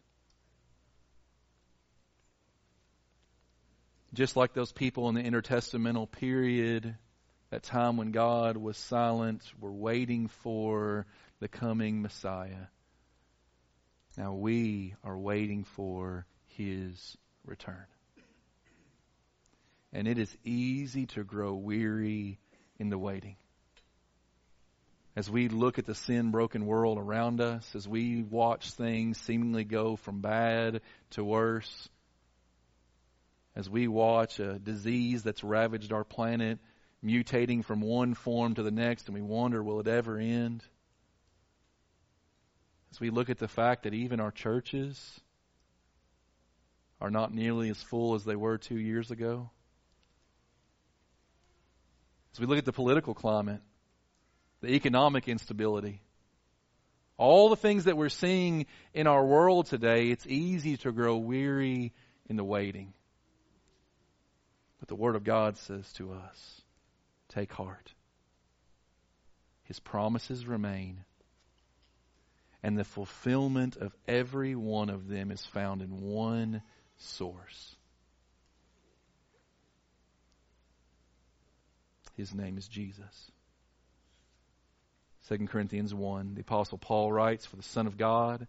Just 4.15 4.37
like 4.37 4.55
those 4.55 4.73
people 4.73 5.09
in 5.09 5.17
the 5.17 5.23
intertestamental 5.23 6.11
period, 6.11 6.97
that 7.51 7.63
time 7.63 7.97
when 7.97 8.13
God 8.13 8.57
was 8.57 8.77
silent, 8.77 9.43
were 9.61 9.73
waiting 9.73 10.29
for 10.29 11.07
the 11.41 11.49
coming 11.49 12.01
Messiah. 12.01 12.69
Now 14.17 14.35
we 14.35 14.95
are 15.03 15.19
waiting 15.19 15.65
for 15.65 16.27
his 16.47 17.17
return. 17.45 17.85
And 19.93 20.09
it 20.09 20.19
is 20.19 20.35
easy 20.45 21.07
to 21.07 21.25
grow 21.25 21.55
weary 21.55 22.39
in 22.79 22.89
the 22.89 22.99
waiting 22.99 23.37
as 25.17 25.31
we 25.31 25.49
look 25.49 25.79
at 25.79 25.87
the 25.87 25.95
sin 25.95 26.31
broken 26.31 26.67
world 26.67 26.99
around 26.99 27.41
us, 27.41 27.75
as 27.75 27.87
we 27.87 28.23
watch 28.23 28.73
things 28.73 29.19
seemingly 29.19 29.65
go 29.65 29.97
from 29.97 30.21
bad 30.21 30.81
to 31.11 31.25
worse, 31.25 31.89
as 33.55 33.71
we 33.71 33.87
watch 33.87 34.41
a 34.41 34.59
disease 34.59 35.23
that's 35.23 35.45
ravaged 35.45 35.93
our 35.93 36.05
planet 36.05 36.59
mutating 37.05 37.65
from 37.65 37.81
one 37.81 38.15
form 38.15 38.55
to 38.55 38.63
the 38.63 38.71
next, 38.71 39.07
and 39.07 39.15
we 39.15 39.23
wonder, 39.23 39.63
will 39.63 39.79
it 39.81 39.87
ever 39.87 40.19
end? 40.19 40.65
As 42.91 42.99
we 42.99 43.11
look 43.11 43.31
at 43.31 43.39
the 43.39 43.49
fact 43.49 43.85
that 43.85 43.95
even 43.95 44.21
our 44.21 44.31
churches 44.31 45.21
are 47.01 47.11
not 47.11 47.33
nearly 47.33 47.69
as 47.69 47.81
full 47.83 48.15
as 48.15 48.25
they 48.25 48.37
were 48.37 48.57
two 48.57 48.79
years 48.79 49.11
ago, 49.11 49.51
as 52.33 52.41
we 52.41 52.47
look 52.47 52.59
at 52.59 52.65
the 52.65 52.73
political 52.73 53.15
climate, 53.15 53.61
the 54.65 54.75
economic 54.75 55.29
instability, 55.29 56.01
all 57.17 57.49
the 57.49 57.57
things 57.57 57.85
that 57.85 57.97
we're 57.97 58.09
seeing 58.09 58.67
in 58.93 59.07
our 59.07 59.25
world 59.25 59.67
today, 59.67 60.11
it's 60.11 60.27
easy 60.27 60.77
to 60.79 60.93
grow 60.93 61.17
weary 61.17 61.93
in 62.29 62.37
the 62.37 62.45
waiting. 62.45 62.93
But 64.81 64.89
the 64.89 64.97
Word 64.97 65.17
of 65.17 65.25
God 65.25 65.57
says 65.59 65.91
to 65.95 66.13
us, 66.13 66.63
take 67.29 67.53
heart. 67.53 67.93
His 69.65 69.79
promises 69.81 70.47
remain. 70.47 71.05
And 72.63 72.77
the 72.79 72.85
fulfillment 72.85 73.77
of 73.77 73.95
every 74.09 74.55
one 74.55 74.89
of 74.89 75.09
them 75.09 75.31
is 75.31 75.45
found 75.45 75.83
in 75.83 76.01
one 76.01 76.63
source. 76.97 77.77
His 82.17 82.35
name 82.35 82.57
is 82.57 82.67
Jesus. 82.67 83.31
2 85.29 85.47
Corinthians 85.47 85.95
1, 85.95 86.35
the 86.35 86.43
Apostle 86.43 86.79
Paul 86.79 87.13
writes, 87.13 87.47
For 87.47 87.57
the 87.57 87.63
Son 87.63 87.87
of 87.87 87.97
God, 87.97 88.47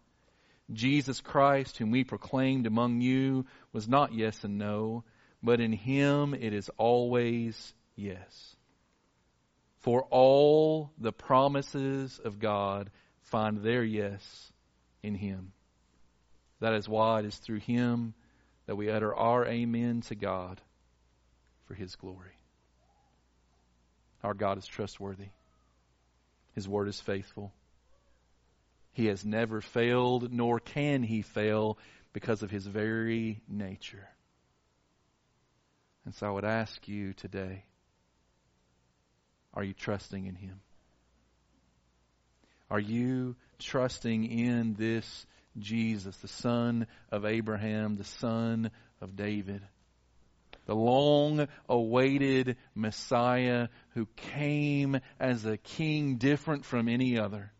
Jesus 0.71 1.21
Christ, 1.21 1.77
whom 1.77 1.91
we 1.91 2.03
proclaimed 2.03 2.65
among 2.65 3.01
you, 3.01 3.45
was 3.71 3.87
not 3.87 4.13
yes 4.13 4.43
and 4.43 4.57
no, 4.57 5.03
but 5.41 5.61
in 5.61 5.71
him 5.71 6.33
it 6.33 6.53
is 6.53 6.69
always 6.77 7.73
yes. 7.95 8.55
For 9.79 10.03
all 10.09 10.91
the 10.97 11.13
promises 11.13 12.19
of 12.23 12.39
God 12.39 12.89
find 13.21 13.59
their 13.59 13.83
yes 13.83 14.51
in 15.03 15.15
him. 15.15 15.53
That 16.59 16.73
is 16.73 16.89
why 16.89 17.19
it 17.19 17.25
is 17.25 17.37
through 17.37 17.59
him 17.59 18.15
that 18.65 18.75
we 18.75 18.89
utter 18.89 19.13
our 19.13 19.45
amen 19.45 20.01
to 20.01 20.15
God 20.15 20.61
for 21.65 21.73
His 21.73 21.95
glory. 21.95 22.31
Our 24.23 24.33
God 24.33 24.57
is 24.57 24.65
trustworthy. 24.65 25.29
His 26.55 26.67
word 26.67 26.87
is 26.87 26.99
faithful. 26.99 27.53
He 28.93 29.07
has 29.07 29.25
never 29.25 29.59
failed, 29.59 30.31
nor 30.31 30.59
can 30.59 31.03
he 31.03 31.21
fail 31.21 31.77
because 32.13 32.43
of 32.43 32.49
his 32.49 32.65
very 32.65 33.41
nature. 33.47 34.07
And 36.05 36.15
so 36.15 36.27
I 36.27 36.31
would 36.31 36.45
ask 36.45 36.87
you 36.87 37.13
today 37.13 37.65
are 39.53 39.63
you 39.63 39.73
trusting 39.73 40.25
in 40.25 40.35
him? 40.35 40.59
Are 42.69 42.79
you 42.79 43.35
trusting 43.59 44.25
in 44.25 44.73
this 44.73 45.25
Jesus, 45.57 46.15
the 46.17 46.27
son 46.27 46.87
of 47.11 47.25
Abraham, 47.25 47.95
the 47.95 48.03
son 48.03 48.71
of 49.01 49.15
David? 49.15 49.61
The 50.65 50.75
long 50.75 51.47
awaited 51.69 52.57
Messiah 52.73 53.69
who 53.93 54.07
came 54.15 54.99
as 55.19 55.45
a 55.45 55.57
king 55.57 56.17
different 56.17 56.65
from 56.65 56.89
any 56.89 57.17
other. 57.17 57.51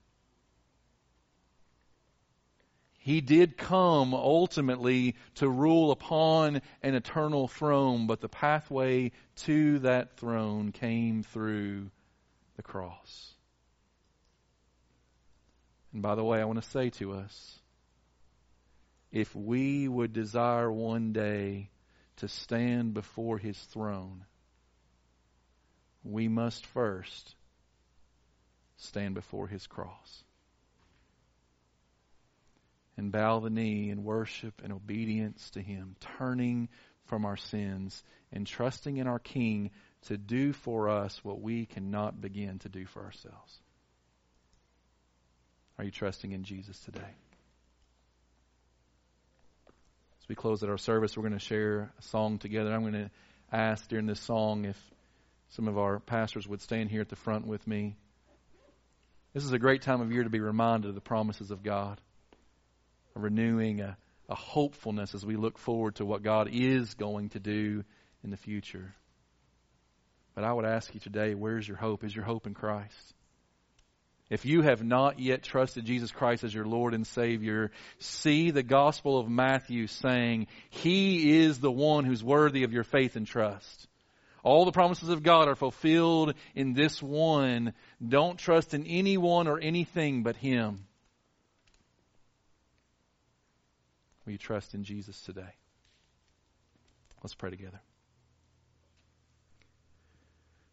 He 2.97 3.21
did 3.21 3.55
come 3.55 4.15
ultimately 4.15 5.15
to 5.35 5.47
rule 5.47 5.91
upon 5.91 6.63
an 6.81 6.95
eternal 6.95 7.47
throne, 7.47 8.07
but 8.07 8.19
the 8.19 8.27
pathway 8.27 9.11
to 9.43 9.77
that 9.79 10.17
throne 10.17 10.71
came 10.71 11.21
through 11.21 11.91
the 12.55 12.63
cross. 12.63 13.33
And 15.93 16.01
by 16.01 16.15
the 16.15 16.23
way, 16.23 16.41
I 16.41 16.45
want 16.45 16.63
to 16.63 16.69
say 16.71 16.89
to 16.89 17.13
us, 17.13 17.59
if 19.11 19.35
we 19.35 19.87
would 19.87 20.11
desire 20.11 20.71
one 20.71 21.13
day 21.13 21.69
to 22.17 22.27
stand 22.27 22.93
before 22.93 23.37
his 23.37 23.57
throne, 23.57 24.25
we 26.03 26.27
must 26.27 26.65
first 26.67 27.35
stand 28.77 29.15
before 29.15 29.47
his 29.47 29.65
cross 29.67 30.23
and 32.97 33.11
bow 33.11 33.39
the 33.39 33.49
knee 33.49 33.89
in 33.89 34.03
worship 34.03 34.61
and 34.63 34.71
obedience 34.71 35.49
to 35.51 35.61
him, 35.61 35.95
turning 36.17 36.69
from 37.05 37.25
our 37.25 37.37
sins 37.37 38.03
and 38.31 38.47
trusting 38.47 38.97
in 38.97 39.07
our 39.07 39.19
King 39.19 39.71
to 40.03 40.17
do 40.17 40.53
for 40.53 40.89
us 40.89 41.19
what 41.23 41.41
we 41.41 41.65
cannot 41.65 42.21
begin 42.21 42.59
to 42.59 42.69
do 42.69 42.85
for 42.85 43.03
ourselves. 43.03 43.59
Are 45.77 45.83
you 45.83 45.91
trusting 45.91 46.31
in 46.31 46.43
Jesus 46.43 46.79
today? 46.79 47.15
As 50.25 50.29
we 50.29 50.33
close 50.33 50.63
at 50.63 50.69
our 50.69 50.77
service, 50.79 51.15
we're 51.15 51.21
going 51.21 51.37
to 51.37 51.39
share 51.39 51.91
a 51.99 52.01
song 52.01 52.39
together. 52.39 52.73
I'm 52.73 52.81
going 52.81 52.93
to 52.93 53.11
ask 53.51 53.87
during 53.87 54.07
this 54.07 54.19
song 54.19 54.65
if 54.65 54.75
some 55.49 55.67
of 55.67 55.77
our 55.77 55.99
pastors 55.99 56.47
would 56.47 56.63
stand 56.63 56.89
here 56.89 57.01
at 57.01 57.09
the 57.09 57.15
front 57.15 57.45
with 57.45 57.67
me. 57.67 57.95
This 59.35 59.43
is 59.43 59.51
a 59.51 59.59
great 59.59 59.83
time 59.83 60.01
of 60.01 60.11
year 60.11 60.23
to 60.23 60.29
be 60.31 60.39
reminded 60.39 60.89
of 60.89 60.95
the 60.95 60.99
promises 60.99 61.51
of 61.51 61.61
God, 61.61 62.01
a 63.15 63.19
renewing, 63.19 63.81
a, 63.81 63.97
a 64.27 64.33
hopefulness 64.33 65.13
as 65.13 65.23
we 65.23 65.35
look 65.35 65.59
forward 65.59 65.97
to 65.97 66.05
what 66.07 66.23
God 66.23 66.49
is 66.51 66.95
going 66.95 67.29
to 67.29 67.39
do 67.39 67.83
in 68.23 68.31
the 68.31 68.37
future. 68.37 68.95
But 70.33 70.43
I 70.43 70.51
would 70.51 70.65
ask 70.65 70.91
you 70.95 70.99
today, 70.99 71.35
where's 71.35 71.67
your 71.67 71.77
hope? 71.77 72.03
Is 72.03 72.15
your 72.15 72.25
hope 72.25 72.47
in 72.47 72.55
Christ? 72.55 73.13
If 74.29 74.43
you 74.45 74.63
have 74.63 74.83
not 74.83 75.19
yet 75.19 75.43
trusted 75.43 75.85
Jesus 75.85 76.11
Christ 76.11 76.43
as 76.43 76.53
your 76.53 76.65
Lord 76.65 76.95
and 76.95 77.05
Savior, 77.05 77.69
see 77.99 78.49
the 78.49 78.63
Gospel 78.63 79.19
of 79.19 79.29
Matthew 79.29 79.85
saying, 79.85 80.47
He 80.69 81.43
is 81.43 81.59
the 81.59 81.71
one 81.71 82.05
who's 82.05 82.23
worthy 82.23 82.63
of 82.63 82.73
your 82.73 82.83
faith 82.83 83.15
and 83.15 83.27
trust. 83.27 83.87
All 84.43 84.65
the 84.65 84.71
promises 84.71 85.09
of 85.09 85.21
God 85.21 85.47
are 85.47 85.55
fulfilled 85.55 86.33
in 86.55 86.73
this 86.73 87.01
one. 87.03 87.73
Don't 88.05 88.37
trust 88.37 88.73
in 88.73 88.85
anyone 88.87 89.47
or 89.47 89.59
anything 89.59 90.23
but 90.23 90.35
Him. 90.35 90.85
Will 94.25 94.33
you 94.33 94.37
trust 94.39 94.73
in 94.73 94.83
Jesus 94.83 95.21
today? 95.21 95.53
Let's 97.21 97.35
pray 97.35 97.51
together. 97.51 97.79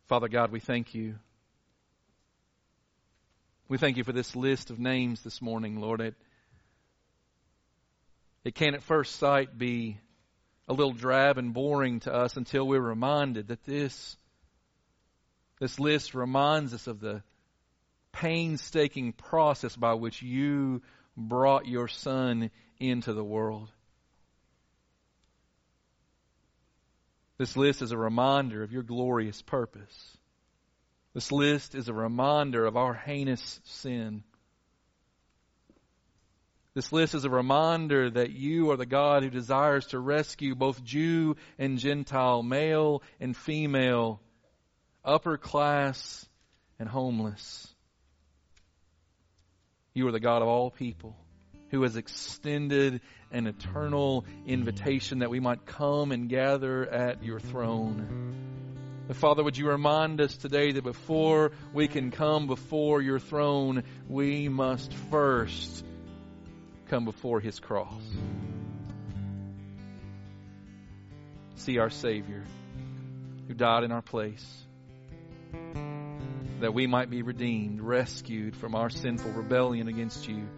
Father 0.07 0.29
God, 0.29 0.53
we 0.53 0.61
thank 0.61 0.95
you 0.95 1.17
we 3.73 3.79
thank 3.79 3.97
you 3.97 4.05
for 4.05 4.13
this 4.13 4.37
list 4.37 4.69
of 4.69 4.79
names 4.79 5.23
this 5.23 5.41
morning, 5.41 5.81
Lord. 5.81 6.03
It, 6.03 6.15
it 8.45 8.55
can 8.55 8.75
at 8.75 8.83
first 8.83 9.17
sight 9.17 9.57
be 9.57 9.97
a 10.69 10.75
little 10.75 10.93
drab 10.93 11.39
and 11.39 11.55
boring 11.55 12.01
to 12.01 12.13
us 12.13 12.37
until 12.37 12.69
we're 12.69 12.83
reminded 12.83 13.49
that 13.49 13.65
this, 13.65 14.19
this 15.59 15.81
list 15.81 16.13
reminds 16.13 16.75
us 16.75 16.87
of 16.87 17.01
the 17.01 17.23
painstaking 18.13 19.15
process 19.15 19.75
by 19.75 19.95
which 19.95 20.21
you 20.21 20.83
brought 21.17 21.65
your 21.65 21.89
Son 21.89 22.51
into 22.79 23.15
the 23.15 23.25
world. 23.25 23.71
This 27.39 27.57
list 27.57 27.81
is 27.81 27.91
a 27.91 27.97
reminder 27.97 28.63
of 28.63 28.71
your 28.71 28.83
glorious 28.83 29.41
purpose. 29.41 30.19
This 31.15 31.31
list 31.31 31.75
is 31.75 31.89
a 31.89 31.95
reminder 31.95 32.65
of 32.65 32.77
our 32.77 32.95
heinous 32.95 33.61
sin. 33.65 34.25
This 36.75 36.91
list 36.91 37.15
is 37.15 37.27
a 37.27 37.31
reminder 37.31 38.09
that 38.09 38.31
you 38.31 38.71
are 38.71 38.79
the 38.79 38.87
God 38.87 39.23
who 39.23 39.29
desires 39.29 39.87
to 39.89 39.99
rescue 39.99 40.55
both 40.55 40.83
Jew 40.83 41.37
and 41.59 41.79
Gentile, 41.79 42.43
male 42.43 43.03
and 43.21 43.37
female, 43.37 44.21
upper 45.05 45.37
class 45.37 46.27
and 46.79 46.89
homeless. 46.89 47.69
You 49.93 50.09
are 50.09 50.13
the 50.13 50.21
God 50.21 50.41
of 50.41 50.49
all 50.49 50.71
people 50.71 51.15
who 51.69 51.83
has 51.83 51.97
extended 51.97 53.03
an 53.31 53.47
eternal 53.47 54.25
invitation 54.47 55.19
that 55.19 55.31
we 55.31 55.41
might 55.41 55.67
come 55.67 56.11
and 56.11 56.29
gather 56.31 56.87
at 56.87 57.23
your 57.23 57.41
throne. 57.41 58.62
Father, 59.15 59.43
would 59.43 59.57
you 59.57 59.69
remind 59.69 60.21
us 60.21 60.37
today 60.37 60.73
that 60.73 60.85
before 60.85 61.53
we 61.73 61.89
can 61.89 62.11
come 62.11 62.47
before 62.47 63.03
your 63.03 63.19
throne, 63.19 63.85
we 64.09 64.49
must 64.49 64.93
first 65.11 65.85
come 66.89 67.05
before 67.05 67.41
his 67.41 67.59
cross. 67.59 68.03
See 71.57 71.79
our 71.79 71.91
Savior 71.91 72.45
who 73.49 73.55
died 73.55 73.85
in 73.85 73.93
our 73.93 74.03
place, 74.03 74.47
that 76.61 76.73
we 76.73 76.87
might 76.87 77.11
be 77.11 77.23
redeemed, 77.23 77.81
rescued 77.81 78.57
from 78.57 78.75
our 78.75 78.89
sinful 78.89 79.33
rebellion 79.33 79.89
against 79.89 80.29
you. 80.29 80.49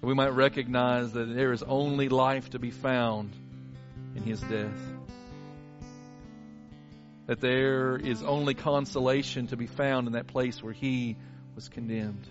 That 0.00 0.06
we 0.06 0.14
might 0.14 0.34
recognize 0.34 1.12
that 1.12 1.34
there 1.34 1.52
is 1.52 1.62
only 1.62 2.08
life 2.08 2.50
to 2.50 2.58
be 2.58 2.70
found 2.70 3.32
in 4.16 4.22
his 4.24 4.40
death 4.40 4.91
that 7.32 7.40
there 7.40 7.96
is 7.96 8.22
only 8.22 8.52
consolation 8.52 9.46
to 9.46 9.56
be 9.56 9.66
found 9.66 10.06
in 10.06 10.12
that 10.12 10.26
place 10.26 10.62
where 10.62 10.74
he 10.74 11.16
was 11.54 11.66
condemned. 11.66 12.28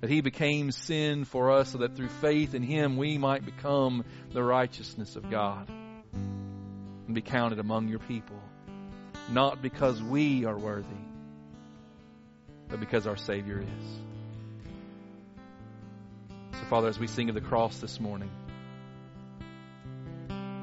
That 0.00 0.08
he 0.08 0.22
became 0.22 0.70
sin 0.70 1.26
for 1.26 1.52
us 1.52 1.72
so 1.72 1.78
that 1.78 1.94
through 1.94 2.08
faith 2.08 2.54
in 2.54 2.62
him 2.62 2.96
we 2.96 3.18
might 3.18 3.44
become 3.44 4.06
the 4.32 4.42
righteousness 4.42 5.16
of 5.16 5.30
God 5.30 5.68
and 5.68 7.14
be 7.14 7.20
counted 7.20 7.58
among 7.58 7.88
your 7.88 7.98
people. 7.98 8.40
Not 9.28 9.60
because 9.60 10.02
we 10.02 10.46
are 10.46 10.56
worthy, 10.56 11.04
but 12.68 12.80
because 12.80 13.06
our 13.06 13.18
Savior 13.18 13.60
is. 13.60 13.84
So, 16.52 16.64
Father, 16.70 16.88
as 16.88 16.98
we 16.98 17.08
sing 17.08 17.28
of 17.28 17.34
the 17.34 17.42
cross 17.42 17.76
this 17.76 18.00
morning, 18.00 18.30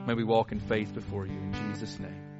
may 0.07 0.15
we 0.15 0.23
walk 0.23 0.51
in 0.51 0.59
faith 0.59 0.95
before 0.95 1.27
you 1.27 1.37
in 1.37 1.53
Jesus' 1.53 1.99
name. 1.99 2.30